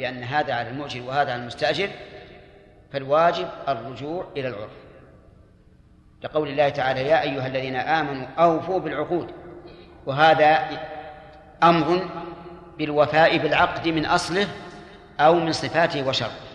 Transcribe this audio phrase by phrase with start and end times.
[0.00, 1.88] بأن هذا على المؤجر وهذا على المستأجر
[2.92, 4.70] فالواجب الرجوع إلى العرف.
[6.22, 9.30] لقول الله تعالى يا أيها الذين آمنوا أوفوا بالعقود.
[10.06, 10.58] وهذا
[11.62, 12.08] أمر
[12.78, 14.46] بالوفاء بالعقد من أصله
[15.20, 16.50] أو من صفاته وشرطه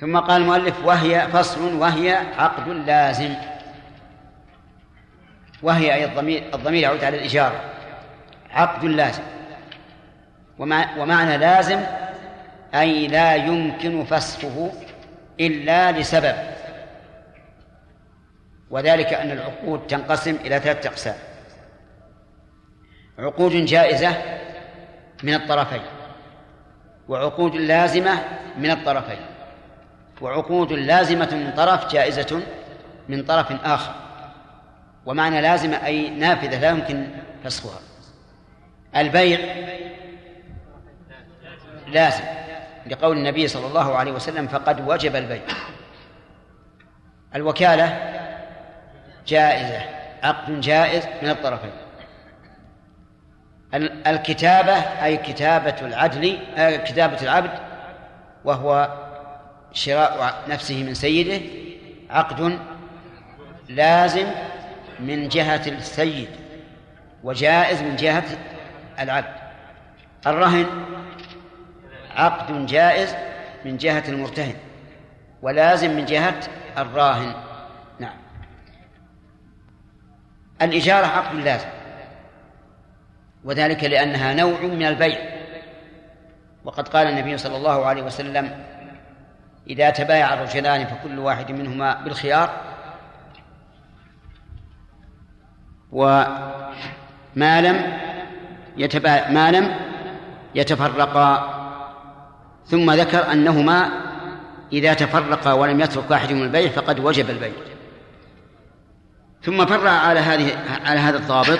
[0.00, 3.34] ثم قال المؤلف وهي فصل وهي عقد لازم.
[5.62, 7.60] وهي أي الضمير الضمير يعود على الإجارة
[8.50, 9.35] عقد لازم.
[10.58, 11.80] ومعنى لازم
[12.74, 14.72] أي لا يمكن فسخه
[15.40, 16.34] إلا لسبب
[18.70, 21.14] وذلك أن العقود تنقسم إلى ثلاثة أقسام.
[23.18, 24.16] عقود جائزة
[25.22, 25.82] من الطرفين
[27.08, 28.18] وعقود لازمة
[28.58, 29.18] من الطرفين
[30.20, 32.42] وعقود لازمة من طرف جائزة
[33.08, 33.94] من طرف آخر.
[35.06, 37.06] ومعنى لازمة أي نافذة لا يمكن
[37.44, 37.80] فسخها.
[38.96, 39.38] البيع
[41.86, 42.24] لازم
[42.90, 45.42] لقول النبي صلى الله عليه وسلم فقد وجب البيع.
[47.34, 48.12] الوكالة
[49.26, 49.80] جائزة
[50.22, 51.70] عقد جائز من الطرفين.
[54.06, 54.72] الكتابة
[55.04, 57.50] أي كتابة العدل آه، كتابة العبد
[58.44, 58.88] وهو
[59.72, 61.46] شراء نفسه من سيده
[62.10, 62.58] عقد
[63.68, 64.26] لازم
[65.00, 66.28] من جهة السيد
[67.24, 68.24] وجائز من جهة
[69.00, 69.34] العبد.
[70.26, 70.66] الرهن
[72.16, 73.14] عقد جائز
[73.64, 74.54] من جهة المرتهن
[75.42, 76.40] ولازم من جهة
[76.78, 77.34] الراهن.
[78.00, 78.16] نعم.
[80.62, 81.68] الإجارة عقد لازم.
[83.44, 85.18] وذلك لأنها نوع من البيع.
[86.64, 88.64] وقد قال النبي صلى الله عليه وسلم
[89.70, 92.50] إذا تبايع الرجلان فكل واحد منهما بالخيار
[95.92, 96.30] وما
[97.36, 97.98] لم
[98.76, 99.74] يتبايع ما لم
[100.54, 101.56] يتفرقا
[102.68, 103.90] ثم ذكر أنهما
[104.72, 107.52] إذا تفرقا ولم يترك من البيع فقد وجب البيع
[109.42, 110.52] ثم فرع على هذه
[110.84, 111.58] على هذا الضابط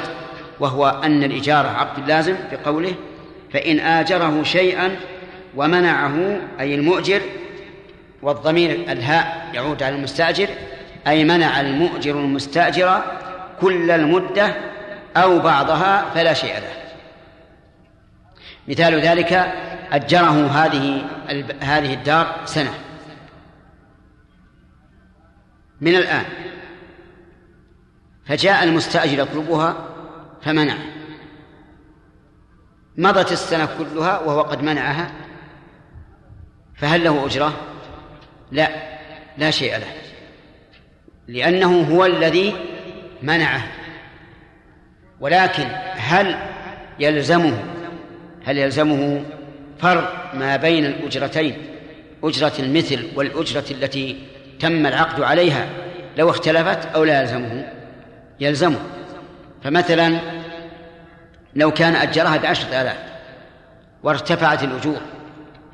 [0.61, 2.95] وهو أن الإجارة عقد لازم بقوله
[3.53, 4.97] فإن آجره شيئا
[5.57, 7.21] ومنعه أي المؤجر
[8.23, 10.49] والضمير الهاء يعود على المستأجر
[11.07, 13.03] أي منع المؤجر المستأجر
[13.61, 14.55] كل المدة
[15.17, 16.86] أو بعضها فلا شيء له.
[18.69, 19.33] مثال ذلك
[19.93, 21.05] أجره هذه
[21.61, 22.75] هذه الدار سنة.
[25.81, 26.25] من الآن
[28.27, 29.77] فجاء المستأجر يطلبها
[30.43, 30.77] فمنع.
[32.99, 35.11] مضت السنة كلها وهو قد منعها
[36.75, 37.53] فهل له أجرة؟
[38.53, 38.69] لا
[39.39, 39.93] لا شيء له
[41.29, 42.57] لأنه هو الذي
[43.23, 43.63] منعه.
[45.21, 46.39] ولكن هل
[46.99, 47.76] يلزمه
[48.47, 49.25] هل يلزمه
[49.79, 51.57] فرق ما بين الأجرتين؟
[52.25, 54.19] أجرة المثل والأجرة التي
[54.61, 55.67] تم العقد عليها
[56.17, 57.73] لو اختلفت أو لا يلزمه؟
[58.41, 58.79] يلزمه.
[59.65, 60.21] فمثلا
[61.57, 62.99] لو كان أجرها بعشرة آلاف
[64.03, 65.01] وارتفعت الأجور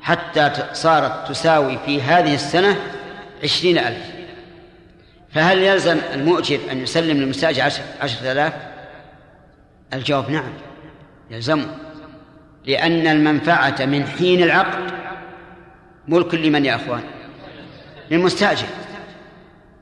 [0.01, 2.77] حتى صارت تساوي في هذه السنة
[3.43, 4.05] عشرين ألف
[5.33, 7.63] فهل يلزم المؤجر أن يسلم للمستأجر
[8.01, 8.53] عشرة آلاف؟
[9.93, 10.53] الجواب نعم
[11.31, 11.65] يلزمه.
[12.65, 14.93] لأن المنفعة من حين العقد
[16.07, 17.03] ملك لمن يا أخوان؟
[18.11, 18.67] للمستأجر.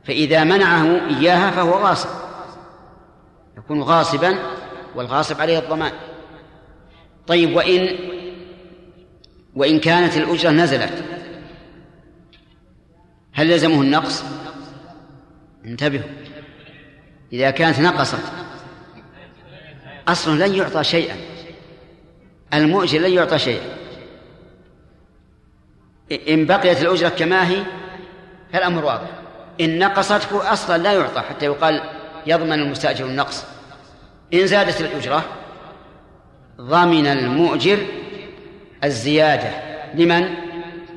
[0.03, 2.09] فإذا منعه إياها فهو غاصب.
[3.57, 4.39] يكون غاصبا
[4.95, 5.91] والغاصب عليه الضمان.
[7.27, 7.95] طيب وإن
[9.55, 11.03] وإن كانت الأجرة نزلت
[13.33, 14.23] هل يلزمه النقص؟
[15.65, 16.09] انتبهوا.
[17.33, 18.23] إذا كانت نقصت
[20.07, 21.30] أصلا لن يعطى شيئا.
[22.53, 23.63] المؤجر لن يعطى شيئا.
[26.29, 27.63] إن بقيت الأجرة كما هي
[28.53, 29.07] فالأمر واضح.
[29.61, 31.81] إن نقصت أصلا لا يعطى حتى يقال
[32.27, 33.45] يضمن المستأجر النقص.
[34.33, 35.23] إن زادت الأجرة
[36.61, 37.77] ضمن المؤجر
[38.83, 39.49] الزيادة.
[39.93, 40.29] لمن؟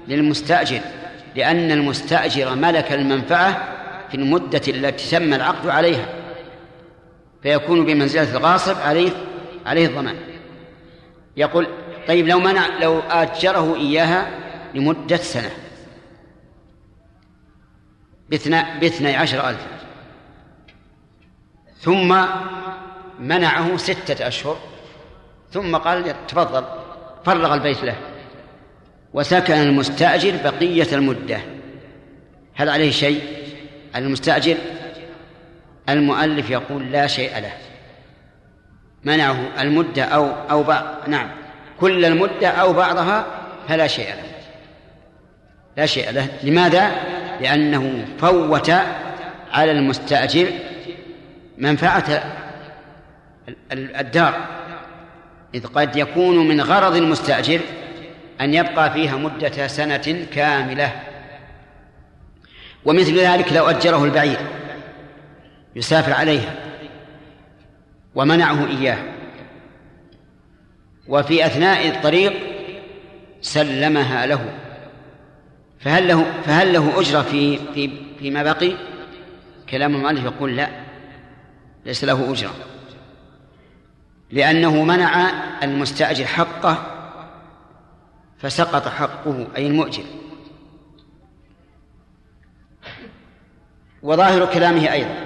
[0.09, 0.81] للمستأجر.
[1.37, 3.69] لأن المستأجر ملك المنفعة
[4.11, 6.07] في المدة التي تم العقد عليها
[7.43, 9.11] فيكون بمنزلة الغاصب عليه
[9.67, 10.17] عليه الضمان.
[11.37, 11.67] يقول
[12.09, 14.31] طيب لو منع لو آجره إياها
[14.75, 15.51] لمدة سنة
[18.29, 19.67] باثني عشر ألف.
[21.79, 22.25] ثم
[23.19, 24.59] منعه ستة أشهر.
[25.51, 26.65] ثم قال تفضل.
[27.25, 27.97] فرغ البيت له.
[29.13, 31.41] وسكن المستأجر بقية المدة.
[32.55, 33.23] هل عليه شيء؟
[33.97, 34.57] المستأجر
[35.89, 37.53] المؤلف يقول لا شيء له.
[39.05, 41.31] منعه المدة أو أو بعض نعم.
[41.81, 43.27] كل المدة أو بعضها
[43.69, 44.23] فلا شيء له.
[45.77, 46.29] لا شيء له.
[46.43, 46.91] لماذا؟
[47.41, 48.71] لأنه فوت
[49.53, 50.47] على المستأجر
[51.59, 52.23] منفعة
[53.73, 54.35] الدار.
[55.55, 57.61] إذ قد يكون من غرض المستأجر
[58.41, 60.93] أن يبقى فيها مدة سنة كاملة.
[62.85, 64.39] ومثل ذلك لو أجره البعير.
[65.77, 66.55] يسافر عليها.
[68.15, 68.99] ومنعه إياه.
[71.09, 72.33] وفي أثناء الطريق
[73.41, 74.59] سلمها له.
[75.79, 78.73] فهل له فهل له أجرة في في فيما بقي؟
[79.71, 80.69] كلام المؤلف يقول لا
[81.87, 82.55] ليس له أجرة.
[84.31, 85.31] لأنه منع
[85.63, 86.87] المستأجر حقه
[88.39, 90.05] فسقط حقه أي المؤجر.
[94.03, 95.25] وظاهر كلامه أيضا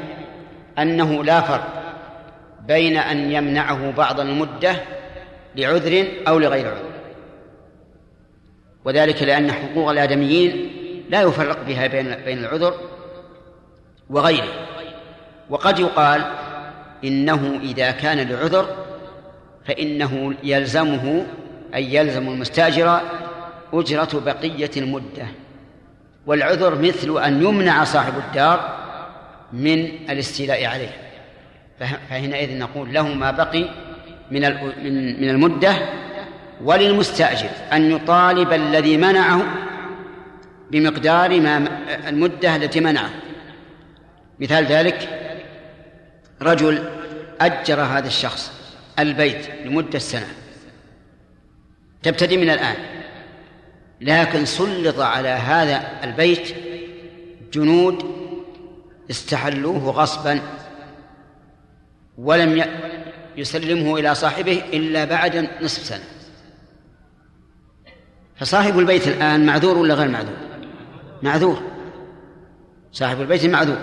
[0.79, 1.77] أنه لا فرق
[2.69, 4.76] بين أن يمنعه بعض المدة
[5.56, 6.91] لعذر أو لغير عذر.
[8.85, 10.70] وذلك لأن حقوق الآدميين
[11.11, 12.75] لا يفرق بها بين بين العذر
[14.11, 14.67] وغيره.
[15.50, 16.25] وقد يقال
[17.05, 18.76] إنه إذا كان لعذر
[19.65, 21.26] فإنه يلزمه
[21.75, 23.00] أي يلزم المستأجر
[23.73, 25.26] أجرة بقية المدة.
[26.26, 28.79] والعذر مثل أن يمنع صاحب الدار
[29.53, 31.07] من الاستيلاء عليه.
[31.80, 33.64] فحينئذ نقول له ما بقي
[34.30, 34.40] من
[35.20, 35.76] من المدة
[36.64, 39.42] وللمستأجر أن يطالب الذي منعه
[40.70, 41.69] بمقدار ما
[42.08, 43.10] المدة التي منعه.
[44.40, 45.08] مثال ذلك
[46.42, 46.84] رجل
[47.40, 48.52] أجر هذا الشخص
[48.98, 50.28] البيت لمدة سنة.
[52.02, 52.76] تبتدي من الآن
[54.00, 56.54] لكن سلط على هذا البيت
[57.52, 58.19] جنود
[59.10, 60.40] استحلوه غصبا.
[62.19, 62.65] ولم
[63.37, 66.05] يسلمه إلى صاحبه إلا بعد نصف سنة.
[68.37, 70.37] فصاحب البيت الآن معذور ولا غير معذور؟
[71.23, 71.62] معذور.
[72.93, 73.79] صاحب البيت معذور.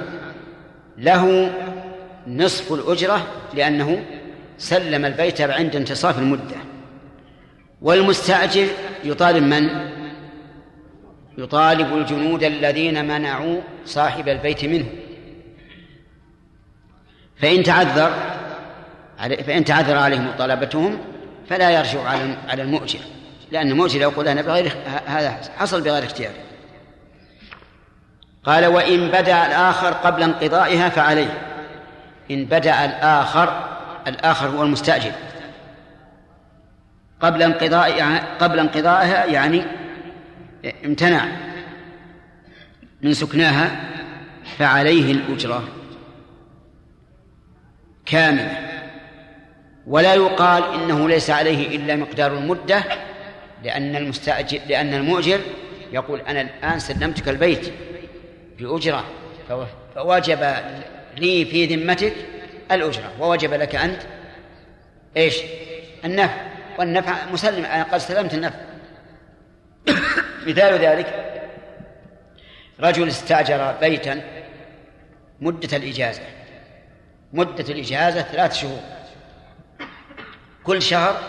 [0.97, 1.53] له
[2.27, 4.05] نصف الأجرة لأنه
[4.57, 6.55] سلم البيت عند انتصاف المدة.
[7.81, 8.67] والمستأجر
[9.03, 9.69] يطالب من؟
[11.37, 14.85] يطالب الجنود الذين منعوا صاحب البيت منه.
[17.37, 18.13] فإن تعذر
[19.19, 20.97] فإن تعذر عليهم مطالبتهم
[21.49, 22.99] فلا يرجع على على المؤجر
[23.51, 24.71] لأن المؤجر يقول أنا بغير
[25.05, 26.31] هذا حصل بغير اختيار.
[28.43, 31.41] قال وإن بدأ الآخر قبل انقضائها فعليه.
[32.31, 33.67] إن بدأ الآخر
[34.07, 35.11] الآخر هو المستأجر.
[37.21, 39.63] قبل انقضاء قبل انقضائها يعني
[40.85, 41.25] امتنع
[43.01, 43.71] من سكناها
[44.57, 45.63] فعليه الأجرة.
[48.05, 48.75] كاملة.
[49.87, 52.83] ولا يقال إنه ليس عليه إلا مقدار المدة
[53.63, 55.39] لأن المستأجر لأن المؤجر
[55.91, 57.73] يقول أنا الآن سلمتك البيت
[58.59, 59.05] بأجرة
[59.95, 60.55] فوجب
[61.17, 62.13] لي في ذمتك
[62.71, 64.01] الأجرة ووجب لك أنت
[65.17, 65.41] إيش؟
[66.05, 66.41] النفع.
[66.79, 68.59] والنفع مسلم أنا قد استلمت النفع.
[70.47, 71.41] مثال ذلك
[72.79, 74.21] رجل استأجر بيتا
[75.41, 76.21] مدة الإجازة.
[77.35, 78.79] مدة الإجازة ثلاث شهور.
[80.63, 81.21] كل شهر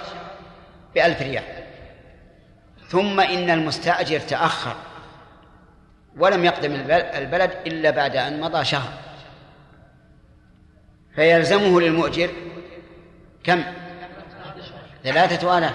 [0.94, 1.44] بألف ريال.
[2.88, 4.76] ثم إن المستأجر تأخر.
[6.16, 8.92] ولم يقدم البلد إلا بعد أن مضى شهر.
[11.14, 12.30] فيلزمه للمؤجر
[13.44, 13.64] كم؟
[15.04, 15.74] ثلاثة آلاف.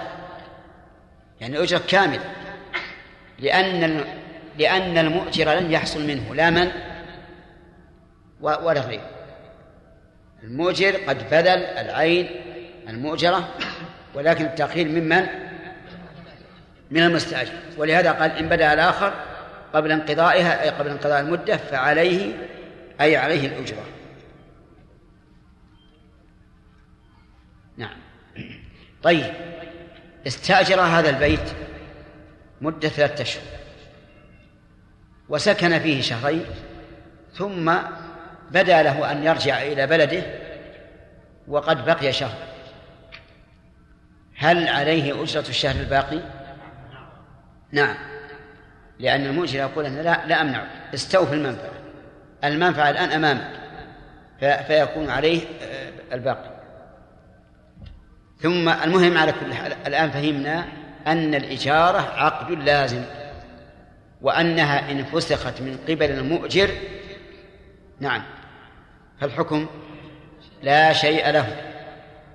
[1.40, 2.34] يعني أجرة كاملة.
[3.38, 4.04] لأن
[4.58, 6.70] لأن المؤجر لن يحصل منه لا من
[8.40, 9.00] ولا غير
[10.42, 12.30] المؤجر قد بذل العين
[12.88, 13.48] المؤجرة
[14.14, 15.26] ولكن التأخير ممن؟
[16.90, 17.52] من المستأجر.
[17.76, 19.12] ولهذا قال إن بدأ الآخر
[19.72, 22.32] قبل انقضائها أي قبل انقضاء المدة فعليه
[23.00, 23.84] أي عليه الأجرة.
[27.76, 27.96] نعم.
[29.02, 29.32] طيب.
[30.26, 31.52] استأجر هذا البيت
[32.60, 33.42] مدة ثلاثة أشهر
[35.28, 36.44] وسكن فيه شهرين
[37.34, 37.78] ثم
[38.52, 40.22] بدا له أن يرجع إلى بلده
[41.48, 42.38] وقد بقي شهر.
[44.36, 46.20] هل عليه أجرة الشهر الباقي؟
[47.72, 47.96] نعم.
[48.98, 51.72] لأن المؤجر يقول أنا لا لا أمنعك استوفي المنفعة.
[52.44, 53.50] المنفعة الآن أمامك
[54.66, 56.50] فيكون عليه آه، الباقي.
[58.40, 60.64] ثم المهم على كل حال الآن فهمنا
[61.06, 63.02] أن الإجارة عقد لازم
[64.22, 66.70] وأنها إن فسخت من قبل المؤجر.
[68.00, 68.22] نعم.
[69.22, 69.66] فالحكم
[70.62, 71.56] لا شيء له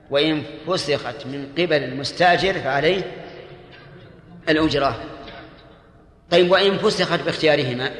[0.10, 3.01] وإن فسخت من قبل المستأجر فعليه
[4.50, 5.03] الأجرة.
[6.32, 7.91] طيب وإن فسخت باختيارهما؟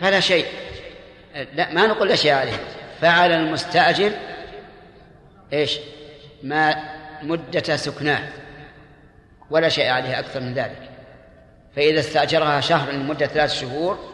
[0.00, 0.46] فلا شيء.
[1.54, 2.60] لا ما نقول لا شيء عليه.
[3.00, 4.12] فعلى المستأجر
[5.52, 5.78] إيش؟
[6.42, 6.74] ما
[7.22, 8.28] مدة سكناه
[9.50, 10.90] ولا شيء عليه أكثر من ذلك.
[11.76, 14.09] فإذا استأجرها شهر لمدة ثلاث شهور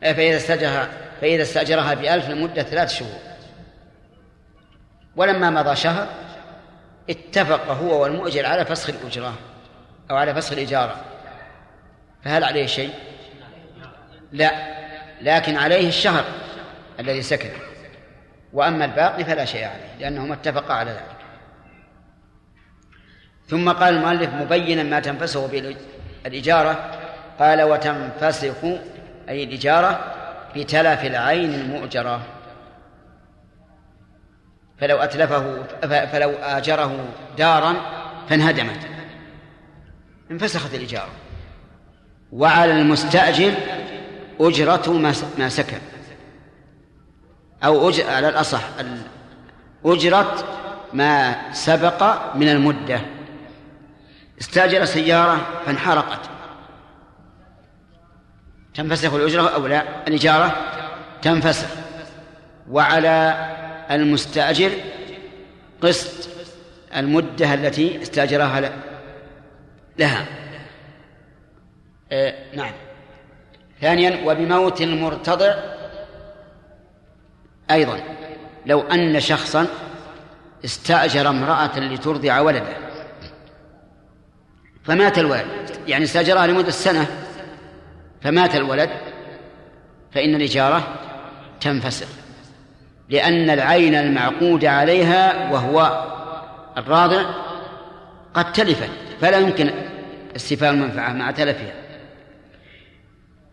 [0.00, 0.88] فإذا استأجرها
[1.20, 3.18] فإذا استأجرها بألف لمدة ثلاث شهور.
[5.16, 6.08] ولما مضى شهر
[7.10, 9.34] اتفق هو والمؤجر على فسخ الأجرة
[10.10, 10.96] أو على فسخ الإجارة
[12.24, 12.90] فهل عليه شيء؟
[14.32, 14.74] لا
[15.20, 16.24] لكن عليه الشهر
[17.00, 17.50] الذي سكن.
[18.52, 21.14] وأما الباقي فلا شيء عليه لأنهما اتفقا على ذلك.
[23.48, 25.46] ثم قال المؤلف مبينا ما تنفسه
[26.24, 26.90] بالإجارة
[27.38, 28.64] قال وتنفسخ
[29.28, 30.14] أي الإجارة
[30.56, 32.22] بتلف العين المؤجرة.
[34.80, 37.74] فلو أتلفه فلو آجره دارا
[38.28, 38.86] فانهدمت.
[40.30, 41.12] انفسخت الإجارة.
[42.32, 43.54] وعلى المستأجر
[44.40, 44.90] أجرة
[45.38, 45.78] ما سكن.
[47.64, 48.62] أو أجر على الأصح
[49.84, 50.44] أجرة
[50.92, 53.00] ما سبق من المدة.
[54.40, 56.33] استأجر سيارة فانحرقت.
[58.74, 60.56] تنفسخ الأجرة أو لا؟ الإجارة
[61.22, 61.68] تنفسخ.
[62.70, 63.48] وعلى
[63.90, 64.70] المستأجر
[65.80, 66.28] قسط
[66.96, 68.72] المدة التي استأجرها
[69.98, 70.26] لها.
[72.12, 72.72] آه نعم.
[73.80, 75.54] ثانيا وبموت المرتضع
[77.70, 78.00] أيضا.
[78.66, 79.66] لو أن شخصا
[80.64, 82.76] استأجر امرأة لترضع ولده.
[84.84, 85.46] فمات الولد
[85.86, 87.23] يعني استأجرها لمدة سنة.
[88.24, 88.90] فمات الولد
[90.12, 90.94] فإن الإجارة
[91.60, 92.08] تنفسخ
[93.08, 96.04] لأن العين المعقود عليها وهو
[96.76, 97.22] الراضع
[98.34, 98.90] قد تلفت
[99.20, 99.70] فلا يمكن
[100.36, 101.72] استيفاء المنفعة مع تلفها.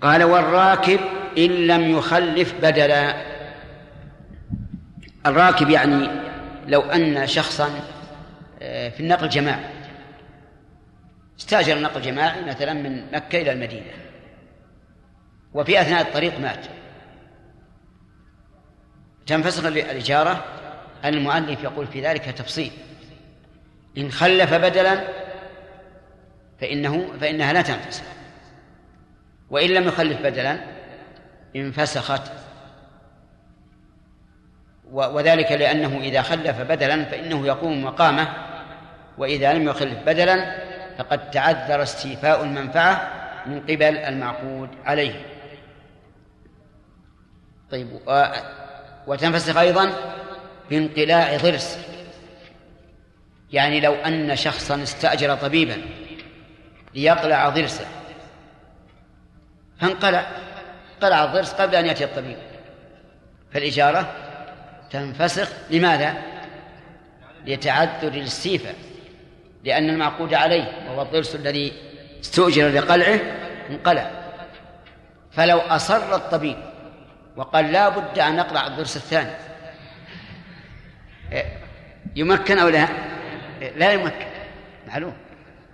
[0.01, 0.99] قال والراكب
[1.37, 3.15] إن لم يخلف بدلا.
[5.25, 6.07] الراكب يعني
[6.67, 7.69] لو أن شخصا
[8.61, 9.65] آه، في النقل الجماعي
[11.39, 14.00] استأجر النقل الجماعي مثلا من مكة إلى المدينة.
[15.53, 16.65] وفي أثناء الطريق مات.
[19.27, 20.45] تنفسخ الإجارة
[21.05, 22.71] المؤلف يقول في ذلك تفصيل.
[23.97, 25.07] إن خلف بدلا
[26.61, 28.03] فإنه فإنها لا تنفسخ.
[29.49, 30.57] وإن لم يخلف بدلا
[31.55, 32.31] انفسخت.
[34.91, 38.27] وذلك لأنه إذا خلف بدلا فإنه يقوم مقامه.
[39.17, 40.57] وإذا لم يخلف بدلا
[40.97, 43.13] فقد تعذر استيفاء المنفعة
[43.45, 45.30] من قبل المعقود عليه.
[47.71, 47.87] طيب
[49.07, 49.93] وتنفسخ أيضا
[50.69, 51.77] بانقلاع ضرس.
[53.51, 55.81] يعني لو أن شخصا استأجر طبيبا
[56.95, 57.85] ليقلع ضرسه
[59.79, 60.27] فانقلع
[61.01, 62.37] قلع الضرس قبل أن يأتي الطبيب.
[63.53, 64.13] فالإجارة
[64.91, 66.13] تنفسخ لماذا؟
[67.45, 68.75] لتعذر الاستيفاء
[69.63, 71.73] لأن المعقود عليه وهو الضرس الذي
[72.21, 73.19] استؤجر لقلعه
[73.69, 74.11] انقلع.
[75.31, 76.70] فلو أصر الطبيب
[77.35, 79.31] وقال لا بد أن نقلع الضرس الثاني.
[82.15, 82.87] يمكن أو لا؟
[83.75, 84.25] لا يمكن.
[84.87, 85.13] معلوم.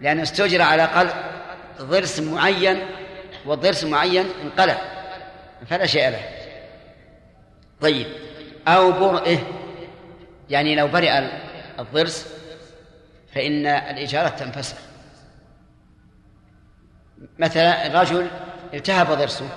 [0.02, 1.32] لأنه استؤجر على قلع
[1.82, 2.80] ضرس معين
[3.46, 4.78] وضرس معين انقلع
[5.68, 6.22] فلا شيء له.
[7.82, 8.08] طيب.
[8.68, 9.38] أو برئه.
[10.50, 11.30] يعني لو برئ
[11.80, 12.34] الضرس
[13.34, 14.78] فإن الإجارة تنفسخ.
[17.40, 18.28] مثلا رجل
[18.74, 19.50] التهب ضرسه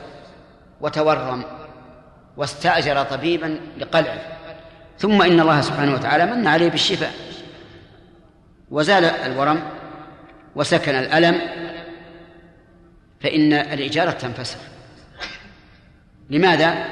[0.81, 1.60] وتورم.
[2.37, 4.21] واستأجر طبيبا لقلعه.
[4.99, 7.13] ثم إن الله سبحانه وتعالى من عليه بالشفاء.
[8.71, 9.63] وزال الورم
[10.57, 11.41] وسكن الألم
[13.21, 14.59] فإن الإجارة تنفسخ
[16.31, 16.85] لماذا؟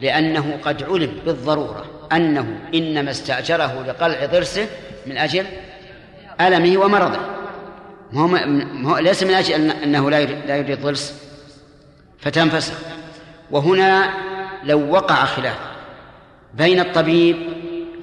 [0.00, 4.66] لأنه قد علم بالضرورة أنه إنما استأجره لقلع ضرسه
[5.06, 5.46] من أجل
[6.40, 7.20] ألمه ومرضه.
[8.14, 11.14] هو ليس من أجل أنه لا يريد ضرس
[12.18, 12.74] فتنفسخ
[13.50, 14.14] وهنا
[14.64, 15.58] لو وقع خلاف
[16.54, 17.36] بين الطبيب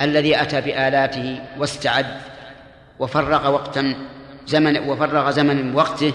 [0.02, 2.06] الذي أتى بآلاته واستعد
[3.00, 3.96] وفرغ وقتا
[4.48, 6.14] زمن وفرغ زمن وقته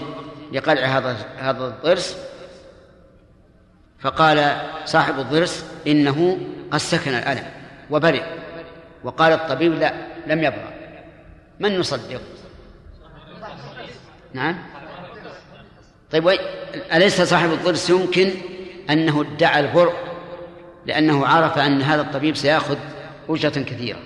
[0.51, 2.17] لقلع هذا هذا الضرس
[3.99, 6.37] فقال صاحب الضرس إنه
[6.71, 7.45] قد سكن الألم
[7.89, 8.23] وبرئ
[9.03, 9.93] وقال الطبيب لا
[10.27, 10.73] لم يبرأ.
[11.59, 12.21] من نصدق؟
[14.33, 14.57] نعم.
[16.11, 16.39] طيب
[16.93, 18.31] أليس صاحب الضرس يمكن
[18.89, 19.93] أنه ادعى البرء
[20.85, 22.77] لأنه عرف أن هذا الطبيب سيأخذ
[23.29, 23.99] أجرة كثيرة.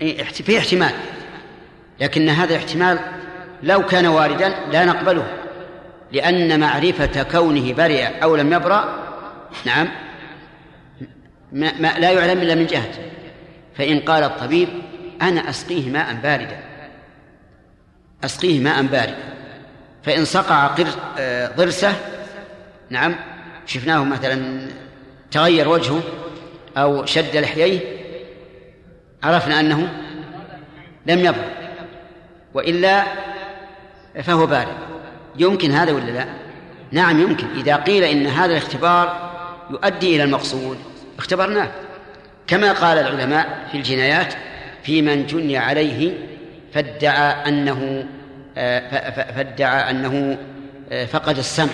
[0.00, 0.92] إيه، في احتمال.
[2.00, 2.98] لكن هذا احتمال
[3.62, 5.26] لو كان واردا لا نقبله
[6.12, 9.06] لأن معرفة كونه برئ أو لم يبرأ
[9.64, 9.88] نعم
[11.52, 12.92] ما, ما لا يعلم إلا من جهة.
[13.74, 14.68] فإن قال الطبيب
[15.22, 16.60] أنا أسقيه ماء باردا
[18.24, 19.36] أسقيه ماء باردا.
[20.02, 20.74] فإن صقع
[21.18, 21.94] آه، ضرسة
[22.90, 23.16] نعم
[23.66, 24.68] شفناه مثلا
[25.30, 26.02] تغير وجهه
[26.76, 27.80] أو شد لحييه
[29.22, 29.88] عرفنا أنه
[31.06, 31.56] لم يبرأ
[32.54, 33.04] وإلا
[34.22, 34.76] فهو بارد.
[35.38, 36.26] يمكن هذا ولا لا؟
[36.92, 37.46] نعم يمكن.
[37.56, 39.30] إذا قيل إن هذا الاختبار
[39.70, 40.78] يؤدي إلى المقصود
[41.18, 41.68] اختبرناه.
[42.46, 44.34] كما قال العلماء في الجنايات
[44.82, 46.12] في من جني عليه
[46.74, 48.06] فادعى أنه
[48.58, 50.38] آه، فادعى أنه
[50.92, 51.72] آه، فقد السمع.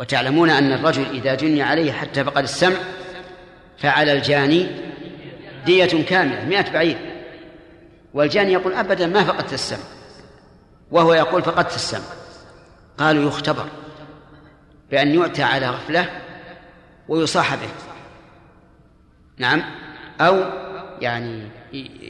[0.00, 2.76] وتعلمون أن الرجل إذا جني عليه حتى فقد السمع
[3.78, 4.66] فعلى الجاني
[5.66, 6.98] دية كاملة مئة بعير.
[8.14, 9.84] والجاني يقول أبدا ما فقدت السمع
[10.90, 12.04] وهو يقول فقدت السمع.
[12.98, 13.66] قالوا يختبر
[14.90, 16.08] بأن يؤتى على غفلة
[17.08, 17.70] ويصاح به.
[19.38, 19.62] نعم؟
[20.20, 20.44] أو
[21.00, 21.48] يعني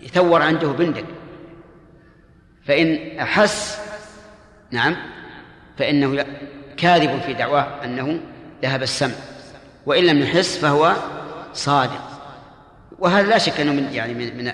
[0.02, 1.04] يثور عنده بندق.
[2.66, 3.80] فإن أحس
[4.70, 4.96] نعم؟
[5.78, 6.24] فإنه
[6.80, 8.20] كاذب في دعواه أنه
[8.62, 9.14] ذهب السمع
[9.86, 10.96] وإن لم يحس فهو
[11.54, 12.10] صادق
[12.98, 14.52] وهذا لا شك أنه من يعني من,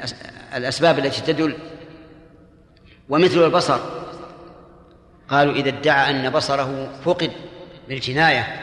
[0.54, 1.56] الأسباب التي تدل
[3.08, 3.80] ومثل البصر
[5.28, 7.32] قالوا إذا ادعى أن بصره فقد
[7.88, 8.60] بالجناية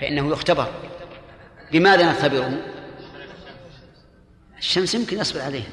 [0.00, 0.68] فإنه يختبر
[1.72, 2.60] بماذا نختبره؟
[4.58, 5.68] الشمس يمكن يصبر عليها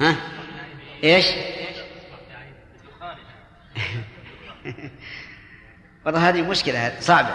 [0.00, 0.16] ها؟
[1.04, 1.26] إيش؟
[6.08, 7.28] والله هذه مشكلة صعبة.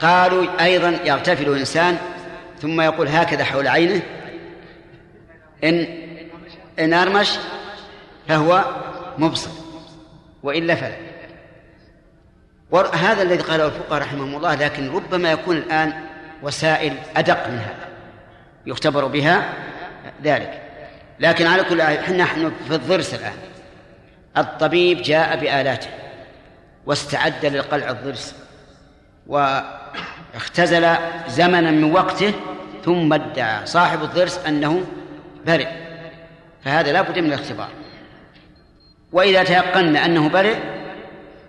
[0.00, 1.98] قالوا أيضا يغتفل إنسان
[2.60, 4.02] ثم يقول هكذا حول عينه
[5.64, 5.86] إن
[6.78, 7.30] إن أرمش
[8.28, 8.64] فهو
[9.18, 9.50] مبصر
[10.42, 10.96] وإلا فلا
[12.94, 15.92] هذا الذي قاله الفقهاء رحمهم الله لكن ربما يكون الآن
[16.42, 17.88] وسائل أدق من هذا
[18.66, 19.52] يختبر بها
[20.24, 20.62] ذلك.
[21.20, 23.36] لكن على كل حال نحن في الضرس الآن.
[24.36, 25.97] الطبيب جاء بآلاته.
[26.86, 28.34] واستعد لقلع الضرس.
[29.26, 30.96] واختزل
[31.28, 32.32] زمنا من وقته
[32.84, 34.84] ثم ادعى صاحب الضرس أنه
[35.46, 35.68] برئ.
[36.64, 37.68] فهذا لا بد من الاختبار.
[39.12, 40.56] وإذا تيقنا أنه برئ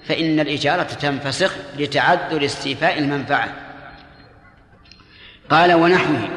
[0.05, 3.49] فإن الإجارة تنفسخ لتعذر استيفاء المنفعة.
[5.49, 6.29] قال ونحوه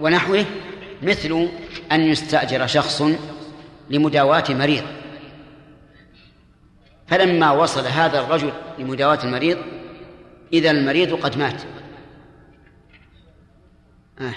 [0.00, 0.44] ونحوه
[1.02, 1.48] مثل
[1.92, 3.02] أن يستأجر شخص
[3.90, 4.84] لمداواة مريض.
[7.08, 9.58] فلما وصل هذا الرجل لمداواة المريض
[10.52, 11.62] إذا المريض قد مات.
[14.20, 14.34] آه.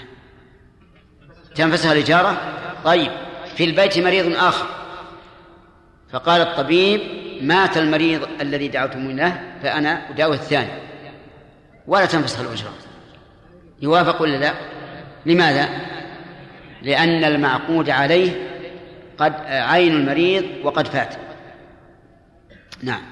[1.54, 2.36] تنفسها الإجارة؟
[2.84, 3.10] طيب.
[3.56, 4.66] في البيت مريض آخر.
[6.12, 7.00] فقال الطبيب
[7.42, 10.70] مات المريض الذي دعوتم له فأنا أداوي الثاني.
[11.86, 12.72] ولا تنفسخ الأجرة.
[13.82, 14.52] يوافق ولا لا؟
[15.26, 15.68] لماذا؟
[16.82, 18.50] لأن المعقود عليه
[19.18, 21.29] قد عين المريض وقد فات.
[22.82, 23.02] نعم.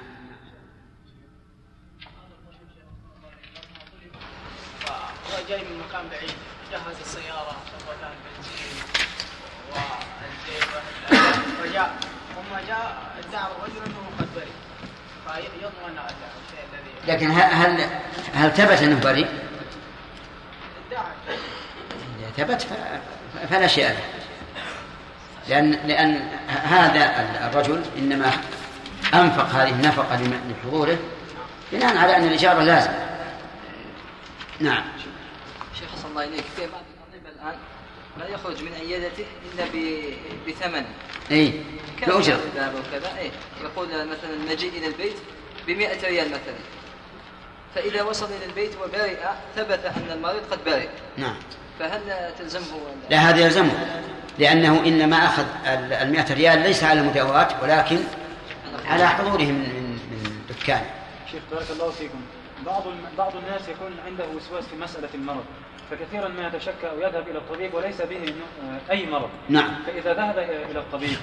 [5.49, 6.33] جاي من مكان بعيد.
[6.71, 7.55] جهز السيارة
[7.87, 8.83] وكان بنزين
[11.63, 11.95] وجاء
[12.35, 14.45] ثم جاء ادعى الرجل انه قد برئ
[15.27, 17.89] فيضمن الشيء الذي لكن هل
[18.33, 19.27] هل ثبت أنه بريء؟
[22.19, 22.67] إذا ثبت
[23.49, 24.03] فلا شيء له.
[25.49, 28.31] لأن لأن هذا الرجل إنما
[29.13, 30.97] أنفق هذه النفقة لحضوره
[31.71, 32.91] بناء على أن الإجارة لازم
[34.59, 34.83] نعم.
[35.79, 36.43] شيخ صلى الله إليك.
[36.55, 36.81] في بعض
[37.13, 37.59] الأطباء الآن
[38.19, 39.65] لا يخرج من عيادته إلا
[40.47, 40.85] بثمن.
[41.31, 41.53] اي
[42.07, 43.31] بأجرة وكذا؟ اي
[43.63, 45.15] يقول مثلا المجيء إلى البيت
[45.67, 46.55] ب 100 ريال مثلا.
[47.75, 49.17] فإذا وصل إلى البيت وبرئ
[49.55, 51.35] ثبت أن المريض قد برئ نعم.
[51.79, 52.01] فهل
[52.39, 54.01] تلزمه لا؟ هذا يلزمه
[54.39, 55.45] لأنه إنما أخذ
[56.01, 57.97] المئة ريال ليس على المداوات ولكن
[58.85, 60.85] على حضوره من من من دكان
[61.31, 62.21] شيخ بارك الله فيكم.
[62.65, 62.83] بعض
[63.17, 65.43] بعض الناس يكون عنده وسواس في مسألة المرض
[65.91, 69.29] فكثيرا ما يتشكى أو يذهب إلى الطبيب وليس به آه، أي مرض.
[69.49, 69.71] نعم.
[69.87, 70.37] فإذا ذهب
[70.71, 71.17] إلى الطبيب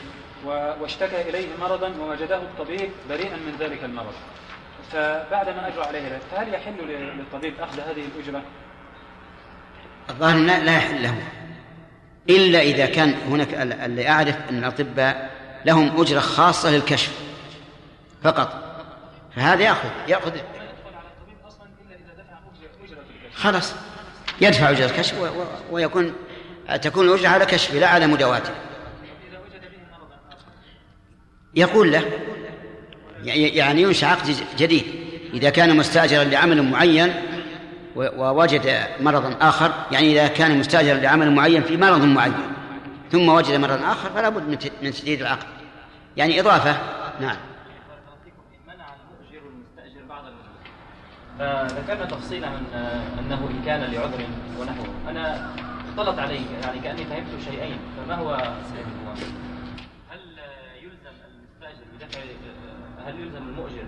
[0.80, 4.14] واشتكى إليه مرضا ووجده الطبيب بريئا من ذلك المرض.
[4.92, 6.74] فبعد ما أجرى عليه فهل يحل
[7.18, 8.42] للطبيب أخذ هذه الأجرة؟
[10.10, 11.14] الظاهر لا يحل له
[12.30, 15.30] إلا إذا كان هناك اللي أعرف أن الأطباء
[15.64, 17.25] لهم أجرة خاصة للكشف.
[18.26, 18.48] فقط.
[19.36, 20.32] فهذا يأخذ يأخذ.
[23.34, 23.74] خلاص.
[24.40, 25.14] يدفع أجرة الكشف
[25.70, 26.12] ويكون
[26.82, 28.50] تكون الأجرة على كشفه لا على مداواته.
[31.54, 32.02] يقول له
[33.24, 34.84] يعني ينشأ عقد جديد.
[35.34, 37.14] إذا كان مستأجرا لعمل معين
[37.96, 42.34] ووجد مرضا آخر يعني إذا كان مستأجرا لعمل معين في مرض معين
[43.12, 44.48] ثم وجد مرضا آخر فلا بد
[44.82, 45.46] من تجديد العقد.
[46.16, 46.78] يعني إضافة.
[47.20, 47.36] نعم
[48.66, 50.60] منع المؤجر المستأجر بعض المؤجر
[51.38, 54.26] فذكرنا تفصيلا عن آه، أنه إن كان لعذر
[54.60, 55.50] ونحوه أنا
[55.88, 63.20] اختلط علي يعني كأني فهمت شيئين فما هو هل آه، يلزم المستأجر بدفع آه، هل
[63.20, 63.84] يلزم المؤجر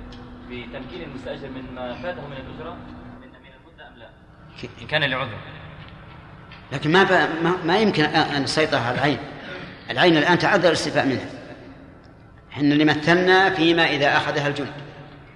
[0.50, 2.72] بتمكين المستأجر من ما فاته من الأجرة؟
[3.20, 4.08] من من المدة أم لا؟
[4.82, 5.38] إن كان لعذر.
[6.72, 9.18] لكن ما, ب- ما, ما يمكن أن أن نسيطر على العين.
[9.90, 11.26] العين الآن تعذر الاستيفاء منها.
[12.52, 14.72] إحنا اللي مثلنا فيما إذا أخذها الجند.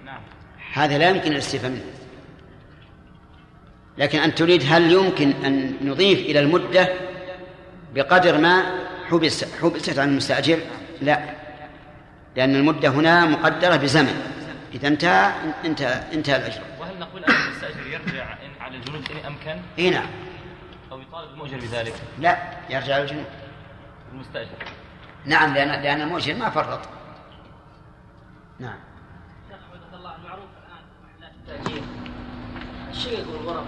[0.05, 0.19] نعم.
[0.73, 1.81] هذا لا يمكن الاستيفاء منه.
[3.97, 6.93] لكن أن تريد هل يمكن أن نضيف إلى المدة
[7.95, 8.63] بقدر ما
[9.09, 10.59] حبس حبست عن المستأجر؟
[11.01, 11.19] لا.
[12.35, 14.33] لأن المدة هنا مقدرة بزمن.
[14.73, 15.31] إذا انتهى
[15.65, 16.61] انتهى انتهى الأجر.
[16.79, 20.07] وهل نقول أن المستأجر يرجع إن على الجنود إن أمكن؟ إي نعم.
[20.91, 22.37] أو يطالب المؤجر بذلك؟ لا
[22.69, 23.25] يرجع الجنوب
[24.13, 24.49] المستأجر.
[25.25, 26.79] نعم لأن لأن المؤجر ما فرط.
[28.59, 28.77] نعم.
[29.49, 30.83] شيخ حفظك الله المعروف الآن.
[31.03, 31.83] محلات التاجير
[32.91, 33.65] الشيء والغرف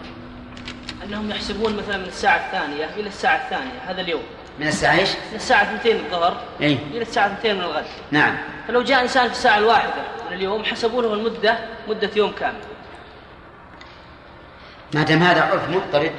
[1.03, 4.23] أنهم يحسبون مثلا من الساعة الثانية إلى الساعة الثانية هذا اليوم.
[4.59, 6.73] من الساعة إيش؟ من الساعة 2 الظهر إي.
[6.91, 7.85] إلى الساعة 2 من الغد.
[8.11, 8.37] نعم.
[8.67, 12.59] فلو جاء إنسان في الساعة الواحدة من اليوم حسبوا له المدة مدة يوم كامل.
[14.93, 16.11] ما دام هذا عرف مضطرد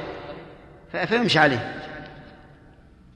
[1.07, 1.73] فيمشي عليه.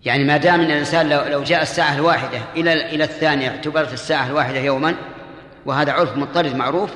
[0.06, 4.28] يعني ما دام إن الإنسان لو لو جاء الساعة الواحدة إلى إلى الثانية اعتبرت الساعة
[4.28, 4.96] الواحدة يوما
[5.66, 6.92] وهذا عرف مضطرد معروف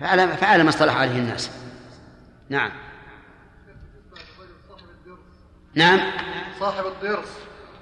[0.00, 1.50] فعلى فعلى ما اصطلح عليه الناس.
[2.48, 2.70] نعم.
[5.74, 6.00] نعم.
[6.60, 7.28] صاحب الضرس.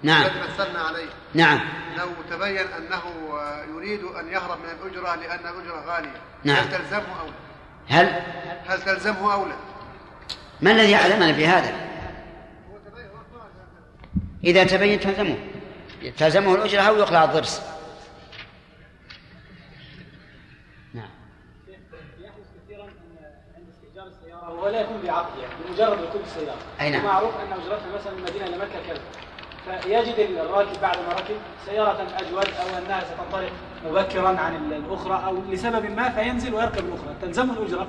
[0.02, 0.22] نعم.
[0.22, 1.08] الذي مثلنا عليه.
[1.34, 1.60] نعم.
[1.98, 6.56] لو تبين أنه آه، يريد أن يهرب من الأجرة لأن الأجرة غالية نعم.
[6.56, 7.32] هل تلزمه أو لا؟
[7.88, 8.22] هل؟
[8.66, 9.56] هل تلزمه أو لا؟
[10.60, 11.90] ما الذي يعلمنا بهذا؟
[14.44, 15.38] إذا تبين تلزمه.
[16.18, 17.62] تلزمه الأجرة أو يقلع الضرس؟
[20.94, 21.10] نعم.
[21.68, 23.16] يحدث كثيرا ان
[23.56, 26.56] عند استئجار السيارة وهو لا يكون بعقد يعني بمجرد ركوب السيارة.
[26.80, 27.04] أي نعم.
[27.04, 29.00] ومعروف أن أجرتها مثلا من المدينة إلى مكه كذا.
[29.80, 31.34] فيجد الراكب بعد ما ركب
[31.66, 33.50] سيارة أجود أو أنها ستنطلق
[33.86, 37.14] مبكرا عن ال- الأخرى أو لسبب ما فينزل ويركب الأخرى.
[37.22, 37.86] تلزمه الأجرة.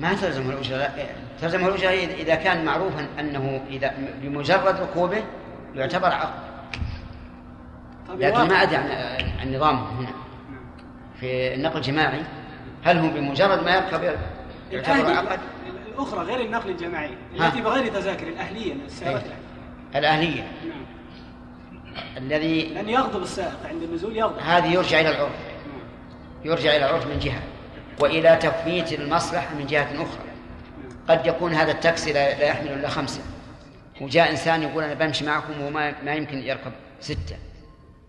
[0.00, 0.90] ما تلزمه الأجرة.
[1.40, 5.24] تلزمه الأجرة إذا كان معروفا أنه إذا بمجرد ركوبه
[5.74, 6.40] يعتبر عقد.
[8.08, 8.76] طب لكن ما أدري
[9.40, 10.12] عن نظامه هنا.
[11.20, 12.22] في النقل الجماعي
[12.84, 14.16] هل هو بمجرد ما يركب
[14.72, 15.38] يعتبر عقد؟
[16.00, 17.10] الأخرى غير النقل الجماعي.
[17.40, 19.32] التي بغير تذاكر الأهلية السيارات إيه.
[19.98, 19.98] الأهلية.
[19.98, 20.42] الأهلية.
[20.68, 20.84] نعم.
[22.16, 24.38] الذي لأن يغضب السائق عند النزول يغضب.
[24.38, 25.32] هذه يرجع إلى العرف.
[25.32, 25.80] نعم.
[26.44, 27.42] يرجع إلى العرف من جهة
[28.00, 30.24] وإلى تفويت المصلحة من جهة أخرى.
[31.08, 33.22] قد يكون هذا التاكسي لا يحمل إلا خمسة.
[34.00, 37.36] وجاء إنسان يقول أنا بمشي معكم وما ما يمكن يركب ستة.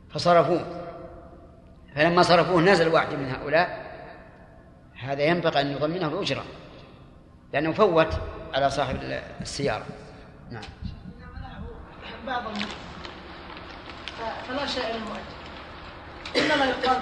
[0.09, 0.65] فصرفوه.
[1.95, 3.91] فلما صرفوه نزل واحد من هؤلاء.
[5.03, 6.43] هذا ينبغي أن يضمنه الأجرة.
[7.53, 8.19] لأنه فوت
[8.53, 8.99] على صاحب
[9.41, 9.85] السيارة.
[10.51, 10.63] نعم.
[12.27, 12.43] بعض
[14.47, 15.21] فلا شيء للمؤجر
[16.37, 16.97] إنما يقال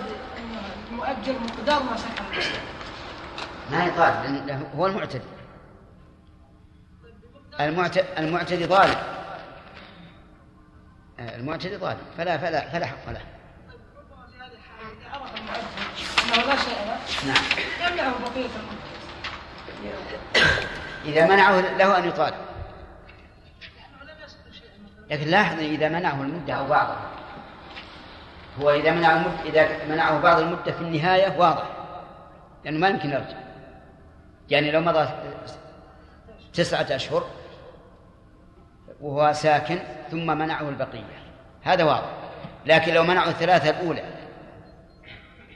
[0.91, 2.23] المؤجر مقدار ما سكن.
[3.71, 3.85] ما
[4.45, 5.21] لأن هو المعتدي.
[7.59, 8.05] المعتدي,
[8.65, 8.95] ظالم
[11.19, 13.19] آه، المعتدي ظالم فلا فلا فلا حق له.
[13.19, 15.59] ربما في هذه الحالة إذا عرف المؤجر
[21.05, 22.35] إذا منعه له أن يطالب.
[25.09, 27.09] لكن لاحظ إذا منعه المدة أو بعضها
[28.61, 31.63] هو إذا منعه المدة إذا منعه بعض المدة في النهاية واضح.
[32.65, 33.37] لأنه ما يمكن يرجع.
[34.49, 35.09] يعني لو مضى
[36.53, 37.27] تسعة أشهر
[39.01, 39.79] وهو ساكن
[40.11, 41.19] ثم منعه البقية.
[41.63, 42.09] هذا واضح.
[42.65, 44.03] لكن لو منعه الثلاثة الأولى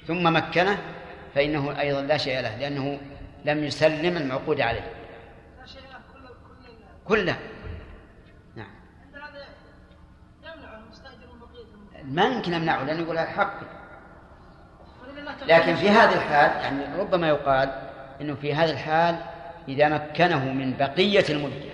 [0.08, 0.78] ثم مكنه
[1.36, 3.00] فإنه أيضا لا شيء له لأنه
[3.46, 4.94] لم يسلم المعقود عليه.
[7.06, 7.38] كله
[8.56, 8.68] نعم.
[12.04, 13.66] ما يمكن أمنعه لأنه يقول هذا حقي
[15.48, 17.90] لكن في هذه الحال يعني ربما يقال
[18.22, 19.16] إنه في هذه الحال
[19.68, 21.74] إذا مكنه من بقية المده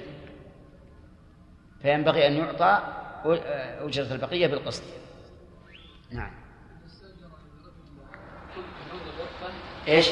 [1.81, 2.81] فينبغي أن يعطى
[3.81, 4.83] أجرة البقية بالقسط.
[6.11, 6.31] نعم.
[9.87, 10.09] إيش؟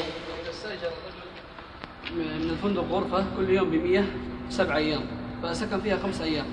[2.16, 4.04] من الفندق غرفة كل يوم بمية
[4.50, 5.00] سبع أيام
[5.42, 6.46] فسكن فيها خمس أيام.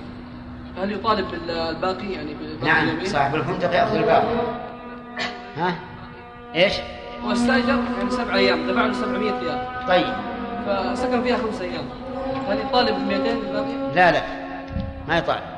[0.76, 4.34] فهل يطالب بالباقي يعني بباقي نعم اليومين؟ صاحب الفندق يأخذ الباقي.
[5.56, 5.78] ها؟
[6.54, 6.72] إيش؟
[7.24, 9.86] هو استأجر يعني سبع أيام دفع له 700 ريال.
[9.88, 10.14] طيب.
[10.66, 11.84] فسكن فيها خمس أيام.
[12.48, 14.22] هل يطالب ب 200 الباقي؟ لا لا.
[15.08, 15.56] ما يطالب.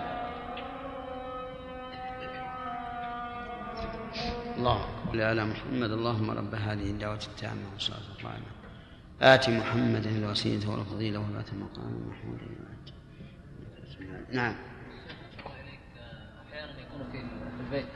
[4.56, 4.80] الله
[5.12, 8.46] صل على محمد اللهم رب هذه الدعوة التامة والصلاة القائمة
[9.22, 12.38] آت محمدا الوسيلة والفضيلة والبعث المقام محمود
[14.32, 14.54] نعم
[15.46, 17.20] أحيانا يكون في
[17.60, 17.86] البيت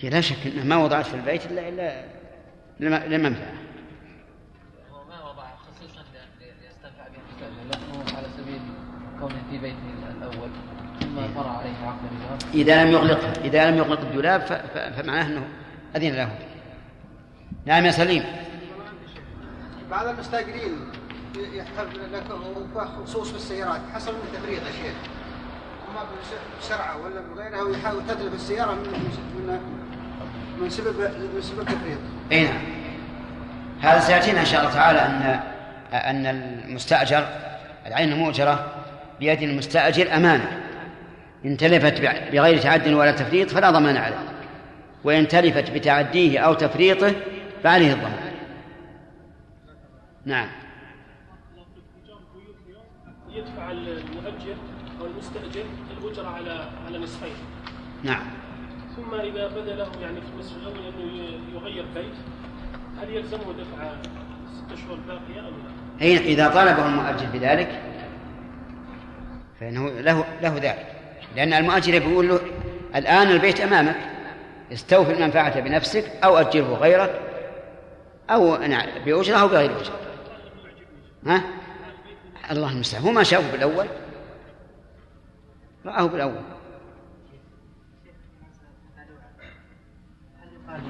[0.00, 2.04] هي لا شك إنها ما وضعت في البيت الا الا
[2.80, 3.52] لم- لمنفعه
[4.92, 8.60] هو ما وضع خصيصا ل- ليستنفع بها المستاجر لكنه على سبيل
[9.20, 9.76] كونه في بيته
[10.18, 10.50] الأول
[11.00, 14.40] ثم طرأ عليه عقد إذا لم يغلقها إذا لم يغلق الدولاب
[14.96, 15.42] فمعناه أنه
[15.96, 16.30] أذن له.
[17.66, 18.24] نعم يا سليم.
[19.90, 20.78] بعض المستأجرين
[21.36, 22.24] يحتاج لك
[23.04, 24.94] خصوص في السيارات حصل من تفريط يا شيخ.
[25.90, 26.00] أما
[26.60, 29.60] بسرعة ولا بغيرها ويحاول تتلف السيارة من من
[30.60, 31.00] من سبب
[31.34, 31.98] من سبب تفريط
[32.32, 32.62] أي نعم.
[33.80, 35.40] هذا سيأتينا إن شاء الله تعالى ان
[35.92, 37.28] أن المستأجر
[37.86, 38.66] العين المؤجرة
[39.20, 40.60] بيد المستأجر أمانة.
[41.44, 42.00] إن تلفت
[42.32, 44.16] بغير تعد ولا تفريط فلا ضمان عليه.
[45.04, 47.12] وإن تلفت بتعديه أو تفريطه
[47.62, 48.30] فعليه الضمان.
[50.24, 50.48] نعم.
[53.30, 54.56] يدفع المؤجر
[55.00, 55.64] أو المستأجر
[55.98, 57.34] الأجرة على على نصفين.
[58.02, 58.22] نعم.
[58.96, 62.14] ثم إذا بدا له يعني في النصف الأول أنه يغير بيت
[63.00, 63.92] هل يلزمه دفع
[64.56, 67.82] ست اشهر باقية ام لا؟ حين إذا طلبه المؤجر بذلك
[69.60, 70.86] فإنه له له ذلك.
[71.36, 72.40] لأن المؤجر بيقول له
[72.96, 73.96] الآن البيت أمامك
[74.72, 77.20] استوفي المنفعة بنفسك أو أجره غيرك
[78.30, 78.56] أو
[79.04, 80.00] بأجرة أو بغير أجرة.
[81.26, 81.42] ها؟
[82.50, 83.86] الله المستعان هو ما شافه بالأول.
[85.86, 86.42] رآه بالأول
[90.40, 90.80] هل يقال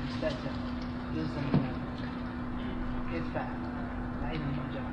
[0.00, 0.52] المستاجر
[1.14, 1.42] يلزم
[3.12, 3.46] يدفع
[4.20, 4.90] العين المؤجرة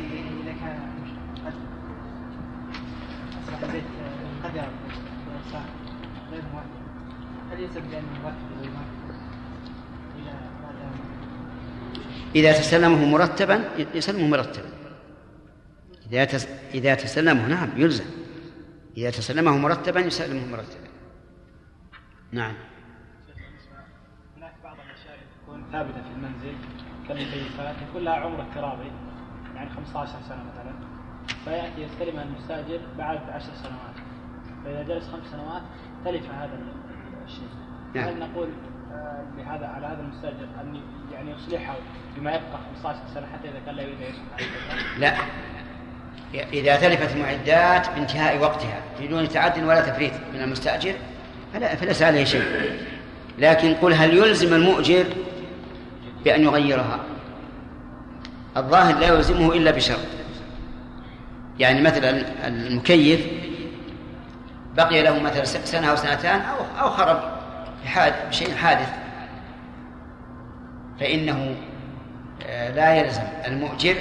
[12.34, 13.64] إذا تسلمه مرتبا
[13.94, 14.68] يسلمه مرتبا.
[16.12, 16.48] إذا تس...
[16.74, 18.04] إذا تسلمه نعم يلزم.
[18.96, 20.88] إذا تسلمه مرتبا يسلمه مرتبا.
[22.32, 22.54] نعم.
[24.36, 26.56] هناك بعض الاشياء تكون ثابته في المنزل
[27.08, 29.05] كالمكيفات يكون لها عمر افتراضي
[29.56, 30.72] يعني 15 سنة مثلا
[31.44, 33.96] فيأتي يستلمها المستأجر بعد 10 سنوات.
[34.64, 35.62] فإذا جلس خمس سنوات
[36.04, 36.58] تلف هذا
[37.26, 37.48] الشيء.
[37.94, 38.04] نعم.
[38.04, 38.48] هل نقول
[38.92, 40.80] آه، لهذا على هذا المستأجر أن
[41.12, 41.76] يعني يصلحها
[42.16, 44.14] بما يبقى 15 سنة حتى إذا كان لا يريد؟
[44.98, 45.16] لا.
[46.34, 50.94] إذا تلفت المعدات بانتهاء وقتها بدون تعد ولا تفريط من المستأجر؟
[51.54, 52.42] فلا فليس عليه شيء.
[53.38, 55.04] لكن قل هل يلزم المؤجر
[56.24, 57.00] بأن يغيرها؟
[58.56, 59.98] الظاهر لا يلزمه إلا بشرط
[61.58, 63.26] يعني مثلا المكيف
[64.76, 67.22] بقي له مثلا سنة أو سنتان أو أو خرب
[67.84, 68.88] بحادث بشيء حادث.
[71.00, 71.56] فإنه
[72.46, 73.96] آه، لا يلزم المؤجر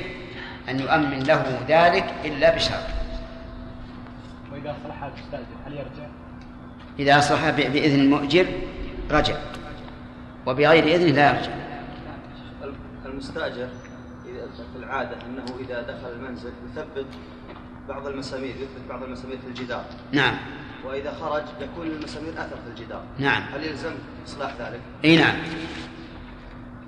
[0.70, 2.84] أن يؤمن له ذلك إلا بشرط
[4.52, 6.08] وإذا صلح هذا المستاجر هل يرجع؟
[7.00, 8.46] إذا أصلح بإذن المؤجر
[9.12, 9.36] رجع.
[10.46, 11.52] وبغير إذنه لا يرجع.
[13.36, 13.85] في
[14.76, 17.06] العادة أنه إذا دخل المنزل يثبت
[17.90, 19.86] بعض المسامير يثبت بعض المسامير في الجدار.
[20.12, 20.34] نعم.
[20.86, 23.04] وإذا خرج يكون المسامير أثر في الجدار.
[23.20, 23.44] نعم.
[23.54, 23.92] هل يلزم
[24.28, 25.36] إصلاح ذلك؟ إي نعم.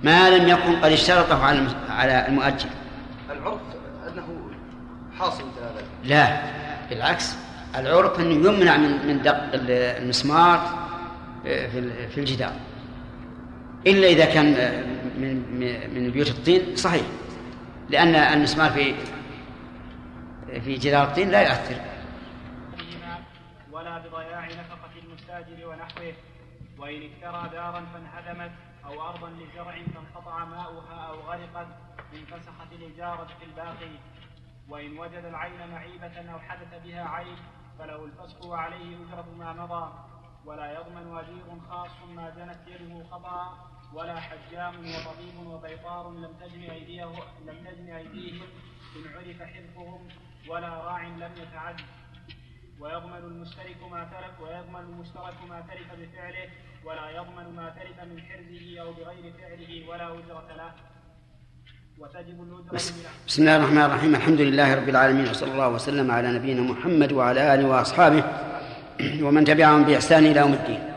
[0.03, 2.69] ما لم يكن قد اشترطه على على المؤجر
[3.31, 3.59] العرف
[4.07, 4.27] أنه
[5.19, 5.83] حاصل مثل هذا.
[6.03, 6.41] لا.
[6.89, 7.35] بالعكس
[7.75, 10.87] العرف أنه يمنع من من دق ال- المسمار
[11.43, 12.53] في ال- في الجدار.
[13.87, 14.45] إلا إذا كان
[15.17, 17.03] من من- من بيوت الطين صحيح.
[17.89, 18.95] لأن المسمار في
[20.61, 21.81] في جدار الطين لا يؤثر.
[23.71, 26.13] ولا بضياع نفقة المستاجر ونحوه.
[26.77, 28.51] وإن اشترى دارا فانهدمت
[28.85, 31.67] أو أرضا لزرع فانقطع ماؤها أو غرقت
[32.13, 33.91] انفسخت الإجارة في الباقي.
[34.69, 37.37] وإن وجد العين معيبة أو حدث بها عيب
[37.79, 39.93] فله الفسخ وعليه أجرة ما مضى.
[40.45, 43.57] ولا يضمن أجير خاص ما جنت يده خطأ.
[43.93, 47.05] ولا حجام وطبيب وبيطار لم تجن أيديه
[47.47, 48.47] لم تجن أيديهم
[48.95, 50.01] إن عرف حلفهم
[50.49, 51.79] ولا راع لم يتعد.
[52.81, 56.47] ويضمن المشترك ما تلف ويضمن المشترك ما تلف بفعله
[56.85, 60.71] ولا يضمن ما تلف من حرزه أو بغير فعله ولا أجرة له.
[63.27, 64.15] بسم الله الرحمن الرحيم.
[64.15, 68.23] الحمد لله رب العالمين وصلى الله وسلم على نبينا محمد وعلى آله وأصحابه
[69.25, 70.96] ومن تبعهم بإحسان إلى يوم الدين.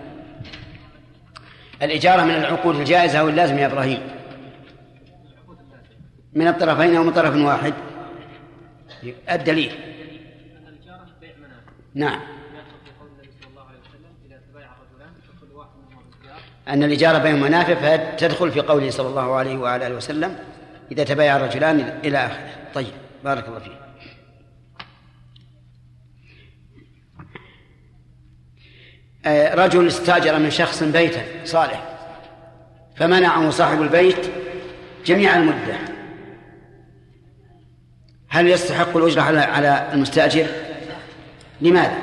[1.83, 3.99] الإجارة من العقود الجائزة أو اللازم يا إبراهيم؟
[6.33, 7.75] من الطرفين أو من طرف واحد؟
[9.31, 9.73] الدليل.
[10.69, 11.07] الإجارة
[11.95, 12.21] نعم.
[16.69, 20.39] أن الإجارة بين منافع فتدخل في قوله صلى الله عليه وعلى آله وسلم
[20.93, 22.49] إذا تبايع الرجلان إلى آخره.
[22.75, 22.93] طيب
[23.25, 23.80] بارك الله فيك.
[29.27, 31.83] رجل استاجر من شخص بيتا صالح
[32.97, 34.31] فمنعه صاحب البيت
[35.07, 35.79] جميع المدة
[38.29, 40.47] هل يستحق الأجرة على على المستأجر؟
[41.61, 41.99] لماذا؟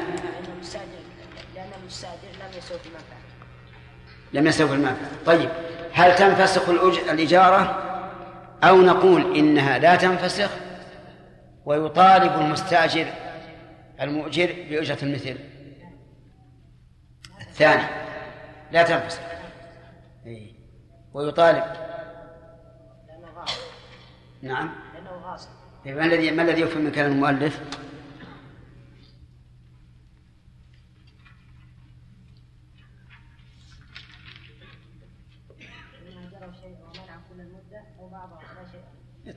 [1.55, 3.17] لأن المستأجر لم يسوق المنفعة
[4.33, 5.49] لم يستوفي المنفعة طيب
[5.93, 6.69] هل تنفسخ
[7.09, 7.83] الإجارة
[8.63, 10.49] أو نقول إنها لا تنفسخ
[11.65, 13.05] ويطالب المستأجر
[14.01, 15.35] المؤجر بأجرة المثل
[17.57, 17.83] الثاني
[18.71, 19.21] لا تنفسخ
[20.25, 20.51] إيه.
[21.13, 21.63] ويطالب.
[24.41, 24.75] نعم.
[24.93, 25.49] لأنه غاصب
[25.85, 27.61] ما الذي ما الذي يفهم من كلام المؤلف؟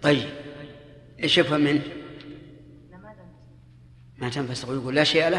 [0.02, 0.28] طيب.
[1.22, 1.82] إيش يفهم منه؟
[4.20, 5.38] ما تنفسخ ويقول لا شيء له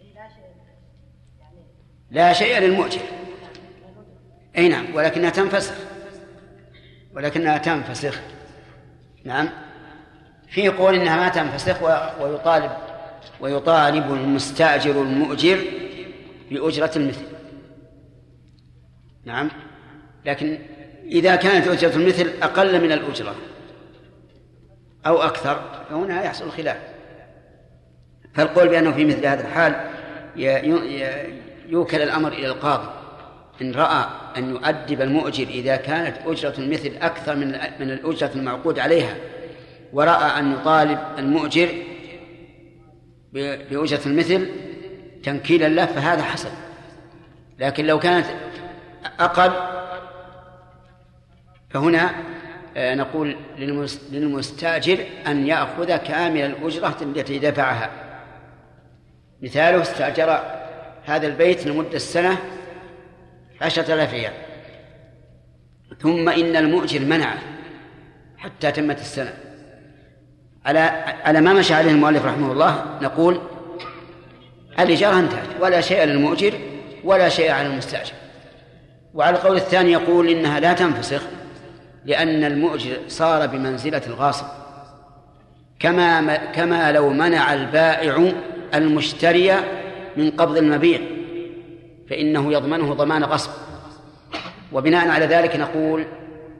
[0.00, 0.44] إيه لا شيء
[1.40, 1.58] يعني
[2.10, 3.00] لا شيء للمؤجر.
[4.56, 5.74] أي نعم ولكنها تنفسخ.
[7.14, 8.20] ولكنها تنفسخ.
[9.24, 9.48] نعم.
[10.48, 11.82] في قول إنها ما تنفسخ
[12.20, 12.70] ويطالب
[13.40, 15.58] ويطالب المستأجر المؤجر
[16.50, 17.24] بأجرة المثل.
[19.24, 19.50] نعم.
[20.24, 20.58] لكن
[21.04, 23.34] إذا كانت أجرة المثل أقل من الأجرة
[25.06, 26.76] أو أكثر فهنا يحصل خلاف.
[28.34, 29.90] فالقول بأنه في مثل هذا الحال
[31.74, 32.88] يوكل الأمر إلى القاضي.
[33.62, 34.04] إن رأى
[34.36, 37.48] أن يؤدب المؤجر إذا كانت أجرة المثل أكثر من
[37.80, 39.16] من الأجرة المعقود عليها
[39.92, 41.68] ورأى أن يطالب المؤجر
[43.32, 44.48] بأجرة المثل
[45.22, 46.50] تنكيلا له فهذا حسن
[47.58, 48.26] لكن لو كانت
[49.20, 49.52] أقل
[51.70, 52.10] فهنا
[52.76, 57.90] آه، نقول للمس- للمستأجر أن يأخذ كامل الأجرة التي دفعها.
[59.42, 60.40] مثاله استأجر
[61.06, 62.38] هذا البيت لمدة سنة
[63.60, 64.32] عشرة آلاف ريال.
[66.00, 67.38] ثم إن المؤجر منعه
[68.38, 69.34] حتى تمت السنة.
[70.66, 70.78] على
[71.24, 73.40] على ما مشى عليه المؤلف رحمه الله نقول
[74.78, 76.54] الإجارة انتهت ولا شيء للمؤجر
[77.04, 78.12] ولا شيء على المستأجر.
[79.14, 81.22] وعلى القول الثاني يقول إنها لا تنفسخ
[82.04, 84.46] لأن المؤجر صار بمنزلة الغاصب.
[85.78, 88.32] كما كما لو منع البائع
[88.74, 89.54] المشتري
[90.16, 91.00] من قبض المبيع
[92.10, 93.50] فإنه يضمنه ضمان غصب.
[94.72, 96.04] وبناء على ذلك نقول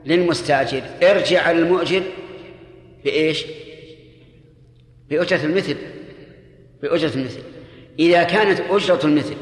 [0.05, 2.03] للمستأجر ارجع على المؤجر
[3.05, 3.45] بإيش؟
[5.11, 5.77] بأجرة المثل.
[6.83, 7.43] بأجرة المثل.
[7.99, 9.37] إذا كانت أجرة المثل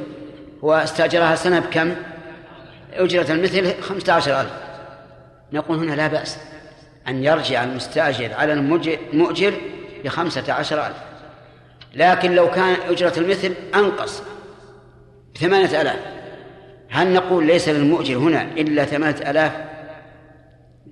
[0.64, 1.94] هو استأجرها سنة بكم؟
[2.92, 4.52] أجرة المثل خمسة عشر ألف.
[5.52, 6.38] نقول هنا لا بأس
[7.08, 9.54] أن يرجع المستأجر على المؤجر
[10.04, 11.11] بخمسة عشر ألف.
[11.94, 14.22] لكن لو كان أجرة المثل أنقص
[15.38, 15.98] ثمانية آلاف.
[16.90, 19.52] هل نقول ليس للمؤجر هنا إلا ثمانية آلاف؟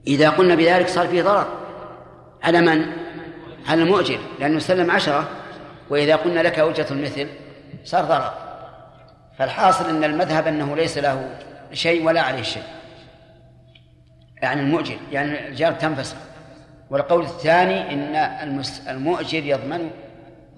[0.07, 1.49] إذا قلنا بذلك صار فيه ضرر.
[2.43, 2.87] على من؟
[3.69, 5.29] على المؤجر لأنه سلم عشرة
[5.91, 7.27] وإذا قلنا لك أجرة المثل
[7.85, 8.35] صار ضرر.
[9.39, 11.39] فالحاصل أن المذهب أنه ليس له
[11.73, 12.63] شيء ولا عليه شيء.
[14.43, 16.17] يعني المؤجر يعني الجار تنفسخ
[16.91, 19.91] والقول الثاني إن المس- المؤجر يضمن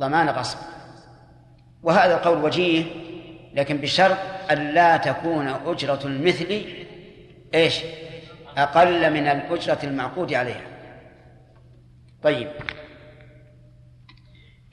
[0.03, 0.59] ضمان غصب
[1.83, 2.85] وهذا القول وجيه
[3.55, 4.19] لكن بشرط
[4.51, 6.65] أن لا تكون أجرة المثل
[7.55, 7.81] إيش؟
[8.57, 10.63] أقل من الأجرة المعقود عليها.
[12.23, 12.51] طيب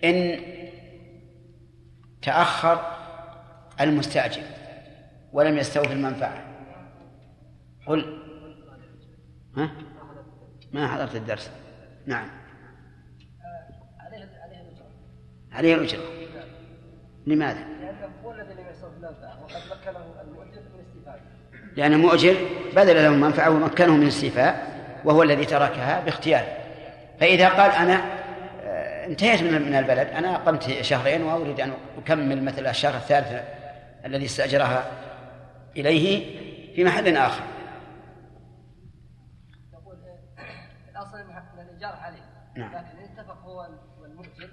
[0.03, 0.39] إن
[2.21, 2.97] تأخر
[3.81, 4.43] المستأجر
[5.33, 6.43] ولم يستوفي المنفعة
[7.87, 8.23] قل
[9.57, 9.71] ها؟
[10.73, 11.51] ما حضرت الدرس
[12.05, 12.29] نعم
[13.99, 14.91] عليه عليه الأجرة
[15.51, 16.03] عليه الأجرة
[17.27, 20.61] لماذا؟ لأنه هو الذي لم يصرف المنفعة وقد مكنه المؤجر
[21.77, 22.35] من المؤجر
[22.75, 26.47] بذل له المنفعة ومكنه من الاستيفاء وهو الذي تركها باختياره
[27.19, 28.19] فإذا قال أنا
[28.63, 33.43] آه، انتهيت من البلد أنا أقمت شهرين وأريد أن أكمل مثل الشهر الثالث
[34.05, 34.91] الذي استأجرها
[35.77, 36.35] إليه
[36.75, 37.43] في محل آخر
[39.73, 39.97] يقول
[40.37, 40.99] آه،
[42.59, 42.71] نعم.
[42.71, 43.69] لكن ان اتفق هو
[44.01, 44.49] والمؤجر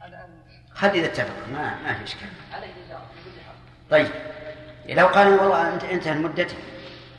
[0.00, 0.42] على ان
[0.82, 2.28] خلي إذا اتفق ما ما في إشكال.
[3.90, 4.06] طيب.
[4.88, 6.46] لو قال والله أنت انتهى المدة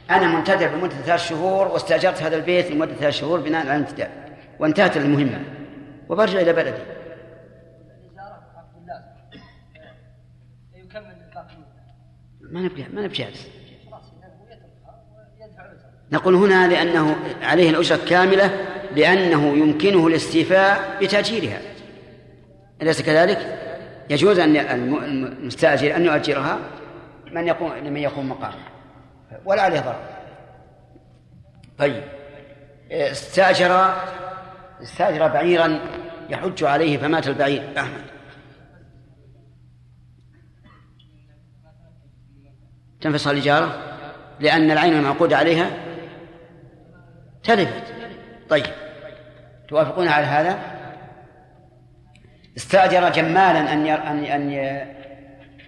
[0.09, 4.11] أنا منتدب لمدة ثلاث شهور واستأجرت هذا البيت لمدة ثلاث شهور بناء على الانتداب.
[4.59, 5.43] وانتهت المهمة.
[6.09, 6.83] وبرجع إلى بلدي.
[12.41, 13.27] ما نبقى ما نبقى
[16.11, 21.72] نقول هنا لأنه عليه الأجرة كاملة لأنه يمكنه الاستيفاء بتأجيرها.
[22.83, 23.59] أليس كذلك؟
[24.09, 26.57] يجوز أن الم- المستأجر أن يؤجرها
[27.31, 28.55] من يقوم لمن يقوم مقامه.
[29.45, 29.99] ولا عليه ضرر.
[31.77, 32.03] طيب.
[32.91, 33.93] استأجر
[34.81, 35.79] استأجر بعيرا
[36.29, 37.73] يحج عليه فمات البعير.
[37.77, 38.03] أحمد.
[43.01, 43.81] تنفصل الإجارة؟
[44.39, 45.69] لأن العين المعقود عليها
[47.43, 47.83] تلفت.
[48.49, 48.65] طيب.
[49.67, 50.72] توافقون على هذا؟
[52.57, 54.51] استأجر جمالا أن ير- أن أن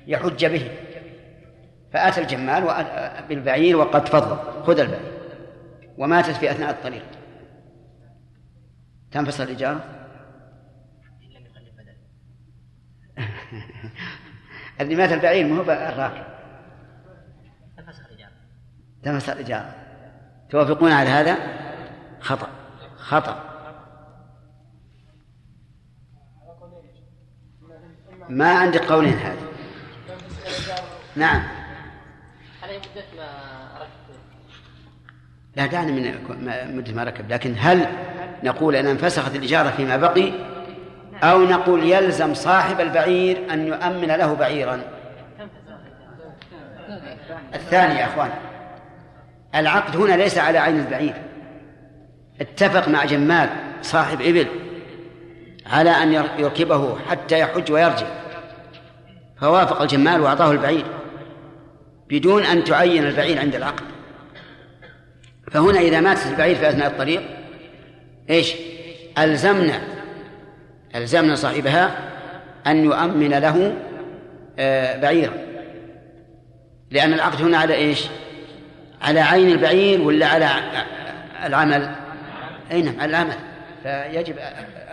[0.08, 0.72] يحج به.
[1.94, 2.64] فأتى الجمال
[3.30, 5.12] بالبعير وقد تفضل خذ البعير.
[5.98, 7.04] وماتت في أثناء الطريق.
[9.12, 9.84] تنفصل الإجارة؟
[14.82, 16.24] اللي مات البعير ما هو الراكب
[19.04, 19.76] تنفصل الإجارة.
[20.50, 21.38] توافقون على هذا؟
[22.20, 22.48] خطأ.
[22.98, 23.55] خطأ.
[28.30, 29.36] ما عندك قولين هذا
[31.16, 31.44] نعم.
[35.56, 36.16] لا دعني من
[36.78, 37.32] مدة ما ركب.
[37.32, 37.88] لكن هل
[38.44, 40.32] نقول أن انفسخت الإجارة فيما بقي؟
[41.24, 44.82] أو نقول يلزم صاحب البعير أن يؤمن له بعيرا؟
[47.56, 48.30] الثاني يا أخوان
[49.56, 51.14] العقد هنا ليس على عين البعير.
[52.42, 53.50] اتفق مع جمال
[53.82, 54.48] صاحب إبل.
[55.68, 58.08] على أن ير- يركبه حتى يحج ويرجع.
[59.42, 60.86] فوافق الجمال وأعطاه البعير
[62.10, 63.84] بدون أن تعين البعير عند العقد.
[65.52, 67.22] فهنا إذا ماتت البعير في أثناء الطريق
[68.30, 68.54] إيش؟
[69.18, 69.82] ألزمنا
[70.96, 71.98] ألزمنا صاحبها
[72.68, 73.74] أن يؤمن له
[74.60, 75.34] آه، بعيرا.
[76.92, 78.08] لأن العقد هنا على إيش؟
[79.02, 80.50] على عين البعير ولا على
[81.46, 81.96] العمل؟
[82.72, 83.36] أي نعم على العمل.
[83.86, 84.36] فيجب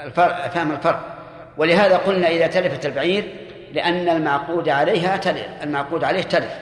[0.05, 1.19] الفرق فهم الفرق.
[1.57, 3.35] ولهذا قلنا إذا تلفت البعير
[3.73, 6.53] لأن المعقود عليها تلف المعقود عليه تلف.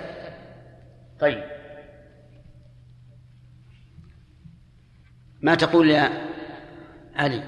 [1.21, 1.45] طيب.
[5.41, 6.11] ما تقول يا
[7.17, 7.43] علي؟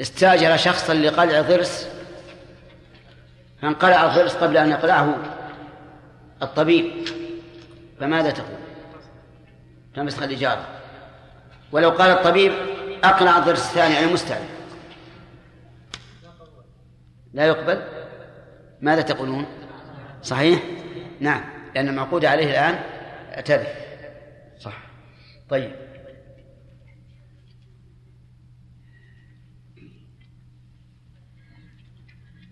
[0.00, 1.88] استاجر شخصا لقلع ضرس
[3.62, 5.16] فانقلع الضرس قبل أن يقلعه
[6.42, 7.08] الطبيب؟
[8.00, 8.58] فماذا تقول؟
[9.94, 10.66] تمسخ الاجاره
[11.72, 12.52] ولو قال الطبيب
[13.04, 14.44] أقلع الضرس الثاني على المستعد
[17.32, 17.82] لا يقبل؟
[18.80, 19.46] ماذا تقولون؟
[20.22, 20.62] صحيح؟
[21.20, 21.44] نعم
[21.74, 22.78] لأن المعقود عليه الآن
[23.44, 23.68] تلف
[24.58, 24.78] صح.
[25.48, 25.72] طيب.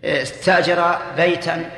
[0.05, 1.71] استأجر بيتا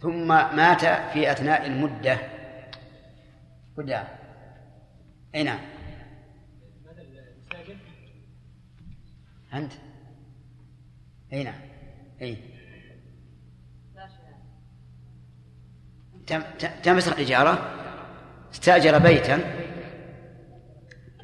[0.00, 0.80] ثم مات
[1.12, 2.18] في أثناء المدة.
[3.76, 4.04] قدام
[5.34, 5.77] أي نعم.
[9.54, 9.72] أنت؟
[11.32, 11.60] أي نعم.
[12.22, 12.36] أي.
[16.26, 17.58] تم- تم- تمسك الإجارة
[18.52, 19.40] استأجر بيتا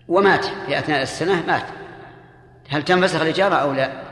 [0.09, 1.65] ومات في أثناء السنة مات.
[2.69, 4.03] هل تنفسخ الإجارة أو لا؟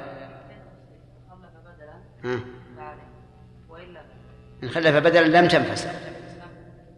[2.24, 2.40] ها.
[4.62, 5.90] إن خلف بدلا لم تنفسخ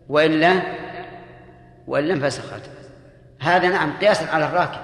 [0.09, 0.63] وإلا
[1.87, 2.63] وإلا انفسخت
[3.41, 4.81] هذا نعم قياسا على الراكب.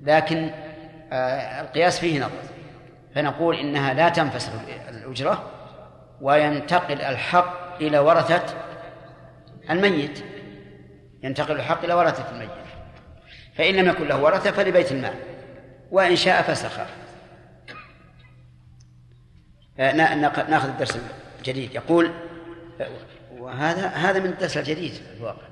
[0.00, 0.50] لكن
[1.12, 2.42] القياس فيه نظر
[3.14, 4.52] فنقول إنها لا تنفسخ
[4.88, 5.50] الأجرة
[6.20, 8.42] وينتقل الحق إلى ورثة
[9.70, 10.24] الميت.
[11.22, 12.50] ينتقل الحق إلى ورثة الميت.
[13.54, 15.14] فإن لم يكن له ورثة فلبيت المال
[15.90, 16.80] وإن شاء فسخ.
[19.78, 19.92] آه،
[20.48, 20.98] ناخذ الدرس
[21.38, 22.10] الجديد يقول
[22.80, 22.88] آه،
[23.38, 25.48] وهذا هذا من الدرس الجديد في الواقع.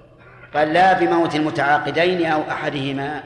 [0.55, 3.23] قال لا بموت المتعاقدين أو أحدهما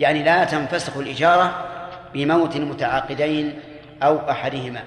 [0.00, 1.66] يعني لا تنفسخ الإجارة
[2.14, 3.60] بموت المتعاقدين
[4.02, 4.82] أو أحدهما.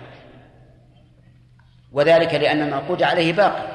[1.92, 3.68] وذلك لأن المعقود عليه باقي.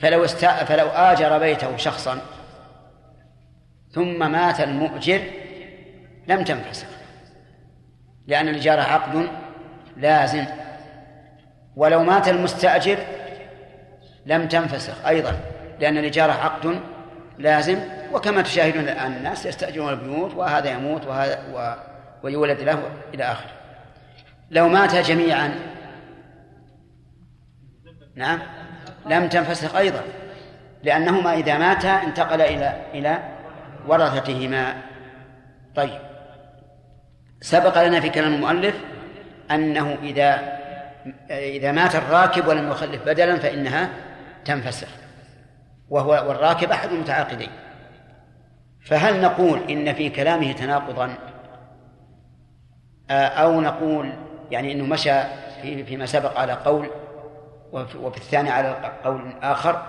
[0.00, 0.44] فلو است...
[0.44, 2.18] فلو آجر بيته شخصا
[3.92, 5.22] ثم مات المؤجر
[6.28, 6.88] لم تنفسخ.
[8.26, 9.28] لأن الإجارة عقد
[9.96, 10.44] لازم.
[11.76, 12.98] ولو مات المستأجر
[14.26, 15.40] لم تنفسخ أيضا
[15.80, 16.80] لأن الإجارة عقد
[17.38, 17.78] لازم
[18.12, 21.74] وكما تشاهدون الآن الناس يستأجرون البيوت وهذا يموت وهذا و...
[22.26, 22.82] ويولد له
[23.14, 23.50] إلى آخره.
[24.50, 25.54] لو مات جميعا
[28.14, 28.38] نعم
[29.06, 30.02] لم تنفسخ أيضا
[30.82, 33.18] لأنهما إذا ماتا انتقل إلى إلى
[33.86, 34.76] ورثتهما
[35.74, 36.00] طيب.
[37.40, 38.74] سبق لنا في كلام المؤلف
[39.50, 40.58] أنه إذا
[41.30, 43.88] إذا مات الراكب ولم يخلف بدلا فإنها
[44.44, 45.01] تنفسخ.
[45.92, 47.50] وهو والراكب أحد المتعاقدين.
[48.84, 51.14] فهل نقول إن في كلامه تناقضا؟
[53.10, 54.12] أو نقول
[54.50, 55.12] يعني أنه مشى
[55.62, 56.90] فيما سبق على قول
[57.72, 59.82] وفي الثاني على قول آخر؟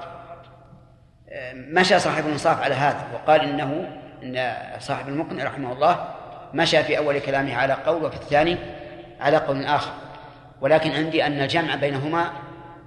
[1.53, 3.89] مشى صاحب الإنصاف على هذا وقال إنه
[4.23, 6.05] إن صاحب المقنع رحمه الله
[6.53, 8.57] مشى في أول كلامه على قول وفي الثاني
[9.19, 9.91] على قول آخر.
[10.61, 12.31] ولكن عندي أن الجمع بينهما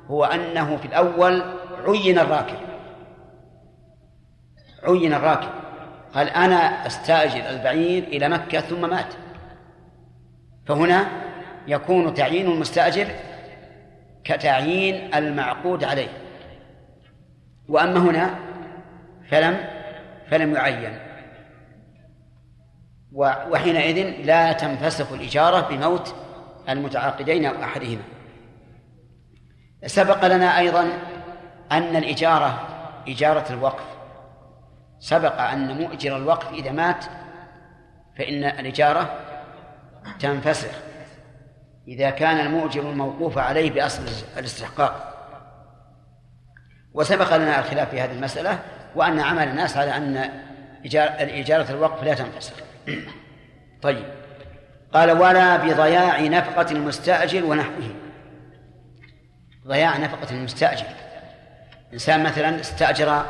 [0.06, 1.42] هو أنه في الأول
[1.86, 2.75] عين الراكب.
[4.86, 5.48] عين الراكب.
[6.14, 9.14] قال أنا أستأجر البعير إلى مكة ثم مات.
[10.66, 11.06] فهنا
[11.66, 13.06] يكون تعيين المستأجر
[14.24, 16.08] كتعيين المعقود عليه.
[17.68, 18.34] وأما هنا
[19.30, 19.56] فلم
[20.30, 20.98] فلم يعين.
[23.12, 26.14] وحينئذ لا تنفسخ الإجارة بموت
[26.68, 28.02] المتعاقدين أو أحدهما.
[29.86, 30.88] سبق لنا أيضا
[31.72, 32.68] أن الإجارة
[33.08, 33.95] إجارة الوقف.
[34.98, 37.04] سبق أن مؤجر الوقف إذا مات
[38.18, 39.20] فإن الإجارة
[40.20, 40.70] تنفسخ
[41.88, 44.02] إذا كان المؤجر الموقوف عليه بأصل
[44.38, 45.12] الاستحقاق.
[46.94, 48.58] وسبق لنا الخلاف في هذه المسألة
[48.94, 50.30] وأن عمل الناس على أن
[51.20, 52.54] إجارة الوقف لا تنفسخ
[53.82, 54.04] طيب.
[54.92, 57.94] قال ولا بضياع نفقة المستأجر ونحوه.
[59.66, 60.86] ضياع نفقة المستأجر.
[61.92, 63.24] إنسان مثلا استأجر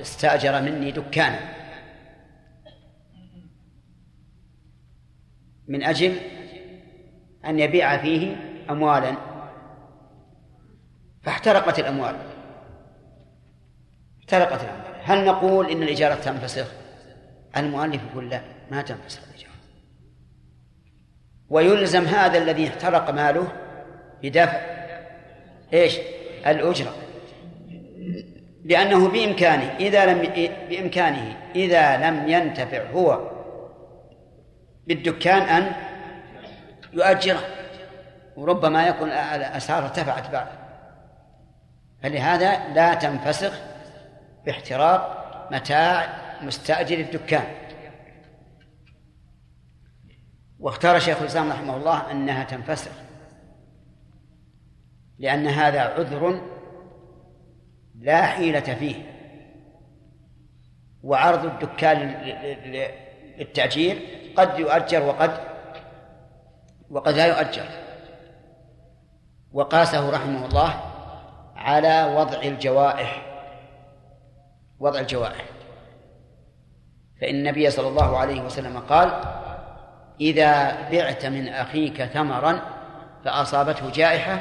[0.00, 1.40] استأجر مني دكانا.
[5.68, 6.16] من أجل
[7.44, 8.36] أن يبيع فيه
[8.70, 9.16] أموالا.
[11.22, 12.16] فاحترقت الأموال.
[14.20, 14.94] احترقت الأموال.
[15.02, 16.72] هل نقول إن الإجارة تنفسخ؟
[17.56, 18.40] المؤلف يقول لا
[18.70, 19.52] ما تنفسخ الإجارة
[21.48, 23.52] ويلزم هذا الذي احترق ماله
[24.22, 24.60] بدفع.
[25.72, 25.98] إيش؟
[26.46, 27.05] الأجرة.
[28.66, 33.30] لأنه بإمكانه إذا لم بإمكانه إذا لم ينتفع هو
[34.86, 35.72] بالدكان أن
[36.92, 37.40] يؤجره.
[38.36, 40.46] وربما يكون الأسعار ارتفعت بعد.
[42.02, 43.52] فلهذا لا تنفسخ
[44.44, 46.08] باحتراق متاع
[46.42, 47.44] مستأجر الدكان.
[50.60, 52.92] واختار شيخ الإسلام رحمه الله أنها تنفسخ
[55.18, 56.55] لأن هذا عذر
[58.00, 58.94] لا حيلة فيه.
[61.02, 61.98] وعرض الدكان
[63.38, 63.98] للتأجير
[64.36, 65.40] قد يؤجر وقد
[66.90, 67.66] وقد لا يؤجر.
[69.52, 70.80] وقاسه رحمه الله
[71.56, 73.22] على وضع الجوائح
[74.78, 75.44] وضع الجوائح.
[77.20, 79.20] فإن النبي صلى الله عليه وسلم قال
[80.20, 82.60] إذا بعت من أخيك ثمرا
[83.24, 84.40] فأصابته جائحة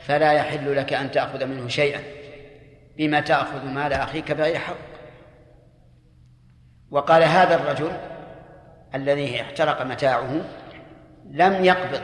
[0.00, 2.19] فلا يحل لك أن تأخذ منه شيئا.
[3.00, 4.76] بما تأخذ مال أخيك بغير حق.
[6.90, 7.92] وقال هذا الرجل
[8.94, 10.40] الذي احترق متاعه
[11.30, 12.00] لم يقبض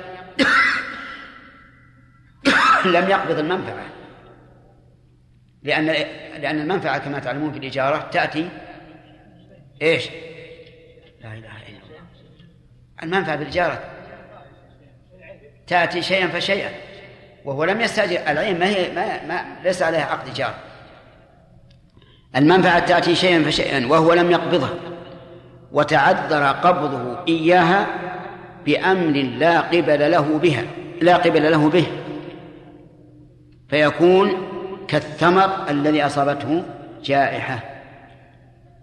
[2.85, 3.87] لم يقبض المنفعة
[5.63, 5.87] لأن
[6.41, 8.49] لأن المنفعة كما تعلمون في الإجارة تأتي
[9.83, 10.09] إيش؟
[11.21, 12.03] لا إله إلا الله.
[13.03, 13.85] المنفعة بالإجارة
[15.67, 16.71] تأتي شيئا فشيئا
[17.45, 20.66] وهو لم يستأجر العين ما هي ما, ما ليس عليها عقد إيجار.
[22.37, 24.71] المنفعة تأتي شيئا فشيئا وهو لم يقبضها
[25.73, 27.87] وتعذر قبضه إياها
[28.67, 30.63] بأمر لا قبل له بها
[31.01, 31.87] لا قبل له به.
[33.69, 34.33] فيكون
[34.89, 36.63] كالثمر الذي أصابته
[37.05, 37.59] جائحة.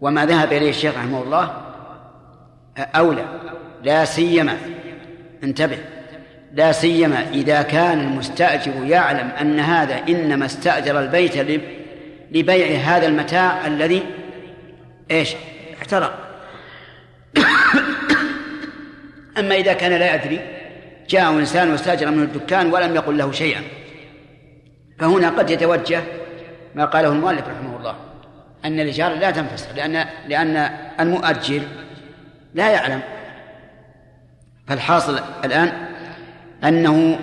[0.02, 1.52] وما ذهب إليه الشيخ رحمه الله
[2.78, 3.26] أولى.
[3.84, 4.58] لا سيما
[5.44, 5.78] انتبه
[6.54, 11.38] لا سيما إذا كان المستأجر يعلم أن هذا إنما استأجر البيت
[12.34, 14.04] لبيع هذا المتاع الذي
[15.12, 15.36] إيش؟
[15.82, 16.20] احترق.
[19.40, 20.40] أما إذا كان لا يدري
[21.10, 23.62] جاء إنسان واستأجر منه الدكان ولم يقل له شيئا.
[25.00, 26.02] فهنا قد يتوجه
[26.76, 27.96] ما قاله المؤلف رحمه الله
[28.66, 30.70] أن الإجارة لا تنفسخ لأن لأن
[31.00, 31.62] المؤجر
[32.54, 33.02] لا يعلم.
[34.68, 35.72] فالحاصل الآن
[36.64, 37.20] أنه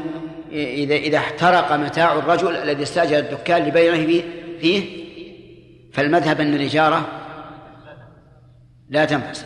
[0.52, 4.22] إذا إذا احترق متاع الرجل الذي استأجر الدكان لبيعه
[4.60, 4.99] فيه
[5.92, 7.08] فالمذهب أن الإجارة
[8.88, 9.44] لا تنفسخ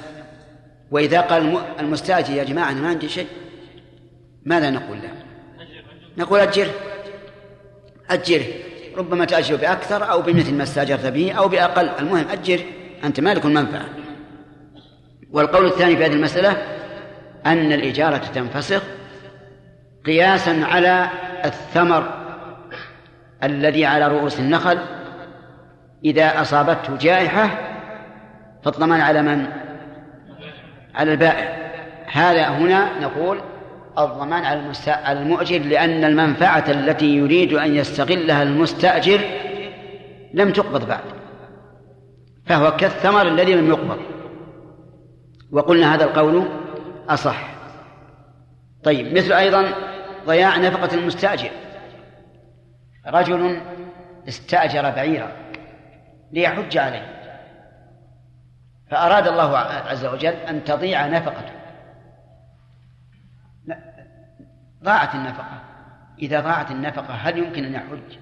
[0.91, 3.27] وإذا قال المستأجر يا جماعة أنا ما عندي شيء
[4.45, 5.11] ماذا نقول له؟
[6.19, 6.71] نقول أجره.
[8.11, 8.45] أجره.
[8.97, 11.89] ربما تأجر بأكثر أو بمثل ما استأجرت به أو بأقل.
[11.89, 12.61] المهم أجر.
[13.05, 13.87] أنت مالك المنفعة
[15.33, 16.63] والقول الثاني في هذه المسألة
[17.47, 18.83] أن الإجارة تنفسخ
[20.07, 21.09] قياسا على
[21.45, 22.25] الثمر
[23.43, 24.79] الذي على رؤوس النخل
[26.05, 27.51] إذا أصابته جائحة
[28.63, 29.47] فالضمان على من؟
[30.95, 31.65] على البائع.
[32.13, 33.41] هذا هنا نقول
[33.99, 39.21] الضمان على على المؤجر لأن المنفعة التي يريد أن يستغلها المستأجر
[40.35, 41.05] لم تقبض بعد
[42.47, 43.99] فهو كالثمر الذي لم يقبض.
[45.53, 46.49] وقلنا هذا القول
[47.09, 47.55] أصح.
[48.85, 49.65] طيب مثل أيضا
[50.27, 51.51] ضياع نفقة المستأجر.
[53.07, 53.61] رجل
[54.29, 55.44] استأجر بعيرا.
[56.35, 57.07] ليحج عليه.
[58.91, 61.53] فأراد الله عز وجل أن تضيع نفقته.
[64.85, 65.61] ضاعت النفقة.
[66.19, 68.19] إذا ضاعت النفقة هل يمكن أن يحج؟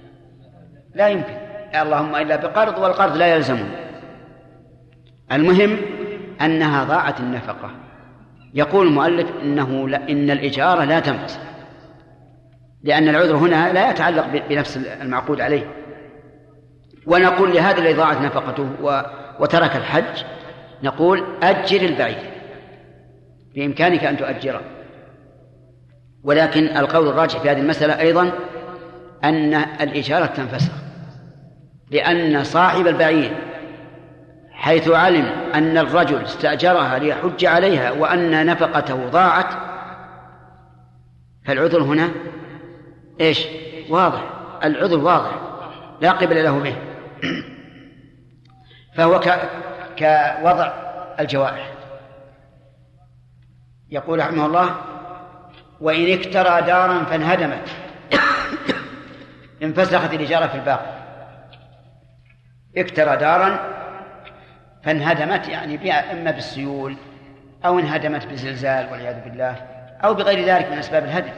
[0.95, 1.35] لا يمكن.
[1.75, 3.67] اللهم إلا بقرض والقرض لا يلزمه.
[5.33, 5.77] المهم
[6.41, 7.71] أنها ضاعت النفقة.
[8.55, 11.41] يقول المؤلف إنه لا إن الإجارة لا تنفصل.
[12.83, 15.82] لأن العذر هنا لا يتعلق بنفس المعقود عليه.
[17.07, 18.69] ونقول لهذا الذي ضاعت نفقته
[19.41, 20.25] وترك الحج
[20.83, 22.31] نقول أجر البعير
[23.55, 24.61] بإمكانك أن تؤجره
[26.25, 28.33] ولكن القول الراجح في هذه المسألة أيضا
[29.25, 30.73] أن الإجارة تنفسخ
[31.91, 33.37] لأن صاحب البعير
[34.53, 39.55] حيث علم أن الرجل استأجرها ليحج عليها وأن نفقته ضاعت
[41.47, 42.09] فالعذر هنا
[43.21, 43.47] إيش؟
[43.91, 44.23] واضح
[44.65, 45.31] العذر واضح
[46.01, 46.77] لا قبل له به
[48.97, 49.21] فهو
[49.99, 50.73] كوضع
[51.21, 51.73] الجوائح
[53.91, 54.77] يقول رحمه الله
[55.81, 57.69] وإن اكترى دارا فانهدمت
[59.63, 61.03] انفسخت الإجارة في الباقي.
[62.77, 63.59] اكترى دارا
[64.83, 65.77] فانهدمت يعني
[66.13, 66.97] إما بالسيول
[67.65, 69.57] أو انهدمت بزلزال والعياذ بالله
[70.05, 71.33] أو بغير ذلك من أسباب الهدم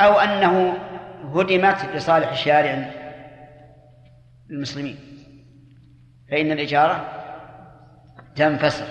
[0.00, 0.78] أو أنه
[1.34, 2.90] هدمت لصالح شارع
[4.50, 4.96] المسلمين.
[6.30, 7.04] فإن الإجارة
[8.36, 8.86] تنفسخ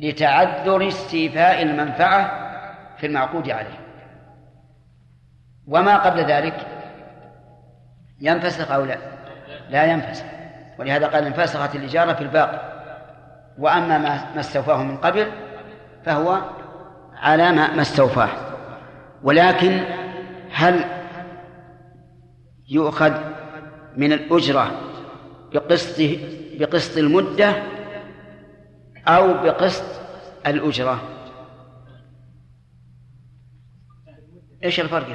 [0.00, 2.50] لتعذر استيفاء المنفعة
[2.96, 3.80] في المعقود عليه.
[5.66, 6.66] وما قبل ذلك
[8.20, 8.98] ينفسخ أو لا؟
[9.68, 10.24] لا ينفسخ.
[10.78, 12.70] ولهذا قال انفسخت الإجارة في الباقي.
[13.58, 13.98] وأما
[14.34, 15.32] ما استوفاه من قبل
[16.04, 16.40] فهو
[17.14, 18.28] على ما استوفاه.
[19.22, 19.80] ولكن
[20.52, 20.84] هل
[22.68, 23.39] يؤخذ
[23.96, 24.80] من الأجرة
[25.52, 25.96] بقسط
[26.60, 27.62] بقسط المدة
[29.06, 30.00] أو بقسط
[30.46, 31.00] الأجرة.
[34.64, 35.08] إيش الفرق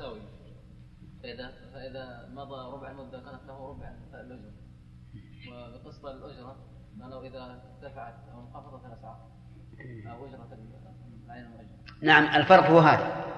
[0.00, 0.20] متساويه
[1.22, 4.52] فاذا فإذا مضى ربع المده كانت له ربع الأجرة.
[5.50, 6.56] وبقسط الأجرة
[6.94, 9.30] انه إذا ارتفعت أو انخفضت الأسعار
[10.06, 13.29] أو اجره العين نعم الفرق هو هذا.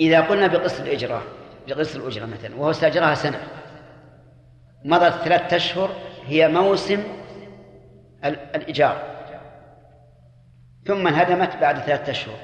[0.00, 1.22] إذا قلنا بقسط الإجرة
[1.68, 3.40] بقسط الأجرة مثلا وهو استأجرها سنة.
[4.84, 5.90] مضت ثلاثة أشهر
[6.26, 7.02] هي موسم
[8.24, 9.02] الإيجار.
[10.86, 12.36] ثم انهدمت بعد ثلاثة أشهر.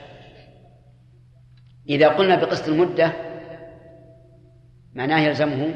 [1.88, 3.12] إذا قلنا بقسط المدة
[4.94, 5.74] معناه يلزمه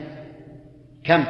[1.05, 1.25] كم؟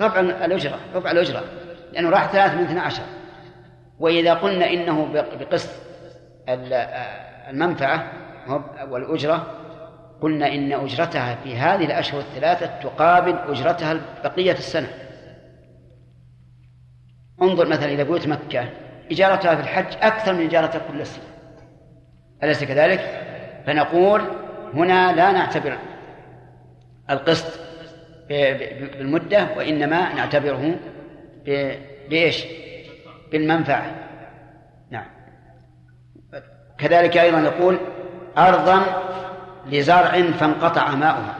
[0.00, 1.44] ربع الأجرة ربع الأجرة
[1.92, 3.02] لأنه راح ثلاث من اثنى عشر.
[3.98, 5.87] وإذا قلنا إنه بقسط
[6.48, 8.12] المنفعة
[8.88, 9.46] والأجرة.
[10.20, 14.88] قلنا إن أجرتها في هذه الأشهر الثلاثة تقابل أجرتها بقية السنة.
[17.42, 18.68] انظر مثلا إلى بيوت مكة
[19.10, 21.24] إجارتها في الحج أكثر من إجارتها كل سنة
[22.42, 23.00] أليس كذلك؟
[23.66, 24.22] فنقول
[24.74, 25.78] هنا لا نعتبر
[27.10, 27.60] القسط
[28.28, 30.74] بالمدة وإنما نعتبره
[32.08, 32.44] بإيش؟
[33.32, 33.94] بالمنفعة.
[34.90, 35.17] نعم.
[36.78, 37.78] كذلك أيضا نقول
[38.38, 38.82] أرضا
[39.66, 41.34] لزرع فانقطع ماؤها.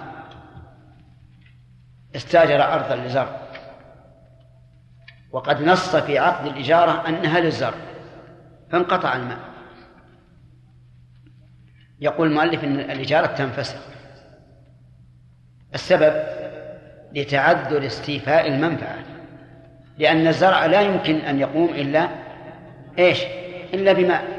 [2.17, 3.41] استاجر أرضا لزرع.
[5.33, 7.75] وقد نص في عقد الإجارة أنها للزرع
[8.71, 9.39] فانقطع الماء.
[12.01, 13.81] يقول المؤلف إن الإجارة تنفسخ.
[15.75, 16.23] السبب
[17.13, 18.99] لتعذر استيفاء المنفعة
[19.99, 22.09] لأن الزرع لا يمكن أن يقوم إلا
[22.99, 23.25] إيش؟
[23.75, 24.38] إلا بماء.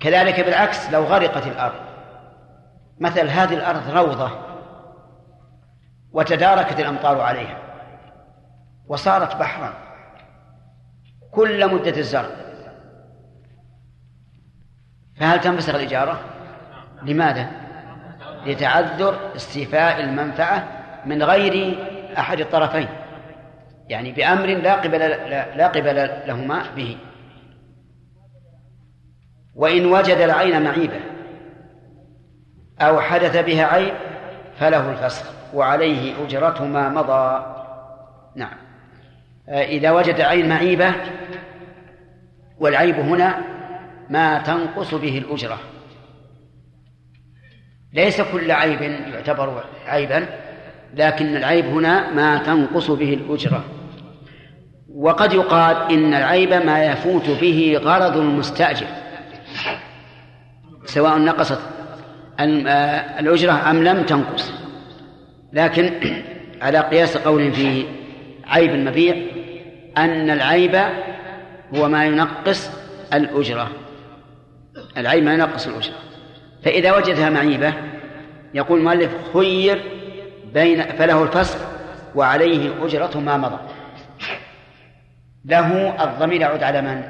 [0.00, 1.80] كذلك بالعكس لو غرقت الأرض
[3.00, 4.30] مثل هذه الأرض روضة
[6.12, 7.58] وتداركت الأمطار عليها
[8.88, 9.72] وصارت بحرا
[11.30, 12.28] كل مدة الزرع
[15.16, 16.20] فهل تنفسخ الإجارة؟
[17.02, 17.50] لماذا؟
[18.46, 20.68] لتعذر استيفاء المنفعة
[21.06, 21.78] من غير
[22.18, 22.88] أحد الطرفين
[23.88, 24.98] يعني بأمر لا قبل
[25.56, 26.96] لا قبل لهما به
[29.58, 31.00] وإن وجد العين معيبة
[32.80, 33.94] أو حدث بها عيب
[34.58, 37.46] فله الفسخ وعليه أجرة ما مضى.
[38.36, 38.56] نعم.
[39.48, 40.92] إذا وجد عين معيبة
[42.58, 43.38] والعيب هنا
[44.10, 45.58] ما تنقص به الأجرة.
[47.92, 50.26] ليس كل عيب يعتبر عيبا
[50.94, 53.64] لكن العيب هنا ما تنقص به الأجرة.
[54.94, 58.86] وقد يقال إن العيب ما يفوت به غرض المستأجر.
[60.88, 61.58] سواء نقصت
[63.20, 64.52] الأجرة أم لم تنقص.
[65.52, 65.92] لكن
[66.62, 67.84] على قياس قول في
[68.46, 69.16] عيب المبيع
[69.98, 70.82] أن العيب
[71.74, 72.70] هو ما ينقص
[73.14, 73.70] الأجرة.
[74.96, 75.96] العيب ما ينقص الأجرة.
[76.64, 77.74] فإذا وجدها معيبة
[78.54, 79.82] يقول المؤلف خير
[80.54, 81.58] بين فله الفسخ
[82.14, 83.58] وعليه أجرة ما مضى.
[85.44, 87.02] له الضمير يعود على من؟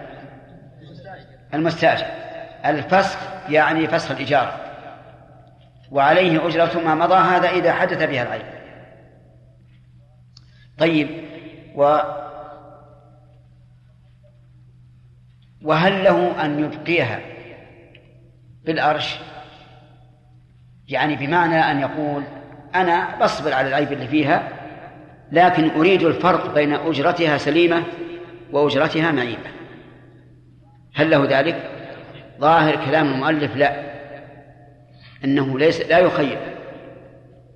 [1.54, 2.06] المستأجر.
[2.64, 4.68] الفسخ يعني فسخ الإيجار.
[5.90, 8.46] وعليه أجرة ما مضى هذا إذا حدث بها العيب.
[10.78, 11.08] طيب
[11.74, 11.98] و
[15.62, 17.20] وهل له أن يبقيها
[18.64, 19.18] بالأرش؟
[20.88, 22.22] يعني بمعنى أن يقول
[22.74, 24.48] أنا بصبر على العيب اللي فيها
[25.32, 27.84] لكن أريد الفرق بين أجرتها سليمة
[28.52, 29.50] وأجرتها معيبة.
[30.94, 31.77] هل له ذلك؟
[32.40, 33.88] ظاهر كلام المؤلف لا
[35.24, 36.38] أنه ليس لا يخير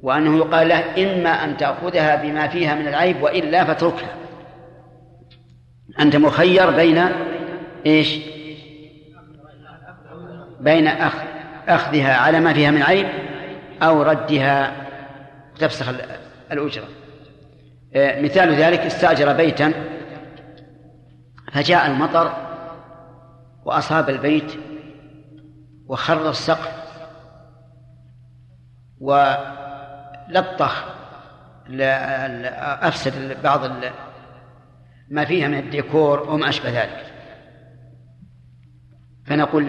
[0.03, 4.15] وأنه يقال له إما أن تأخذها بما فيها من العيب وإلا فاتركها.
[6.01, 7.09] أنت مخير بين
[7.87, 8.19] إيش؟
[10.61, 11.15] بين أخ
[11.69, 13.07] أخذها على ما فيها من عيب
[13.83, 14.73] أو ردها
[15.59, 15.95] تفسخ
[16.53, 16.89] الأجرة.
[17.95, 19.73] آه، مثال ذلك استأجر بيتا
[21.53, 22.33] فجاء المطر
[23.65, 24.53] وأصاب البيت
[25.93, 26.75] وخر السقف
[29.01, 30.85] ولطخ
[32.83, 33.61] أفسد بعض
[35.09, 37.07] ما فيها من الديكور وما أشبه ذلك.
[39.27, 39.65] فنقول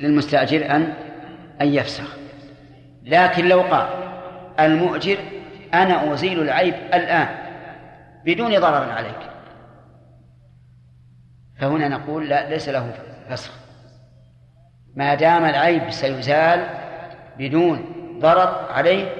[0.00, 0.94] للمستأجر أن
[1.60, 2.16] أن يفسخ.
[3.02, 3.88] لكن لو قال
[4.60, 5.18] المؤجر
[5.74, 7.28] أنا أزيل العيب الآن
[8.24, 9.30] بدون ضرر عليك.
[11.58, 12.92] فهنا نقول لا ليس له
[13.30, 13.67] فسخ.
[14.98, 16.68] ما دام العيب سيزال
[17.38, 17.84] بدون
[18.20, 19.14] ضرر عليه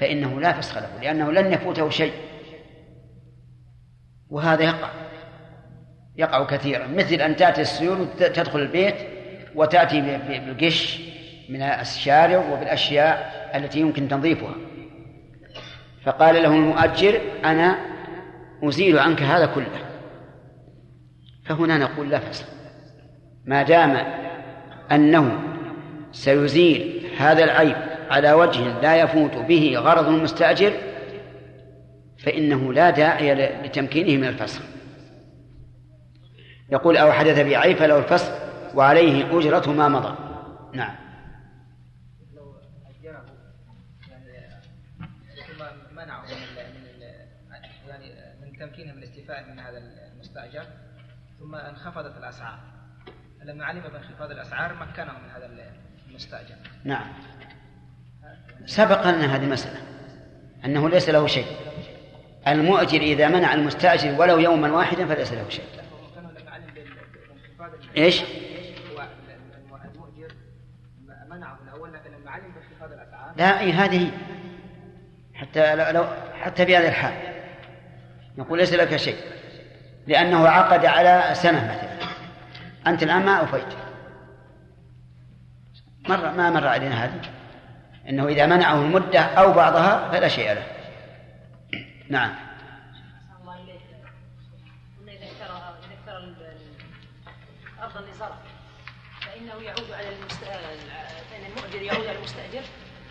[0.00, 2.12] فإنه لا فسخ له لأنه لن يفوته شيء.
[4.30, 4.88] وهذا يقع
[6.16, 6.86] يقع كثيرا.
[6.86, 8.94] مثل أن تأتي السيول تدخل البيت
[9.54, 11.00] وتأتي بالقش
[11.48, 14.54] من الشارع وبالأشياء التي يمكن تنظيفها.
[16.04, 17.78] فقال له المؤجر أنا
[18.62, 19.66] أزيل عنك هذا كله.
[21.44, 22.46] فهنا نقول لا فسق
[23.44, 24.25] ما دام
[24.92, 25.40] أنه
[26.12, 27.76] سيزيل هذا العيب
[28.10, 30.72] على وجه لا يفوت به غرض المستأجر
[32.18, 34.62] فإنه لا داعي لتمكينه من الفسخ
[36.70, 38.32] يقول أو حدث بعيب فله الفسخ
[38.74, 40.16] وعليه أجرة ما مضى.
[40.72, 41.06] نعم.
[48.60, 49.78] تمكينه من الاستيفاء من هذا
[50.12, 50.66] المستأجر
[51.38, 52.75] ثم أنخفضت الأسعار.
[53.46, 55.50] لما علم بانخفاض الأسعار مكنه من هذا
[56.08, 56.54] المستأجر.
[56.84, 57.06] نعم.
[58.66, 59.78] سبق لنا هذه المسألة
[60.64, 61.46] أنه ليس له شيء.
[62.48, 65.64] المؤجر إذا منع المستأجر ولو يوما واحدا فليس له شيء.
[67.96, 68.22] إيش؟
[69.94, 70.34] المؤجر
[71.30, 74.10] منعه الأول لكن لما علم بانخفاض الأسعار لا اي هذه
[75.34, 76.06] حتى لو
[76.42, 77.14] حتى بهذا الحال.
[78.38, 79.16] نقول ليس لك شيء
[80.06, 81.95] لأنه عقد على سنة مثلا.
[82.86, 83.74] أنت الآن ما أوفيت.
[86.08, 87.20] مر ما مر علينا هذا.
[88.08, 90.66] أنه إذا منعه المدة أو بعضها فلا شيء له.
[92.10, 92.46] نعم.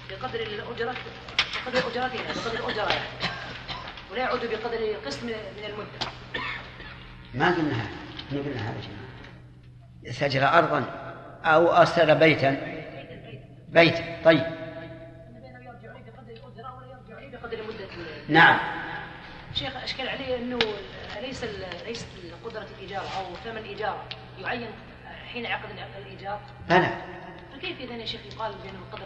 [0.09, 0.95] بقدر الأجرة
[1.65, 3.01] بقدر أجرتها بقدر الأجرة
[4.11, 6.11] ولا يعود بقدر قسط من من المدة
[7.33, 7.89] ما قلنا هذا.
[8.31, 9.04] ما قلنا هذا
[10.09, 10.85] استأجر أرضا
[11.45, 12.57] أو أستأجر بيتا.
[13.69, 14.43] بيتا طيب.
[18.29, 18.59] نعم.
[19.53, 20.59] شيخ أشكال علي أنه
[21.21, 21.45] ليس
[21.87, 22.07] ليست
[22.45, 23.97] قدرة الإيجار أو ثمن الإيجار
[24.41, 24.67] يعين
[25.33, 26.39] حين عقد الإيجار؟
[26.69, 26.87] بلى
[27.55, 29.05] فكيف إذا يا شيخ يقال بأنه قدر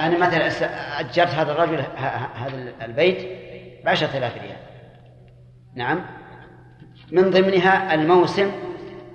[0.00, 0.46] أنا مثلا
[1.00, 1.80] أجرت هذا الرجل
[2.34, 3.28] هذا البيت
[3.84, 4.56] بعشرة آلاف ريال.
[5.74, 6.06] نعم.
[7.12, 8.52] من ضمنها الموسم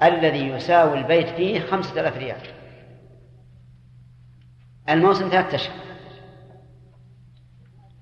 [0.03, 2.41] الذي يساوي البيت فيه خمسة آلاف ريال.
[4.89, 5.75] الموسم ثلاثة أشهر.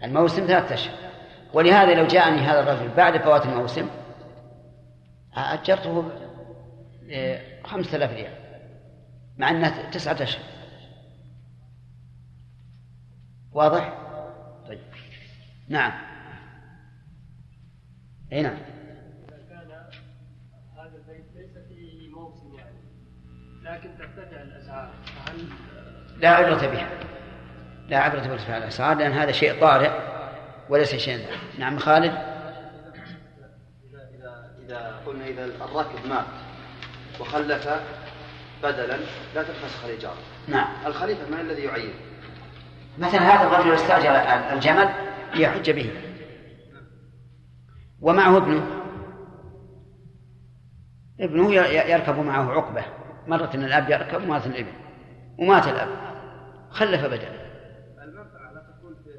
[0.03, 1.11] الموسم ثلاثة أشهر.
[1.53, 3.89] ولهذا لو جاءني هذا الرجل بعد فوات الموسم
[5.33, 6.11] أجرته
[7.63, 8.33] خمسة آلاف ريال
[9.37, 10.43] مع أنها تسعة أشهر.
[13.51, 13.93] واضح؟
[14.67, 14.79] طيب.
[15.69, 15.91] نعم.
[18.31, 18.57] اي نعم.
[26.19, 26.89] لا عبرة بها.
[27.87, 29.91] لا عبرة بارتفاع الأسعار لأن هذا شيء طارئ
[30.69, 31.25] وليس شيء
[31.59, 32.11] نعم خالد؟
[33.91, 36.25] إذا إذا قلنا إذا الراكب مات
[37.19, 37.69] وخلف
[38.63, 38.97] بدلا
[39.35, 40.15] لا تنفسخ الإيجار
[40.47, 40.67] نعم.
[40.85, 41.93] الخليفة من الذي يعين؟
[42.97, 44.11] مثلا هذا الرجل استأجر
[44.53, 44.89] الجمل
[45.33, 45.91] ليحج به.
[48.01, 48.67] ومعه ابنه.
[51.19, 52.83] ابنه يركب معه عقبة.
[53.27, 54.71] مرة الأب يركب ومرة الابن.
[55.37, 55.87] ومات الأب.
[56.69, 57.29] خلف بدلا
[58.03, 59.09] المنفعة لا تكون في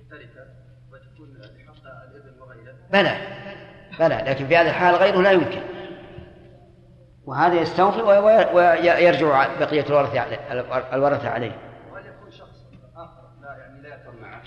[0.00, 0.46] التركة
[0.92, 3.16] وتكون لحق الابن وغيره بلى.
[3.98, 4.30] بلى.
[4.30, 5.62] لكن في هذه الحال غيره لا يمكن.
[7.26, 10.38] وهذا يستوفي وي- وي- ويرجع بقية الورثة عليه
[10.94, 11.56] الورثة عليه.
[11.92, 12.64] وهل يكون شخص
[12.96, 14.42] آخر؟ لا يعني لا يكون معه.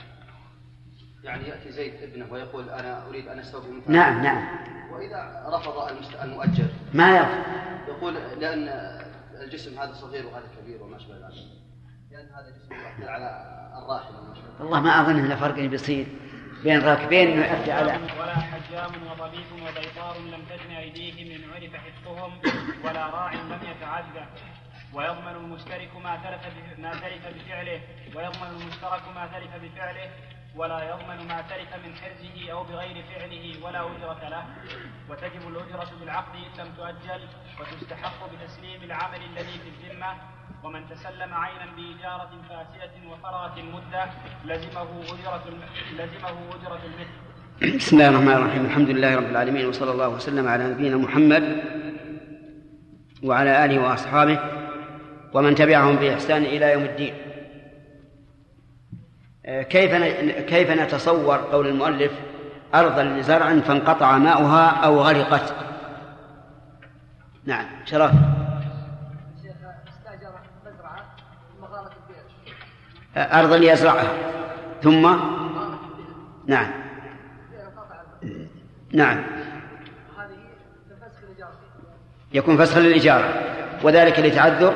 [1.24, 3.68] يعني يأتي زيد ابنه ويقول أنا أريد أن أستوفي.
[3.88, 4.48] نعم نعم.
[4.94, 5.92] وإذا رفض
[6.24, 6.66] المؤجر.
[6.94, 7.44] ما يرفض.
[7.88, 8.68] يقول لأن
[9.44, 11.44] الجسم هذا صغير وهذا كبير وما أشبه ذلك.
[12.12, 13.30] لأن هذا جسم يؤثر على
[13.84, 14.34] الراحل وما.
[14.60, 16.08] والله ما أظن أن فرق بيصير
[16.64, 22.40] بين راكبين إنه يؤدي على ولا حجام وضبيب وبيطار لم تجن أيديهم إن عرف حفظهم
[22.86, 24.26] ولا راع لم يتعدى.
[24.94, 26.44] ويضمن المشترك ما تلف
[26.80, 27.82] ما تلف بفعله
[28.16, 30.10] ويضمن المشترك ما تلف بفعله.
[30.58, 34.44] ولا يضمن ما تلف من حرزه أو بغير فعله ولا أجرة له.
[35.10, 37.22] وتجب الأجرة بالعقد إن لم تؤجل
[37.60, 40.12] وتستحق بتسليم العمل الذي في الذمة.
[40.64, 44.04] ومن تسلم عينا بإجارة فاسدة وفرغت المدة
[44.46, 45.46] لزمه أجرة
[45.94, 47.78] لزمه أجرة المثل.
[47.78, 48.66] بسم الله الرحمن الرحيم.
[48.66, 51.44] الحمد لله رب العالمين وصلى الله وسلم على نبينا محمد
[53.24, 54.40] وعلى آله وأصحابه
[55.34, 57.27] ومن تبعهم بإحسان إلى يوم الدين.
[59.48, 62.12] كيف ن- كيف نتصور قول المؤلف
[62.76, 65.56] أرضا لزرع فانقطع ماؤها أو غرقت؟
[67.46, 68.12] نعم شرف.
[73.18, 74.14] آه، أرضا ليزرعها.
[74.84, 75.18] ثم؟
[76.48, 76.72] نعم.
[78.94, 79.24] نعم.
[82.34, 83.34] يكون فسخا للإجارة.
[83.84, 84.74] وذلك لتعذر؟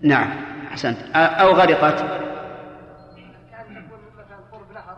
[0.00, 0.30] نعم
[0.70, 0.98] أحسنت.
[1.14, 1.98] آه، أو غرقت
[3.50, 4.96] كان تكون مثلا قرب نهر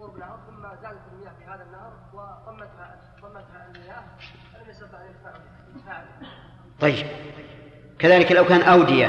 [0.00, 4.02] قرب نهر ثم زادت المياه في هذا النهر وضمتها ضمتها المياه
[4.54, 5.30] فلم يستطع ان يدفع
[5.76, 6.26] يدفع به.
[6.82, 7.06] طيب.
[7.98, 9.06] كذلك لو كان أودية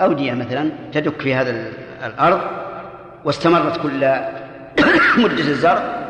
[0.00, 1.72] أودية مثلا تدك في هذا ال-
[2.04, 2.40] الأرض
[3.24, 3.98] واستمرت كل
[5.24, 6.02] مدة الزرع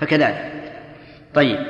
[0.00, 0.52] فكذلك.
[1.34, 1.66] طيب.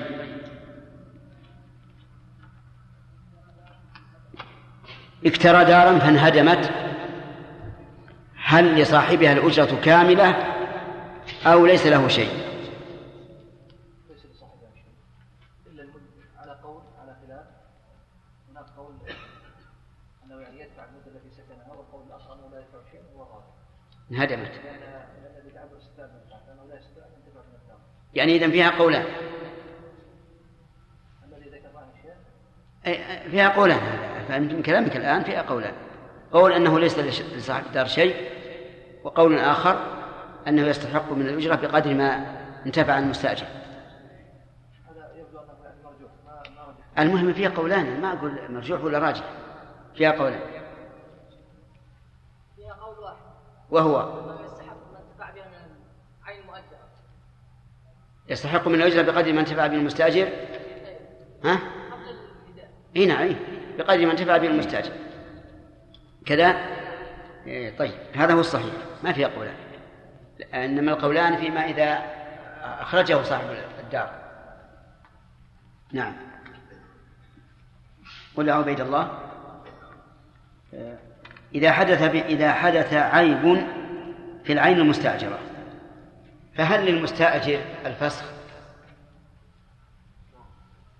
[5.26, 6.70] اكترى دارا فانهدمت.
[8.44, 10.34] هل لصاحبها الأجرة كاملة
[11.46, 12.28] أو ليس له شيء
[14.10, 14.92] ليس لصاحبها شيء
[15.72, 16.02] الا المد
[16.38, 17.46] على قول على خلاف
[18.50, 18.94] هناك قول
[20.24, 23.54] انه يعني يدفع المده التي سكنها والقول الآخر انه لا يدفع شيء وهو غالب انهدمت
[23.54, 24.48] لأن لأن الذي تعبر استثناء من الدار لأنه لا يستطيع ان ينتفع من الدار
[28.14, 29.04] يعني إذا فيها قولان.
[33.30, 33.80] فيها قولان.
[34.28, 35.74] فهمت من كلامك الآن؟ فيها قولان.
[36.32, 38.30] قول أنه ليس لصاحب الدار شيء
[39.04, 39.96] وقول آخر
[40.48, 42.36] أنه يستحق من الأجرة بقدر ما
[42.66, 43.46] انتفع المستأجر.
[46.98, 49.24] المهم فيها قولان ما أقول مرجوح ولا راجح.
[49.94, 50.40] فيها قولان
[52.56, 53.16] فيها قول واحد
[53.70, 54.26] وهو
[58.28, 60.28] يستحق من الأجرة بقدر ما انتفع به المستأجر؟
[61.44, 61.54] ها؟
[61.90, 62.16] قبل
[62.96, 63.36] اي نعم إيه.
[63.78, 64.92] بقدر ما انتفع به المستأجر.
[66.26, 66.46] كذا؟
[67.46, 68.74] إيه طيب هذا هو الصحيح.
[69.02, 69.56] ما في قولان.
[70.54, 72.16] إنما القولان فيما إذا
[72.62, 73.44] أخرجه صاحب
[73.80, 74.10] الدار.
[75.92, 76.16] نعم.
[78.36, 79.18] قل يا عبيد الله.
[81.56, 83.66] إذا حدث إذا حدث عيب
[84.44, 85.38] في العين المستأجرة
[86.54, 88.24] فهل للمستأجر الفسخ؟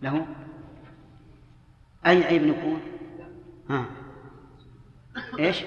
[0.02, 0.26] له
[2.06, 2.80] أي عيب نقول؟
[3.70, 3.86] ها
[5.38, 5.64] إيش؟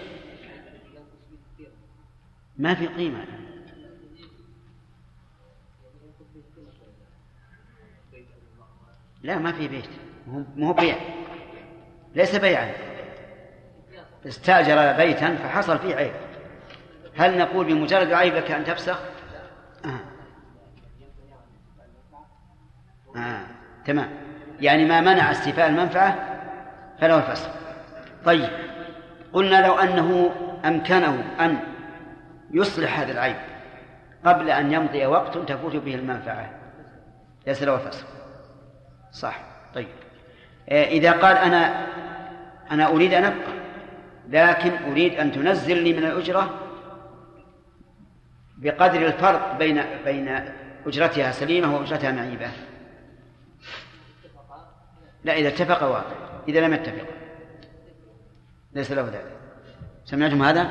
[2.58, 3.26] ما في قيمة
[9.24, 9.90] لا ما في بيت
[10.56, 10.98] مو بيع
[12.16, 12.89] ليس بيعا
[14.28, 16.12] استأجر بيتا فحصل فيه عيب.
[17.18, 19.00] هل نقول بمجرد عيب لك أن تفسخ؟
[19.86, 20.00] آه.
[23.20, 23.42] آه.
[23.86, 24.10] تمام.
[24.62, 26.16] يعني ما منع استيفاء المنفعة
[27.00, 27.50] فله الفسخ.
[28.26, 28.50] طيب.
[29.34, 30.32] قلنا لو أنه
[30.66, 31.60] أمكنه أن
[32.52, 33.36] يصلح هذا العيب
[34.26, 36.50] قبل أن يمضي وقت تفوت به المنفعة
[37.48, 38.06] ليس له الفسخ.
[39.12, 39.40] صح.
[39.76, 39.88] طيب.
[40.70, 41.88] آه، إذا قال أنا
[42.72, 43.59] أنا أريد أن أبقى.
[44.30, 46.60] لكن أريد أن تنزلني من الأجرة
[48.58, 50.40] بقدر الفرق بين بين
[50.86, 52.48] أجرتها سليمة وأجرتها معيبة
[55.24, 56.16] لا إذا اتفق واقع.
[56.48, 57.06] إذا لم يتفق.
[58.74, 59.38] ليس له ذلك.
[60.06, 60.70] سمعتم هذا؟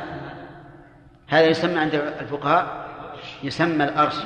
[1.29, 2.89] هذا يسمى عند الفقهاء
[3.43, 4.17] يسمى الأرش.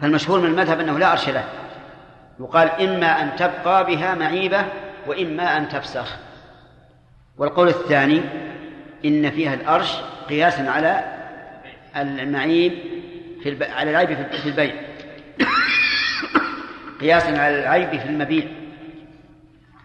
[0.00, 1.44] فالمشهور من المذهب أنه لا أرش له.
[2.40, 4.64] يقال إما أن تبقى بها معيبة
[5.06, 6.16] وإما أن تفسخ.
[7.42, 8.22] والقول الثاني
[9.04, 9.96] إن فيها الأرش
[10.28, 11.04] قياسا على
[11.96, 12.72] المعيب
[13.42, 13.62] في الب...
[13.62, 14.74] على العيب في البيع.
[17.00, 18.44] قياسا على العيب في المبيع.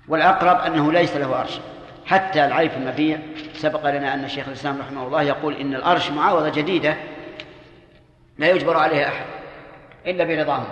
[0.07, 1.59] والأقرب أنه ليس له أرش.
[2.05, 3.19] حتى العيب في المبيع
[3.53, 6.95] سبق لنا أن شيخ الإسلام رحمه الله يقول إن الأرش معاوضة جديدة
[8.37, 9.25] لا يجبر عليها أحد
[10.05, 10.67] إلا برضاهم.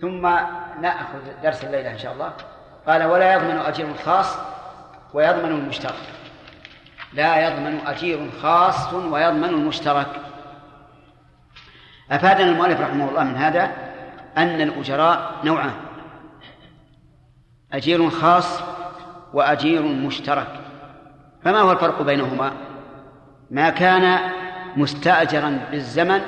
[0.00, 0.22] ثم
[0.80, 2.32] نأخذ درس الليلة إن شاء الله.
[2.86, 4.55] قال ولا يضمن أجير خاص
[5.14, 5.94] ويضمن المشترك.
[7.12, 10.20] لا يضمن أجير خاص ويضمن المشترك.
[12.10, 13.70] أفادنا المؤلف رحمه الله من هذا
[14.36, 15.74] أن الأجراء نوعان
[17.72, 18.60] أجير خاص
[19.32, 20.60] وأجير مشترك.
[21.44, 22.52] فما هو الفرق بينهما؟
[23.50, 24.18] ما كان
[24.76, 26.20] مستأجرا بالزمن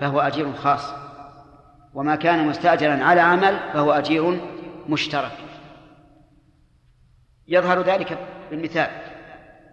[0.00, 0.94] فهو أجير خاص
[1.94, 4.40] وما كان مستأجرا على عمل فهو أجير
[4.88, 5.45] مشترك.
[7.48, 8.18] يظهر ذلك
[8.50, 8.90] بالمثال.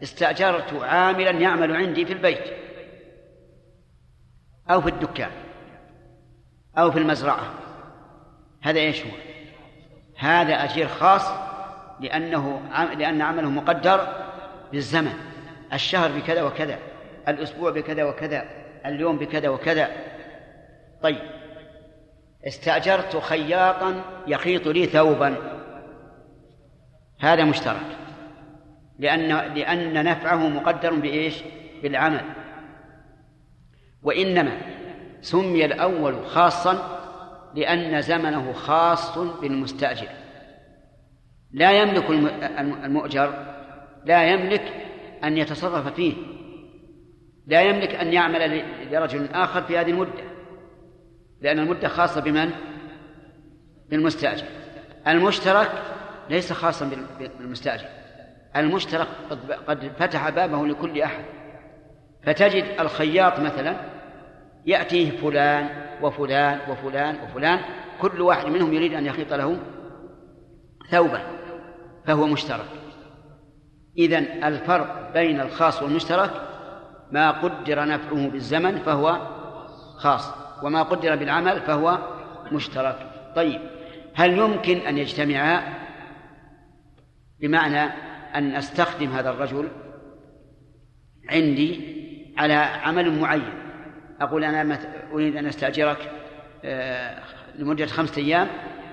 [0.04, 2.44] استأجرت عاملا يعمل عندي في البيت.
[4.70, 5.32] أو في الدكان.
[6.78, 7.54] أو في المزرعة.
[8.62, 9.12] هذا إيش هو؟
[10.18, 11.28] هذا أجير خاص
[12.00, 12.62] لأنه
[12.98, 14.08] لأن عمله مقدر
[14.72, 15.14] بالزمن.
[15.74, 16.80] الشهر بكذا وكذا.
[17.28, 18.46] الأسبوع بكذا وكذا.
[18.86, 19.90] اليوم بكذا وكذا.
[21.04, 21.22] طيب.
[22.48, 25.53] استأجرت خياطا يخيط لي ثوبا.
[27.24, 27.98] هذا مشترك.
[29.00, 31.44] لأن لأن نفعه مقدر بإيش؟
[31.84, 32.22] بالعمل.
[34.04, 34.58] وإنما
[35.22, 37.00] سمي الأول خاصا
[37.56, 40.08] لأن زمنه خاص بالمستأجر.
[41.52, 42.10] لا يملك
[42.86, 43.46] المؤجر
[44.06, 44.74] لا يملك
[45.24, 46.14] أن يتصرف فيه.
[47.48, 50.24] لا يملك أن يعمل لرجل آخر في هذه المدة.
[51.42, 52.52] لأن المدة خاصة بمن؟
[53.90, 54.46] بالمستأجر.
[55.08, 55.72] المشترك
[56.30, 56.90] ليس خاصا
[57.40, 57.86] بالمستأجر.
[58.56, 59.08] المشترك
[59.68, 61.24] قد فتح بابه لكل أحد.
[62.24, 63.76] فتجد الخياط مثلا
[64.66, 65.70] يأتيه فلان
[66.02, 67.60] وفلان وفلان وفلان
[68.02, 69.58] كل واحد منهم يريد أن يخيط له
[70.92, 71.22] ثوبا
[72.06, 72.66] فهو مشترك.
[73.98, 76.32] إذن الفرق بين الخاص والمشترك
[77.12, 79.18] ما قدر نفعه بالزمن فهو
[79.98, 81.98] خاص وما قدر بالعمل فهو
[82.52, 82.96] مشترك.
[83.36, 83.62] طيب
[84.14, 85.83] هل يمكن أن يجتمعا
[87.44, 87.92] بمعنى
[88.36, 89.70] أن أستخدم هذا الرجل
[91.30, 91.94] عندي
[92.38, 93.54] على عمل معين.
[94.22, 94.80] أقول أنا
[95.12, 96.12] أريد أن أستأجرك
[96.66, 97.20] آه،
[97.56, 98.48] لمدة خمسة أيام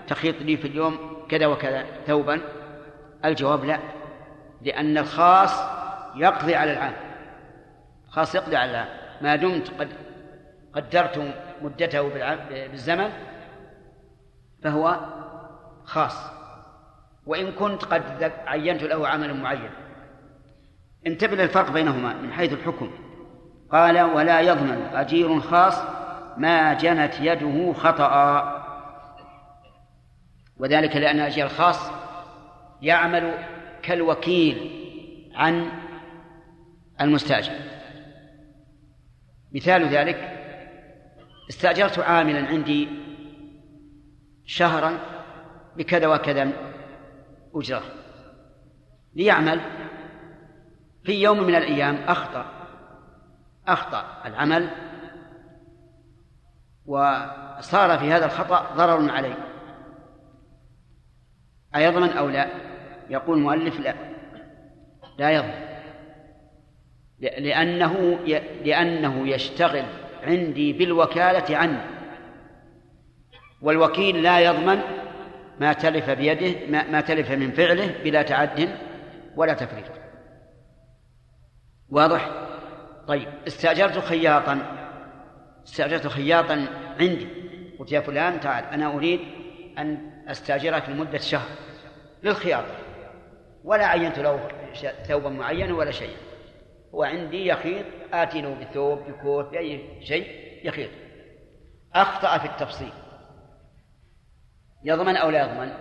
[0.06, 0.98] تخيط لي في اليوم
[1.28, 2.40] كذا وكذا ثوبا.
[3.24, 3.78] الجواب لا
[4.62, 5.60] لأن الخاص
[6.16, 6.94] يقضي على العام.
[8.08, 8.88] خاص يقضي على العام.
[9.20, 9.88] ما دمت قد
[10.74, 12.08] قدرت مدته
[12.48, 13.10] بالزمن
[14.62, 15.00] فهو
[15.84, 16.39] خاص.
[17.26, 19.70] وإن كنت قد عينت له عملا معين
[21.06, 22.90] انتبه للفرق بينهما من حيث الحكم.
[23.72, 25.82] قال ولا يضمن أجير خاص
[26.36, 28.60] ما جنت يده خطأ.
[30.56, 31.90] وذلك لأن الأجير الخاص
[32.82, 33.34] يعمل
[33.82, 34.70] كالوكيل
[35.34, 35.70] عن
[37.00, 37.52] المستأجر.
[39.54, 40.36] مثال ذلك
[41.50, 42.88] استأجرت عاملا عندي
[44.46, 44.98] شهرا
[45.76, 46.69] بكذا وكذا
[47.54, 47.82] أجرة.
[49.14, 49.60] ليعمل
[51.04, 52.46] في يوم من الأيام أخطأ
[53.68, 54.70] أخطأ العمل
[56.86, 59.34] وصار في هذا الخطأ ضرر عليه.
[61.76, 62.48] أيضمن أو لا؟
[63.10, 63.94] يقول المؤلف لا.
[65.18, 65.70] لا يضمن
[67.20, 68.18] لأنه
[68.64, 69.84] لأنه يشتغل
[70.22, 71.80] عندي بالوكالة عني
[73.62, 74.80] والوكيل لا يضمن
[75.60, 78.78] ما تلف بيده ما, ما تلف من فعله بلا تعد
[79.36, 79.84] ولا تفريط.
[81.90, 82.30] واضح؟
[83.08, 84.58] طيب استأجرت خياطا.
[85.64, 86.66] استأجرت خياطا
[87.00, 87.28] عندي.
[87.78, 89.20] قلت يا فلان تعال أنا أريد
[89.78, 91.48] أن أستأجرك لمدة شهر
[92.22, 92.74] للخياطة.
[93.64, 94.48] ولا عينت له
[95.08, 96.16] ثوبا معينا ولا شيء.
[96.94, 100.26] هو عندي يخيط آتي له بثوب بكوت بأي شيء
[100.64, 100.90] يخيط.
[101.94, 102.92] أخطأ في التفصيل.
[104.84, 105.72] يضمن أو لا يضمن؟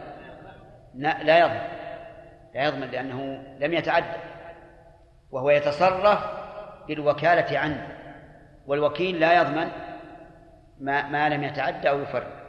[0.95, 1.79] لا يضمن.
[2.53, 4.17] لا يضمن لأنه لم يتعدى.
[5.31, 6.19] وهو يتصرف
[6.87, 7.87] بالوكالة عنه.
[8.67, 9.67] والوكيل لا يضمن
[10.79, 12.39] ما, ما لم يتعدى أو يفرق.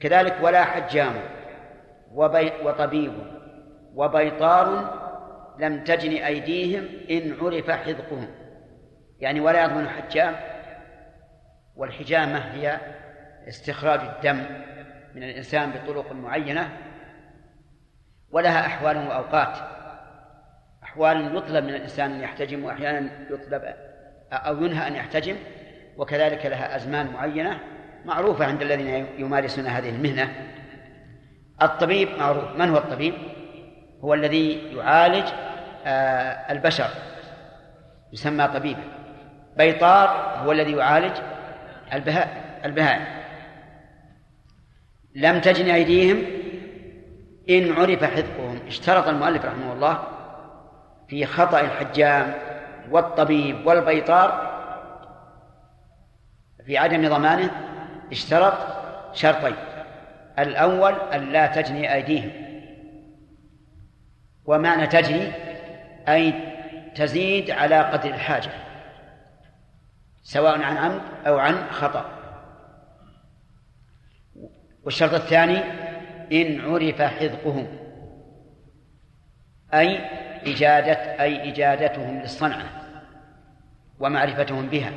[0.00, 1.14] كذلك ولا حجام
[2.12, 3.12] وبي وطبيب
[3.94, 4.90] وبيطار
[5.58, 8.28] لم تجن أيديهم إن عرف حذقهم.
[9.20, 10.34] يعني ولا يضمن حجام.
[11.76, 12.80] والحجامة هي
[13.48, 14.44] استخراج الدم.
[15.16, 16.68] من الإنسان بطرق معينة
[18.30, 19.58] ولها أحوال وأوقات.
[20.82, 23.74] أحوال يطلب من الإنسان أن يحتجم وأحيانا يطلب
[24.32, 25.36] أو ينهى أن يحتجم
[25.96, 27.58] وكذلك لها أزمان معينة
[28.04, 30.34] معروفة عند الذين يمارسون هذه المهنة.
[31.62, 32.44] الطبيب معروف.
[32.56, 33.14] من هو الطبيب؟
[34.04, 35.26] هو الذي يعالج
[35.86, 36.88] آه، البشر.
[38.12, 38.82] يسمى طبيبا
[39.56, 40.08] بيطار
[40.44, 41.12] هو الذي يعالج
[42.64, 43.15] البهائم
[45.16, 46.24] لم تجن أيديهم
[47.50, 48.58] إن عرف حذقهم.
[48.66, 50.02] اشترط المؤلف رحمه الله
[51.08, 52.34] في خطأ الحجام
[52.90, 54.56] والطبيب والبيطار
[56.66, 57.50] في عدم ضمانه
[58.12, 58.54] اشترط
[59.12, 59.54] شرطين.
[60.38, 62.30] الأول أن لا تجني أيديهم.
[64.44, 65.32] ومعنى تجني
[66.08, 66.34] أي
[66.94, 68.50] تزيد على قدر الحاجة
[70.22, 72.15] سواء عن عمد أو عن خطأ.
[74.86, 75.58] والشرط الثاني
[76.32, 77.66] إن عرف حذقهم
[79.74, 80.00] أي
[80.52, 82.64] إجادة أي إجادتهم للصنعة
[83.98, 84.92] ومعرفتهم بها.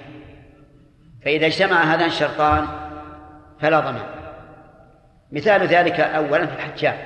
[1.26, 2.68] فإذا اجتمع هذان الشرطان
[3.60, 4.06] فلا ضمان.
[5.32, 6.98] مثال ذلك أولا في الحجام.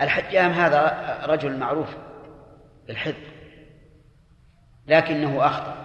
[0.00, 1.96] الحجام هذا رجل معروف
[2.86, 3.22] بالحفظ
[4.86, 5.76] لكنه أخطأ.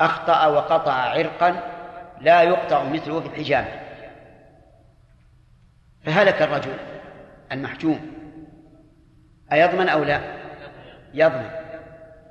[0.00, 1.77] أخطأ وقطع عرقا
[2.20, 3.68] لا يقطع مثله في الحجامة
[6.04, 6.74] فهلك الرجل
[7.52, 8.00] المحجوم.
[9.52, 10.20] أيضمن أو لا؟
[11.14, 11.50] يضمن.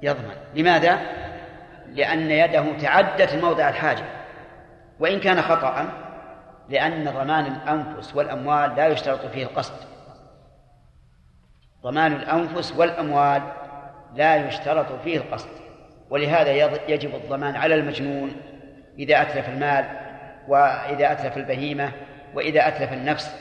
[0.01, 0.35] يضمن.
[0.55, 0.99] لماذا؟
[1.93, 4.03] لأن يده تعدت موضع الحاجة
[4.99, 5.89] وإن كان خطأ
[6.69, 9.73] لأن ضمان الأنفس والأموال لا يشترط فيه القصد
[11.83, 13.41] ضمان الأنفس والأموال
[14.15, 15.49] لا يشترط فيه القصد
[16.09, 16.51] ولهذا
[16.87, 18.31] يجب الضمان على المجنون
[18.99, 19.85] إذا أتلف المال
[20.47, 21.91] وإذا أتلف البهيمة
[22.33, 23.35] وإذا أتلف النفس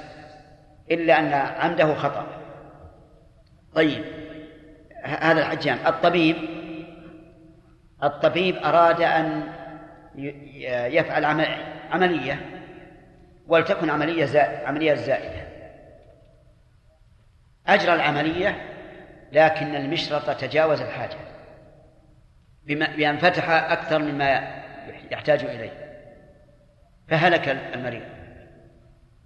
[0.91, 2.27] إلا أن عمده خطأ.
[3.75, 4.05] طيب
[5.05, 6.37] هذا الحجام الطبيب
[8.03, 9.43] الطبيب أراد أن
[10.95, 11.25] يفعل
[11.91, 12.41] عملية
[13.47, 15.47] ولتكن عملية زائدة عملية زائدة.
[17.67, 18.77] أجرى العملية
[19.33, 21.17] لكن المشرط تجاوز الحاجة
[22.67, 24.66] بأن فتح أكثر مما
[25.11, 25.87] يحتاج إليه.
[27.09, 28.03] فهلك المريض.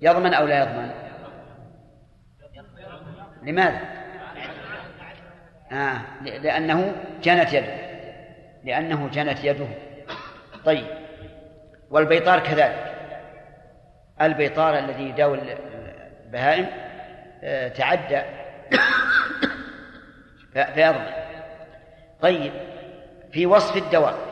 [0.00, 0.90] يضمن أو لا يضمن؟
[3.42, 3.80] لماذا؟
[5.72, 6.92] آه لأنه
[7.22, 7.74] جنت يده.
[8.64, 9.68] لأنه جنت يده.
[10.64, 10.86] طيب.
[11.90, 12.94] والبيطار كذلك.
[14.20, 15.38] البيطار الذي يداوي
[16.26, 16.66] البهائم
[17.42, 18.22] آه، تعدى
[20.74, 21.06] فيضمن.
[22.20, 22.52] طيب.
[23.32, 24.30] في وصف الدواء.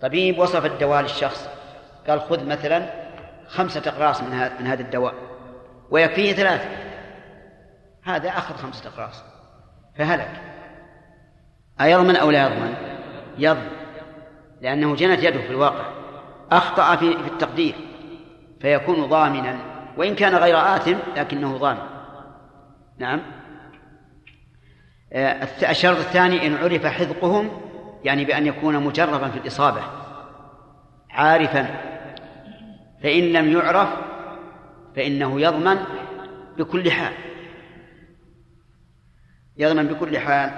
[0.00, 1.48] طبيب وصف الدواء للشخص.
[2.08, 2.90] قال خذ مثلا
[3.48, 5.14] خمسة أقراص من هذا من هذا الدواء
[5.90, 6.68] ويكفيه ثلاثة.
[8.02, 9.24] هذا أخذ خمسة أقراص.
[9.98, 10.30] فهلك.
[11.80, 12.74] أيضمن أو لا يضمن؟
[13.38, 13.70] يضمن.
[14.60, 15.84] لأنه جنت يده في الواقع.
[16.52, 17.74] أخطأ في, في التقدير.
[18.60, 19.58] فيكون ضامنا.
[19.96, 21.82] وإن كان غير آثم لكنه ضامن.
[22.98, 23.22] نعم.
[25.12, 27.65] آه، الشرط الثاني إن عرف حذقهم
[28.06, 29.82] يعني بأن يكون مجربا في الإصابة
[31.10, 31.62] عارفا
[33.02, 33.88] فإن لم يعرف
[34.96, 35.76] فإنه يضمن
[36.58, 37.12] بكل حال.
[39.56, 40.50] يضمن بكل حال.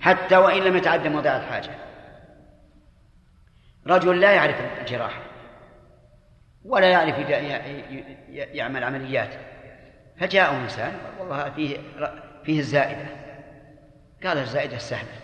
[0.00, 1.70] حتى وإن لم يتعدى موضع الحاجة.
[3.86, 5.22] رجل لا يعرف الجراحة
[6.64, 7.28] ولا يعرف
[8.28, 9.34] يعمل عمليات.
[10.20, 11.78] فجاءه إنسان والله فيه
[12.44, 13.06] فيه الزائدة.
[14.24, 15.21] قال الزائدة السهلة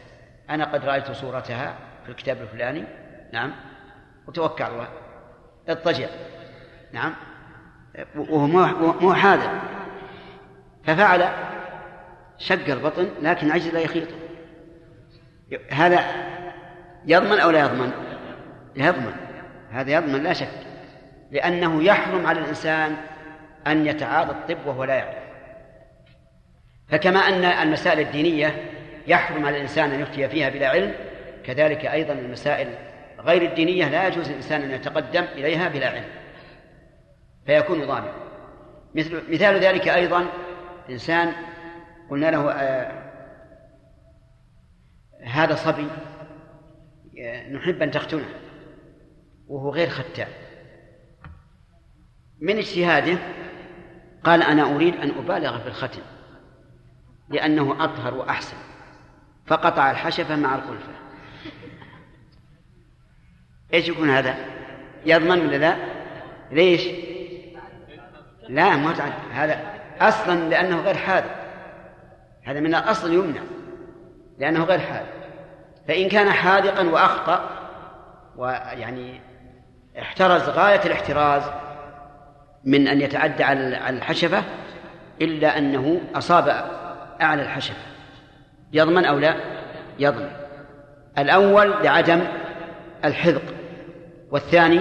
[0.50, 2.84] أنا قد رأيت صورتها في الكتاب الفلاني
[3.32, 3.52] نعم
[4.26, 4.88] وتوكل الله.
[5.68, 6.08] اضطجع
[6.92, 7.14] نعم
[8.16, 8.46] وهو
[9.00, 9.60] مو حاذر.
[10.84, 11.28] ففعل
[12.38, 14.14] شق البطن لكن عجز لا يخيطه
[15.70, 16.04] هذا
[17.04, 17.92] يضمن أو لا يضمن؟
[18.76, 19.12] يضمن.
[19.70, 20.48] هذا يضمن لا شك.
[21.30, 22.96] لأنه يحرم على الإنسان
[23.66, 25.18] أن يتعاطى الطب وهو لا يعرف.
[26.88, 28.70] فكما أن المسائل الدينية
[29.08, 30.94] يحرم على الإنسان أن يفتي فيها بلا علم.
[31.48, 32.74] كذلك أيضا المسائل
[33.18, 36.04] غير الدينية لا يجوز للإنسان أن يتقدم إليها بلا علم
[37.46, 38.12] فيكون ضامنا
[38.94, 40.26] مثل مثال ذلك أيضا
[40.90, 41.32] إنسان
[42.10, 43.08] قلنا له آه
[45.24, 45.88] هذا صبي
[47.20, 48.28] آه، نحب أن تختنه
[49.48, 50.28] وهو غير ختان
[52.40, 53.18] من اجتهاده
[54.24, 56.02] قال أنا أريد أن أبالغ في الختم
[57.28, 58.56] لأنه أطهر وأحسن.
[59.48, 60.92] فقطع الحشفة مع القلفة
[63.74, 64.34] إيش يكون هذا؟
[65.06, 65.76] يضمن ولا لا؟
[66.50, 66.88] ليش؟
[68.48, 68.94] لا ما
[69.32, 69.60] هذا
[70.00, 71.36] أصلا لأنه غير حاذق
[72.42, 73.40] هذا من الأصل يمنع
[74.38, 75.12] لأنه غير حاذق
[75.88, 77.50] فإن كان حاذقا وأخطأ
[78.36, 79.20] ويعني
[79.98, 81.42] احترز غاية الاحتراز
[82.64, 84.42] من أن يتعدى على الحشفة
[85.20, 86.48] إلا أنه أصاب
[87.20, 87.97] أعلى الحشفة
[88.72, 89.34] يضمن أو لا؟
[89.98, 90.30] يضمن.
[91.18, 92.20] الأول لعدم
[93.04, 93.42] الحذق
[94.30, 94.80] والثاني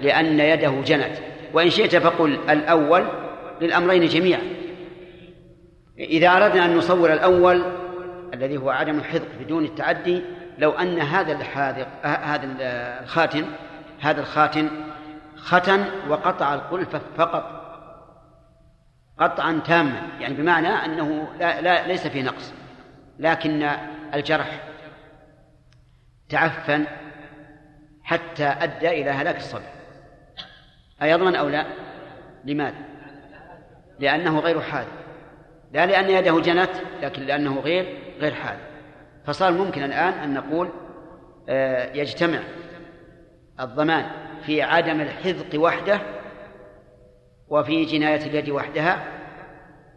[0.00, 1.16] لأن يده جنت.
[1.52, 3.04] وإن شئت فقل الأول
[3.60, 4.40] للأمرين جميعا.
[5.98, 7.62] إذا أردنا أن نصور الأول
[8.34, 10.22] الذي هو عدم الحذق بدون التعدي
[10.58, 12.56] لو أن هذا الحاذق هذا
[13.02, 13.44] الخاتم
[14.00, 14.68] هذا الخاتم
[15.36, 17.64] ختن وقطع القلفة فقط
[19.18, 20.02] قطعا تاما.
[20.20, 22.54] يعني بمعنى أنه لا, لا ليس فيه نقص.
[23.18, 23.62] لكن
[24.14, 24.60] الجرح
[26.28, 26.84] تعفن
[28.02, 29.64] حتى أدى إلى هلاك الصبي.
[31.02, 31.66] أيضمن أو لا؟
[32.44, 32.94] لماذا؟
[33.98, 34.86] لأنه غير حاد
[35.72, 36.70] لا لأن يده جنت
[37.02, 38.58] لكن لأنه غير غير حاد
[39.26, 40.68] فصار ممكن الآن أن نقول
[41.48, 42.38] آه، يجتمع
[43.60, 44.06] الضمان
[44.46, 46.00] في عدم الحذق وحده
[47.48, 49.04] وفي جناية اليد وحدها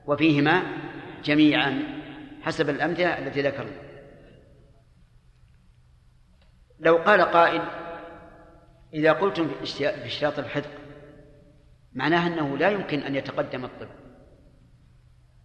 [0.07, 0.63] وفيهما
[1.23, 1.83] جميعا
[2.47, 3.71] حسب الأمثلة التي ذكرنا.
[6.79, 7.61] لو قال قائل
[8.93, 9.47] إذا قلتم
[9.79, 10.69] باشتراط الحذق
[11.93, 13.87] معناها أنه لا يمكن أن يتقدم الطب.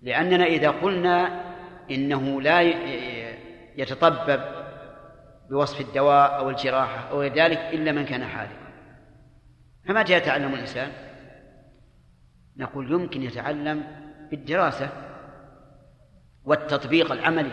[0.02, 1.44] لأننا إذا قلنا
[1.90, 2.60] إنه لا
[3.76, 4.40] يتطبب
[5.50, 8.72] بوصف الدواء أو الجراحة أو غير ذلك إلا من كان حاذقا.
[9.88, 10.92] فمتى يتعلم الإنسان؟
[12.56, 13.84] نقول يمكن يتعلم
[14.30, 15.11] بالدراسة
[16.44, 17.52] والتطبيق العملي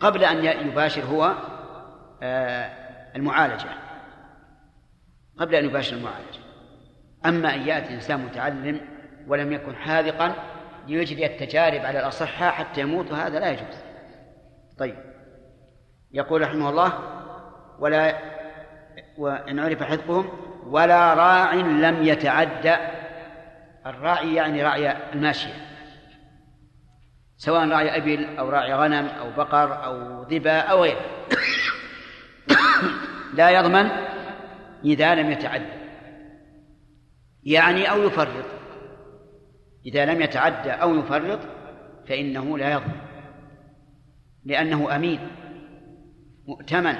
[0.00, 1.34] قبل أن يباشر هو
[2.22, 2.70] آه،
[3.16, 3.68] المعالجة.
[5.38, 6.38] قبل أن يباشر المعالجة.
[7.26, 8.80] أما أن يأتي إنسان متعلم
[9.28, 10.34] ولم يكن حاذقا
[10.88, 13.76] ليجري التجارب على الأصحاء حتى يموت هذا لا يجوز.
[14.78, 14.96] طيب.
[16.12, 16.92] يقول رحمه الله
[17.78, 18.18] ولا
[19.18, 20.28] وإن عرف حذقهم
[20.66, 22.76] ولا راع لم يتعدى.
[23.86, 25.73] الراعي يعني راعي الماشية.
[27.44, 31.00] سواء راعي أبل أو راعي غنم أو بقر أو ذبا أو غيره.
[33.34, 33.90] لا يضمن
[34.84, 35.64] إذا لم يتعدى
[37.44, 38.44] يعني أو يفرط.
[39.86, 41.40] إذا لم يتعدى أو يفرط
[42.08, 43.00] فإنه لا يضمن.
[44.44, 45.20] لأنه أمين
[46.48, 46.96] مؤتمن.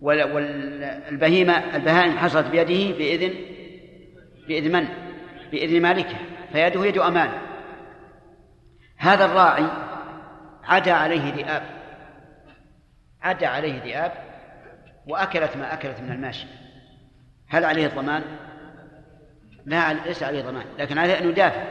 [0.00, 3.34] والبهيمة البهائم حصلت بيده بإذن
[4.48, 4.88] بإذن من؟
[5.52, 6.16] بإذن مالكه.
[6.52, 7.51] فيده يد أمان.
[9.02, 9.66] هذا الراعي
[10.64, 11.62] عدا عليه ذئاب
[13.22, 14.12] عدا عليه ذئاب
[15.06, 16.48] وأكلت ما أكلت من الماشية
[17.48, 18.24] هل عليه الضمان؟
[19.64, 21.62] لا ليس عليه ضمان لكن عليه أن يدافع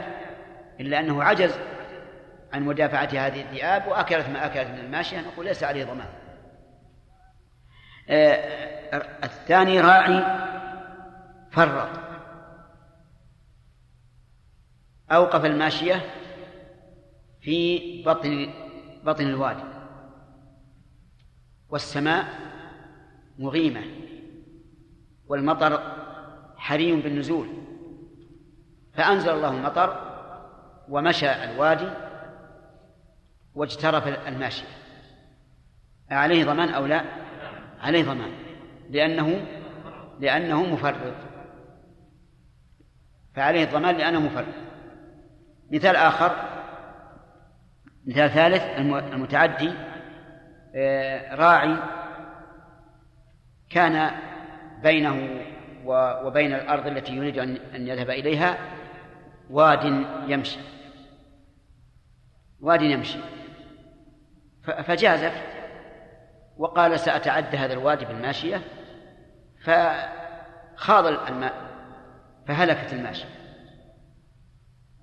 [0.80, 1.58] إلا أنه عجز
[2.52, 6.08] عن مدافعة هذه الذئاب وأكلت ما أكلت من الماشية نقول ليس عليه ضمان.
[8.10, 8.62] آه
[9.24, 10.24] الثاني راعي
[11.52, 11.88] فرط.
[15.12, 16.00] أوقف الماشية
[17.42, 18.52] في بطن
[19.04, 19.62] بطن الوادي.
[21.68, 22.24] والسماء
[23.38, 23.82] مغيمة
[25.28, 25.82] والمطر
[26.56, 27.48] حري بالنزول.
[28.94, 30.12] فأنزل الله المطر
[30.88, 31.88] ومشى الوادي
[33.54, 34.68] واجترف الماشية.
[36.10, 37.04] عليه ضمان أو لا؟
[37.80, 38.30] عليه ضمان.
[38.90, 39.46] لأنه
[40.20, 41.14] لأنه مفرط.
[43.34, 44.54] فعليه الضمان لأنه مفرط.
[45.70, 46.51] مثال آخر
[48.06, 48.62] مثال ثالث
[49.12, 49.72] المتعدي
[50.74, 51.76] آه، راعي
[53.70, 54.10] كان
[54.82, 55.44] بينه
[56.24, 57.38] وبين الأرض التي يريد
[57.74, 58.58] أن يذهب إليها
[59.50, 59.84] واد
[60.26, 60.58] يمشي.
[62.60, 63.18] واد يمشي.
[64.62, 65.42] فجازف
[66.56, 68.60] وقال سأتعدى هذا الوادي بالماشية
[69.64, 71.54] فخاض الماء
[72.46, 73.28] فهلكت الماشية.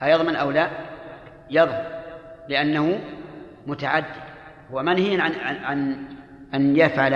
[0.04, 0.70] أيضمن أو لا؟
[1.50, 1.99] يضمن.
[2.50, 3.00] لأنه
[3.68, 4.22] متعدي
[4.72, 6.06] ومنهي عن عن عن
[6.54, 7.14] أن يفعل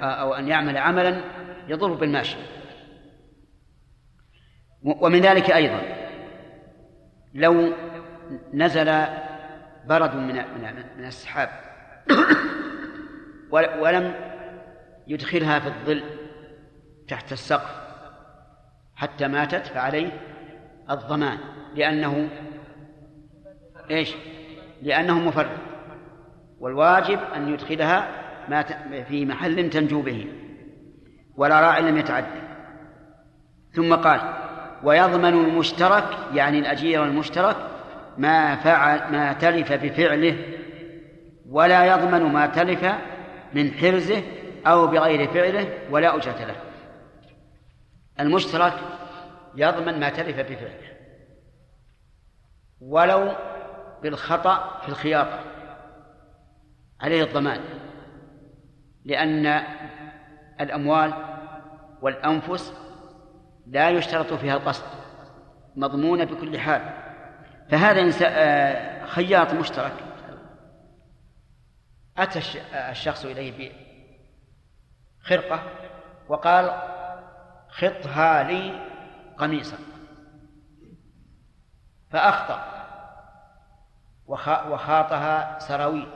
[0.00, 1.20] أو أن يعمل عملا
[1.68, 2.42] يضر بالماشية
[4.82, 5.80] ومن ذلك أيضا
[7.34, 7.72] لو
[8.54, 9.04] نزل
[9.86, 10.34] برد من
[10.98, 11.48] من السحاب
[13.50, 14.14] ولم
[15.06, 16.02] يدخلها في الظل
[17.08, 17.86] تحت السقف
[18.96, 20.20] حتى ماتت فعليه
[20.90, 21.38] الضمان.
[21.74, 22.28] لأنه
[23.90, 24.14] إيش؟
[24.82, 25.60] لأنه مفرط
[26.60, 28.08] والواجب أن يدخلها
[28.48, 28.62] ما
[29.08, 30.26] في محل تنجو به
[31.36, 32.26] ولا راعي لم يتعدى
[33.72, 34.20] ثم قال
[34.84, 36.04] ويضمن المشترك
[36.34, 37.56] يعني الأجير المشترك
[38.18, 40.36] ما فعل ما تلف بفعله
[41.48, 42.94] ولا يضمن ما تلف
[43.54, 44.22] من حرزه
[44.66, 46.56] أو بغير فعله ولا أجرة له.
[48.20, 48.72] المشترك
[49.56, 50.86] يضمن ما تلف بفعله.
[52.80, 53.32] ولو
[54.10, 55.40] بالخطأ في الخياطة.
[57.00, 57.60] عليه الضمان.
[59.04, 59.46] لأن
[60.60, 61.14] الأموال
[62.02, 62.72] والأنفس
[63.66, 64.86] لا يشترط فيها القصد
[65.76, 66.82] مضمونة بكل حال.
[67.70, 69.92] فهذا آه، خياط مشترك.
[72.18, 72.40] أتى
[72.90, 73.72] الشخص إليه
[75.22, 75.62] بخرقة
[76.28, 76.82] وقال
[77.68, 78.86] خطها لي
[79.38, 79.76] قميصا.
[82.10, 82.75] فأخطأ.
[84.28, 86.08] وخاطها سراويل.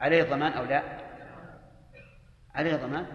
[0.00, 0.82] عليه ضمان أو لا؟
[2.54, 3.06] عليه ضمان.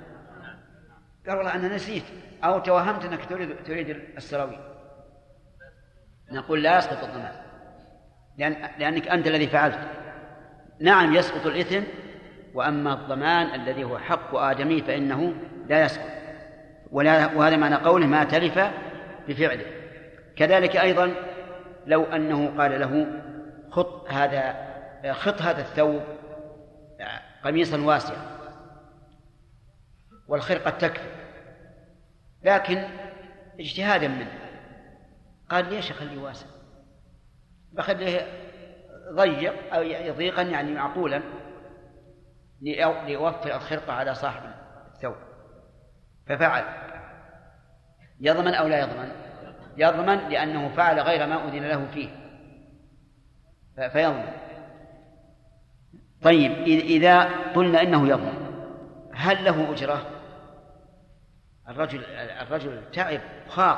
[1.27, 2.03] قال والله أنا نسيت
[2.43, 4.59] أو توهمت أنك تريد تريد السراويل.
[6.31, 7.35] نقول لا يسقط الضمان
[8.37, 9.79] لأن لأنك أنت الذي فعلت.
[10.79, 11.83] نعم يسقط الإثم
[12.53, 15.33] وأما الضمان الذي هو حق آدمي فإنه
[15.67, 16.09] لا يسقط.
[16.91, 18.59] وهذا معنى قوله ما تلف
[19.27, 19.65] بفعله.
[20.35, 21.13] كذلك أيضا
[21.85, 23.21] لو أنه قال له
[23.71, 24.65] خط هذا
[25.13, 26.01] خط هذا الثوب
[27.43, 28.35] قميصا واسعا
[30.27, 31.09] والخرقة تكفي.
[32.43, 32.87] لكن
[33.59, 34.39] اجتهادا منه.
[35.49, 36.45] قال ليش أخليه واسع؟
[37.71, 38.27] بخليه
[39.13, 39.81] ضيق أو
[40.13, 41.21] ضيقا يعني معقولا
[42.61, 44.43] ليوفر الخرقة على صاحب
[44.95, 45.15] الثوب.
[46.27, 46.63] ففعل.
[48.19, 49.11] يضمن أو لا يضمن؟
[49.77, 52.09] يضمن لأنه فعل غير ما أذن له فيه
[53.89, 54.31] فيضمن
[56.21, 57.23] طيب إذا
[57.55, 58.45] قلنا إنه يضمن
[59.13, 60.05] هل له أجرة؟
[61.69, 62.03] الرجل
[62.41, 63.77] الرجل تعب خاط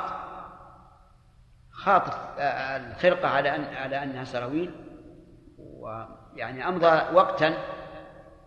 [1.70, 2.02] خاط
[2.38, 4.70] الخرقة على أن على أنها سراويل
[5.58, 7.54] ويعني أمضى وقتا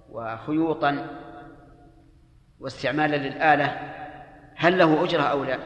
[0.09, 1.07] وخيوطا
[2.59, 3.93] واستعمالا للآلة
[4.55, 5.57] هل له أجرة أو لا؟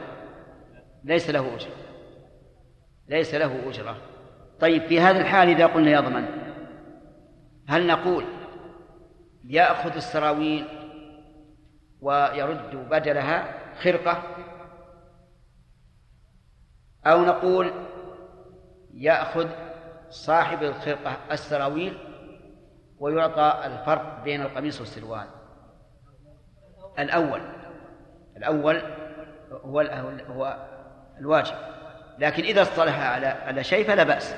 [1.06, 1.76] ليس له أجرة.
[3.08, 3.96] ليس له أجرة.
[4.60, 6.26] طيب في هذا الحال إذا قلنا يضمن
[7.68, 8.24] هل نقول
[9.44, 10.66] يأخذ السراويل
[12.00, 14.22] ويرد بدلها خرقة؟
[17.06, 17.70] أو نقول
[18.94, 19.48] يأخذ
[20.10, 21.98] صاحب الخرقة السراويل
[22.98, 25.26] ويعطى الفرق بين القميص والسروال
[26.98, 27.40] الأول
[28.36, 28.82] الأول
[29.64, 29.80] هو
[30.28, 30.75] هو
[31.20, 31.54] الواجب.
[32.18, 34.34] لكن إذا اصطلح على على شيء فلا بأس.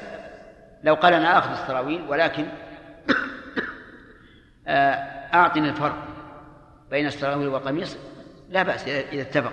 [0.83, 2.47] لو قال أنا آخذ السراويل ولكن
[4.69, 4.95] آه،
[5.35, 5.97] أعطني الفرق
[6.91, 7.97] بين السراويل والقميص
[8.49, 9.53] لا بأس إذا اتفق.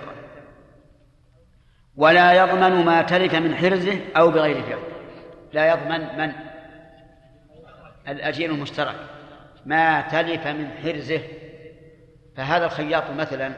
[1.96, 4.78] ولا يضمن ما تلف من حرزه أو بغير فعل
[5.52, 6.32] لا يضمن من؟
[8.08, 8.96] الأجير المشترك.
[9.66, 11.20] ما تلف من حرزه.
[12.36, 13.52] فهذا الخياط مثلا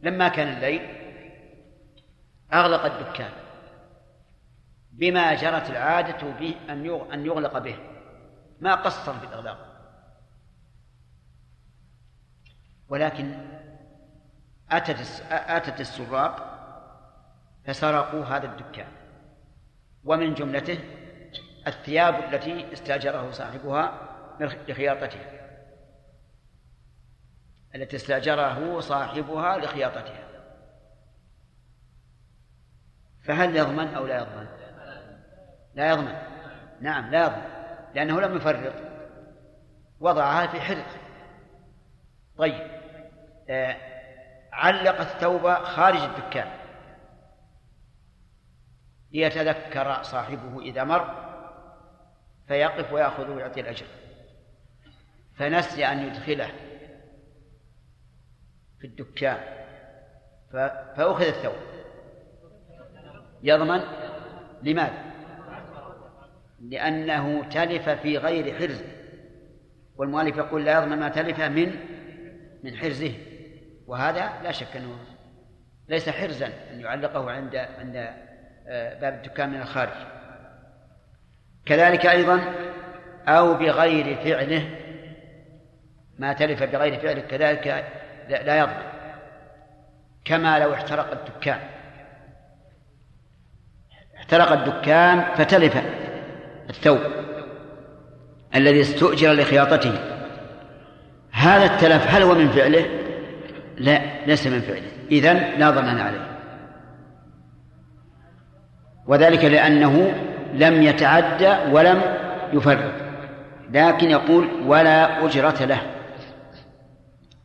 [0.00, 0.99] لما كان الليل
[2.52, 3.30] أغلق الدكان
[4.92, 6.54] بما جرت العادة به
[7.12, 7.78] أن يغلق به.
[8.60, 9.66] ما قصر في الإغلاق.
[12.88, 13.48] ولكن
[14.70, 16.50] أتت أتت السراق
[17.66, 18.88] فسرقوا هذا الدكان.
[20.04, 20.78] ومن جملته
[21.66, 23.98] الثياب التي استأجره صاحبها
[24.40, 25.40] لخياطتها
[27.74, 30.29] التي استأجره صاحبها لخياطتها
[33.24, 34.46] فهل يضمن أو لا يضمن؟
[35.74, 36.18] لا يضمن.
[36.80, 37.50] نعم لا يضمن.
[37.94, 38.74] لأنه لم يفرط
[40.00, 40.96] وضعها في حرز
[42.36, 42.70] طيب.
[43.50, 43.76] آه
[44.52, 46.50] علق الثوب خارج الدكان.
[49.12, 51.30] ليتذكر صاحبه إذا مر
[52.48, 53.86] فيقف ويأخذه ويعطي الأجر.
[55.36, 56.50] فنسي أن يدخله
[58.80, 59.40] في الدكان.
[60.96, 61.69] فأخذ الثوب.
[63.42, 63.80] يضمن
[64.62, 65.10] لماذا؟
[66.60, 68.82] لأنه تلف في غير حرز.
[69.96, 71.74] والمؤلف يقول لا يضمن ما تلف من
[72.64, 73.12] من حرزه.
[73.86, 74.98] وهذا لا شك أنه
[75.88, 77.96] ليس حرزا أن يعلقه عند عند
[78.68, 80.06] آه، باب الدكان من الخارج.
[81.66, 82.40] كذلك أيضا
[83.28, 84.70] أو بغير فعله
[86.18, 87.66] ما تلف بغير فعله كذلك
[88.28, 88.90] لا يضمن.
[90.24, 91.60] كما لو احترق الدكان
[94.30, 95.76] احترق الدكان فتلف
[96.70, 96.98] الثوب
[98.54, 99.92] الذي استؤجر لخياطته.
[101.32, 102.86] هذا التلف هل هو من فعله؟
[103.76, 104.88] لا ليس من فعله.
[105.10, 106.26] إذن لا ضمان عليه.
[109.06, 110.14] وذلك لأنه
[110.54, 112.02] لم يتعدى ولم
[112.52, 112.94] يفرط.
[113.72, 115.80] لكن يقول ولا أجرة له.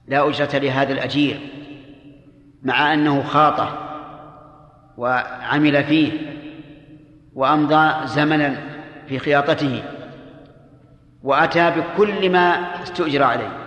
[0.07, 1.39] لا أجرة لهذا الأجير
[2.63, 3.77] مع أنه خاطه
[4.97, 6.34] وعمل فيه.
[7.35, 8.55] وأمضى زمنا
[9.07, 9.83] في خياطته
[11.23, 13.57] وأتى بكل ما استؤجر عليه.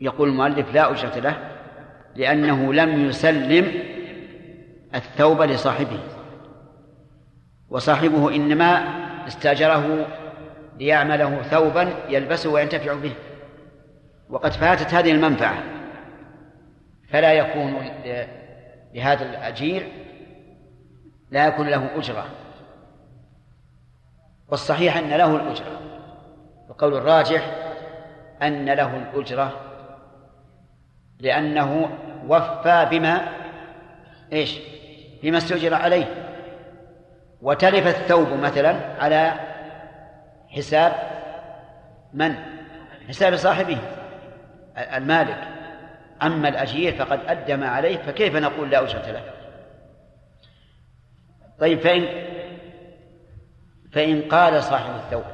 [0.00, 1.36] يقول المؤلف لا أجرة له
[2.16, 3.72] لأنه لم يسلم
[4.94, 6.00] الثوب لصاحبه
[7.70, 8.84] وصاحبه إنما
[9.26, 10.06] استأجره
[10.78, 13.12] ليعمله ثوبا يلبسه وينتفع به.
[14.28, 15.62] وقد فاتت هذه المنفعة
[17.08, 17.74] فلا يكون
[18.94, 19.88] لهذا الأجير
[21.30, 22.26] لا يكون له أجرة.
[24.48, 25.80] والصحيح أن له الأجرة.
[26.70, 27.42] القول الراجح
[28.42, 29.60] أن له الأجرة
[31.18, 31.90] لأنه
[32.28, 33.28] وفى بما
[34.32, 34.58] إيش؟
[35.22, 36.06] بما استؤجر عليه.
[37.42, 39.32] وتلف الثوب مثلا على
[40.48, 40.92] حساب
[42.12, 42.34] من؟
[43.08, 43.78] حساب صاحبه
[44.78, 45.38] المالك.
[46.22, 49.39] أما الأجير فقد أدى ما عليه فكيف نقول لا أجرة له؟
[51.60, 52.30] طيب فإن
[53.92, 55.24] فإن قال صاحب الثوب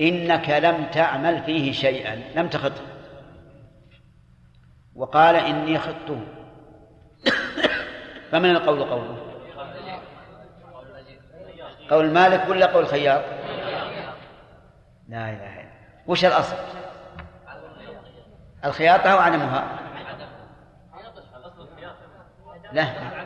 [0.00, 2.82] إنك لم تعمل فيه شيئا لم تخطه.
[4.94, 6.20] وقال إني خطه
[8.30, 9.16] فمن القول قوله؟
[11.90, 13.24] قول مالك ولا قول خياط
[15.08, 15.70] لا إله إلا
[16.06, 16.56] وش الأصل؟
[18.64, 19.78] الخياطة أو عدمها؟
[22.72, 23.23] لا.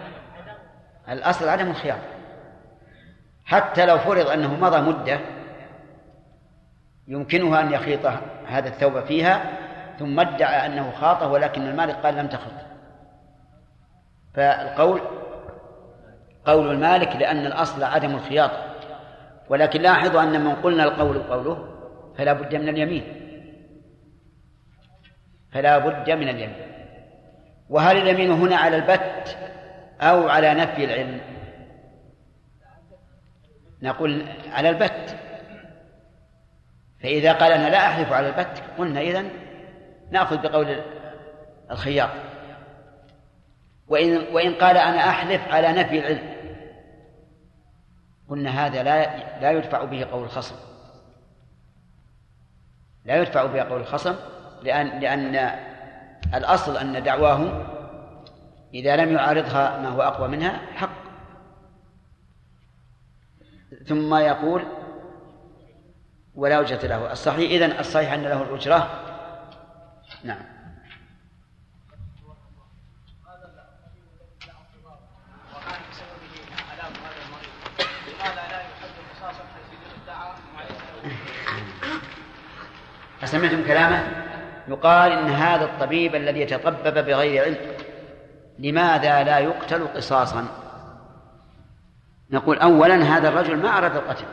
[1.11, 2.19] الأصل عدم الخياطة
[3.45, 5.21] حتى لو فرض أنه مضى مدة
[7.09, 8.07] يمكنه أن يخيط
[8.47, 9.43] هذا الثوب فيها
[9.99, 12.53] ثم ادعى أنه خاطه ولكن المالك قال لم تخط.
[14.35, 15.01] فالقول
[16.45, 18.75] قول المالك لأن الأصل عدم الخياطة
[19.49, 21.69] ولكن لاحظوا أن من قلنا القول قوله
[22.19, 23.05] فلا بد من اليمين.
[25.53, 26.69] فلا بد من اليمين.
[27.69, 29.39] وهل اليمين هنا على البت؟
[30.01, 31.21] أو على نفي العلم.
[33.83, 35.17] نقول على البت.
[37.03, 39.31] فإذا قال أنا لا أحلف على البت قلنا إذن
[40.11, 40.81] نأخذ بقول
[41.71, 42.11] الخياط
[43.89, 46.39] وإن وإن قال أنا أحلف على نفي العلم
[48.29, 50.57] قلنا هذا لا لا يدفع به قول الخصم.
[53.05, 54.15] لا يدفع به قول الخصم
[54.63, 55.51] لأن لأن
[56.35, 57.67] الأصل أن دعواه
[58.75, 60.91] إذا لم يعارضها ما هو أقوى منها حق.
[63.87, 64.65] ثم يقول
[66.35, 67.13] ولا وجهة له.
[67.13, 69.05] الصحيح إذن الصحيح أن له الأجرة.
[70.25, 70.59] نعم.
[83.23, 84.29] أسمعتم كلامه؟
[84.69, 87.57] يقال إن هذا الطبيب الذي يتطبب بغير علم
[88.59, 90.49] لماذا لا يقتل قصاصا؟
[92.31, 94.25] نقول أولا هذا الرجل ما أراد القتل.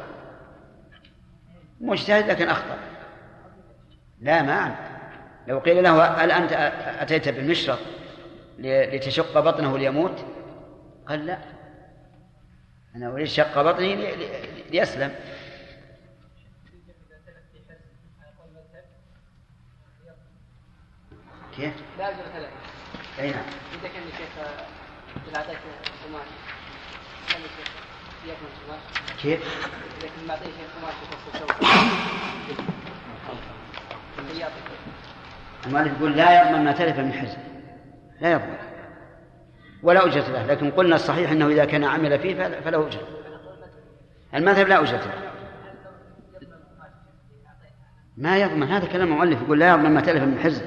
[1.81, 2.77] مجتهد لكن أخطأ.
[4.21, 4.77] لا ما أنت
[5.47, 6.51] لو قيل له هل أنت
[7.01, 7.79] أتيت بالمشرط
[8.59, 10.25] لتشق بطنه ليموت؟
[11.07, 11.37] قال لا.
[12.95, 14.15] أنا أريد شق بطني
[14.71, 15.11] ليسلم
[21.55, 22.51] كيف؟ لا أجر ثلاثة
[23.19, 23.43] أي نعم.
[23.85, 24.29] إذا كان الشيخ
[25.27, 25.57] إذا أعطيك
[26.07, 26.27] قماش
[27.29, 27.69] كان الشيخ
[28.25, 28.81] يكون قماش
[29.21, 29.39] كيف؟
[30.27, 30.95] معطيه شيخ قماش
[31.33, 31.51] الشوك
[35.65, 37.37] المؤلف يقول لا يضمن ما تلف من حزن.
[38.21, 38.57] لا يضمن
[39.83, 40.45] ولا أجرة له.
[40.45, 43.07] لكن قلنا الصحيح أنه إذا كان عمل فيه فله أجرة.
[44.33, 45.31] المذهب لا أجرة له.
[48.17, 50.65] ما يضمن هذا كلام المؤلف يقول لا يضمن ما تلف من حزن.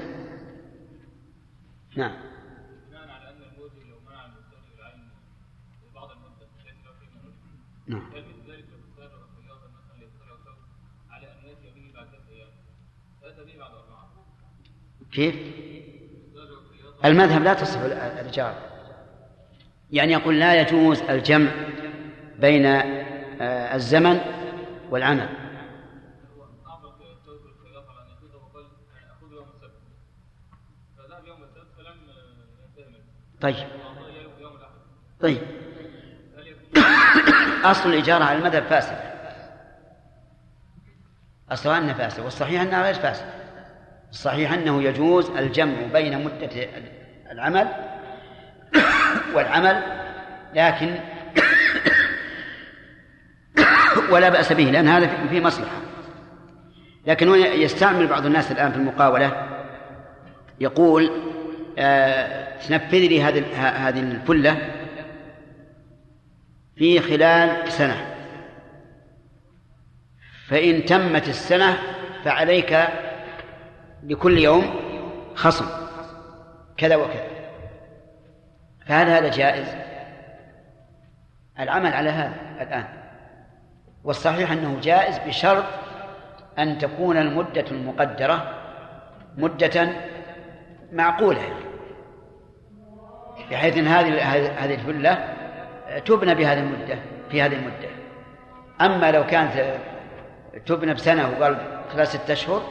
[1.95, 2.28] نعم.
[7.89, 8.09] نعم.
[15.11, 15.35] كيف؟
[17.05, 18.69] المذهب لا تصح الإجارة
[19.91, 21.51] يعني يقول لا يجوز الجمع
[22.39, 24.19] بين آه، الزمن
[24.89, 25.29] والعمل.
[33.41, 33.67] طيب.
[35.19, 35.58] طيب.
[37.63, 39.09] أصل الإجارة على المذهب فاسد.
[41.51, 43.25] أصلها أنها فاسد والصحيح أنها غير فاسد
[44.11, 46.67] الصحيح أنه يجوز الجمع بين مدة
[47.31, 47.67] العمل
[49.33, 49.83] والعمل
[50.53, 50.95] لكن
[54.11, 55.75] ولا بأس به لأن هذا فيه مصلحة.
[57.07, 59.47] لكن يستعمل بعض الناس الآن في المقاولة
[60.59, 61.11] يقول
[61.77, 63.43] آه تنفذ لي هذه
[63.87, 64.57] هذه الفلة
[66.79, 68.15] في خلال سنة.
[70.47, 71.77] فإن تمت السنة
[72.23, 72.77] فعليك
[74.03, 74.75] لكل يوم
[75.35, 75.65] خصم
[76.77, 77.27] كذا وكذا.
[78.85, 79.67] فهل هذا جائز؟
[81.59, 82.85] العمل على هذا الآن.
[84.03, 85.65] والصحيح أنه جائز بشرط
[86.59, 88.53] أن تكون المدة المقدرة
[89.37, 89.89] مدة
[90.91, 91.41] معقولة
[93.51, 94.23] بحيث أن هذه
[94.63, 95.38] هذه الفلة
[96.05, 96.99] تبنى بهذه المدة
[97.29, 97.89] في هذه المدة.
[98.81, 99.77] أما لو كانت
[100.65, 102.61] تبنى بسنة وقال خلال ستة أشهر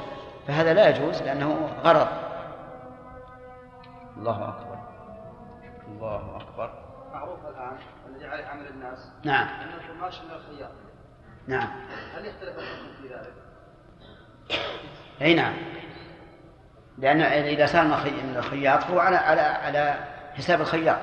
[0.49, 2.09] فهذا لا يجوز لأنه غرض.
[4.17, 4.79] الله أكبر.
[5.89, 6.89] الله أكبر.
[7.13, 7.77] معروف الآن
[8.09, 9.49] الذي عليه عمل الناس نعم.
[9.49, 10.71] أن القماش من الخياط
[11.47, 11.69] نعم.
[12.17, 13.35] هل يختلف الحكم في ذلك؟
[15.23, 15.55] أي نعم.
[16.99, 19.95] لأن إذا صار من الخياط فهو على على على
[20.35, 20.99] حساب الخياط.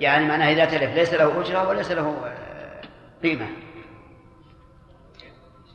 [0.00, 2.80] يعني معناه إذا تلف ليس له أجرة وليس له آه،
[3.22, 3.46] قيمة.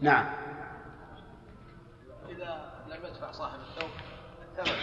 [0.02, 0.26] نعم.
[2.30, 3.89] إذا لم يدفع صاحب الثوب
[4.60, 4.77] الثمن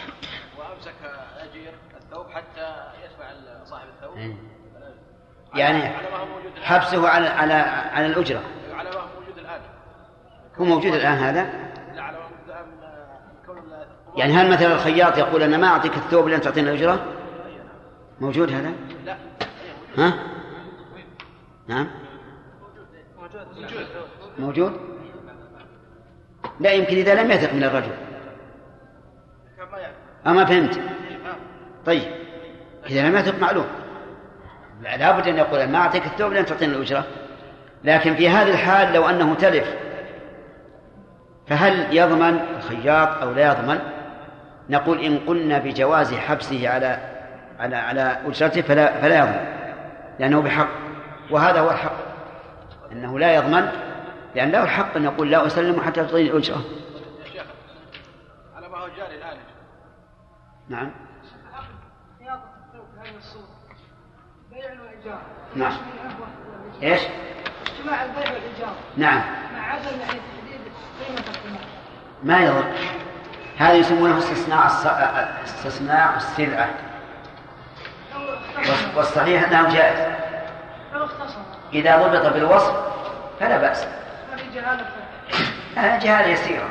[0.59, 0.95] وأمسك
[1.39, 3.31] أجير الثوب حتى يدفع
[3.65, 4.17] صاحب الثوب.
[4.17, 4.37] إيه.
[5.55, 5.97] يعني
[6.63, 7.55] حبسه على على
[7.93, 8.43] على الأجرة.
[8.73, 9.61] على ما هو موجود الآن.
[10.59, 11.43] هو موجود الآن هذا؟
[11.95, 12.67] لا على ما هو موجود الآن
[13.47, 13.63] كون
[14.17, 17.05] يعني هل مثلا الخياط يقول أنا ما أعطيك الثوب لأن تعطيني الأجرة؟
[18.21, 18.73] موجود هذا؟
[19.05, 19.28] لا.
[19.99, 20.15] ها؟
[21.69, 21.89] نعم.
[24.39, 24.73] موجود؟
[26.61, 27.93] لا يمكن إذا لم يثق من الرجل.
[30.27, 30.81] أما فهمت؟
[31.87, 32.03] طيب.
[32.91, 33.67] إذا لم يثق معلوم.
[34.83, 37.05] لا بد أن يقول ما أعطيك الثوب لن تعطيني الأجرة.
[37.85, 39.77] لكن في هذه الحال لو أنه تلف
[41.47, 43.79] فهل يضمن الخياط أو لا يضمن؟
[44.71, 46.99] نقول إن قلنا بجواز حبسه على
[47.59, 49.58] على على أجرته فلا فلا يضمن.
[50.19, 50.69] لأنه بحق.
[51.31, 51.97] وهذا هو الحق.
[52.93, 53.73] أنه لا يضمن
[54.35, 56.57] لأن له الحق أن يقول لا أسلم حتى تعطيني شيخ
[58.57, 59.37] على ما هو جاري الآن
[60.69, 60.91] نعم.
[65.57, 65.73] نعم.
[66.83, 67.01] إيش؟
[67.67, 69.23] اجتماع البيع والإيجار نعم.
[69.55, 70.61] مع عدم يعني تحديد
[71.07, 71.67] قيمة القماش
[72.23, 72.65] ما يضر.
[73.59, 74.87] هذا يسمونه استصناع الص...
[75.45, 76.69] استصناع السلعة.
[76.69, 76.88] والص-
[78.97, 79.99] والصحيح أنه جائز.
[81.75, 82.75] إذا ضبط بالوصف
[83.41, 83.87] فلا بأس.
[85.77, 86.69] ما في جهالة يسيرة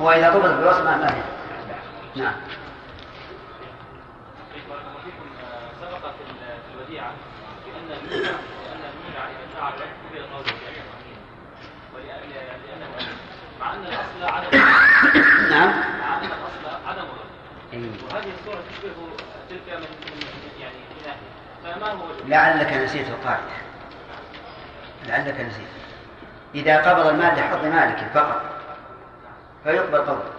[0.00, 1.10] هو إذا ضبط بالوصف ما ما
[2.16, 2.34] نعم.
[4.52, 4.58] في
[6.24, 7.10] ال- في الوديعة
[7.66, 8.34] بأن بأن
[11.94, 12.30] ولأن
[13.60, 14.58] مع أن الأصل عدم
[15.50, 15.68] نعم
[16.00, 17.28] مع أن الأصل عدم الرد
[17.72, 17.90] إيه.
[18.04, 18.94] وهذه الصورة تشبه
[19.50, 21.30] تلك من من- يعني من ناحية
[21.64, 21.76] فما هو
[22.26, 23.42] لعلك نسيت القاعدة.
[25.06, 25.68] لعلك نسيت.
[26.54, 28.42] إذا قبض المال لحظ مالك فقط
[29.64, 30.32] فيقبل قبضه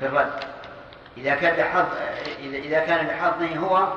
[0.00, 0.32] في الرد.
[1.16, 1.84] إذا كان لحظ
[2.40, 3.92] إذا كان لحظه هو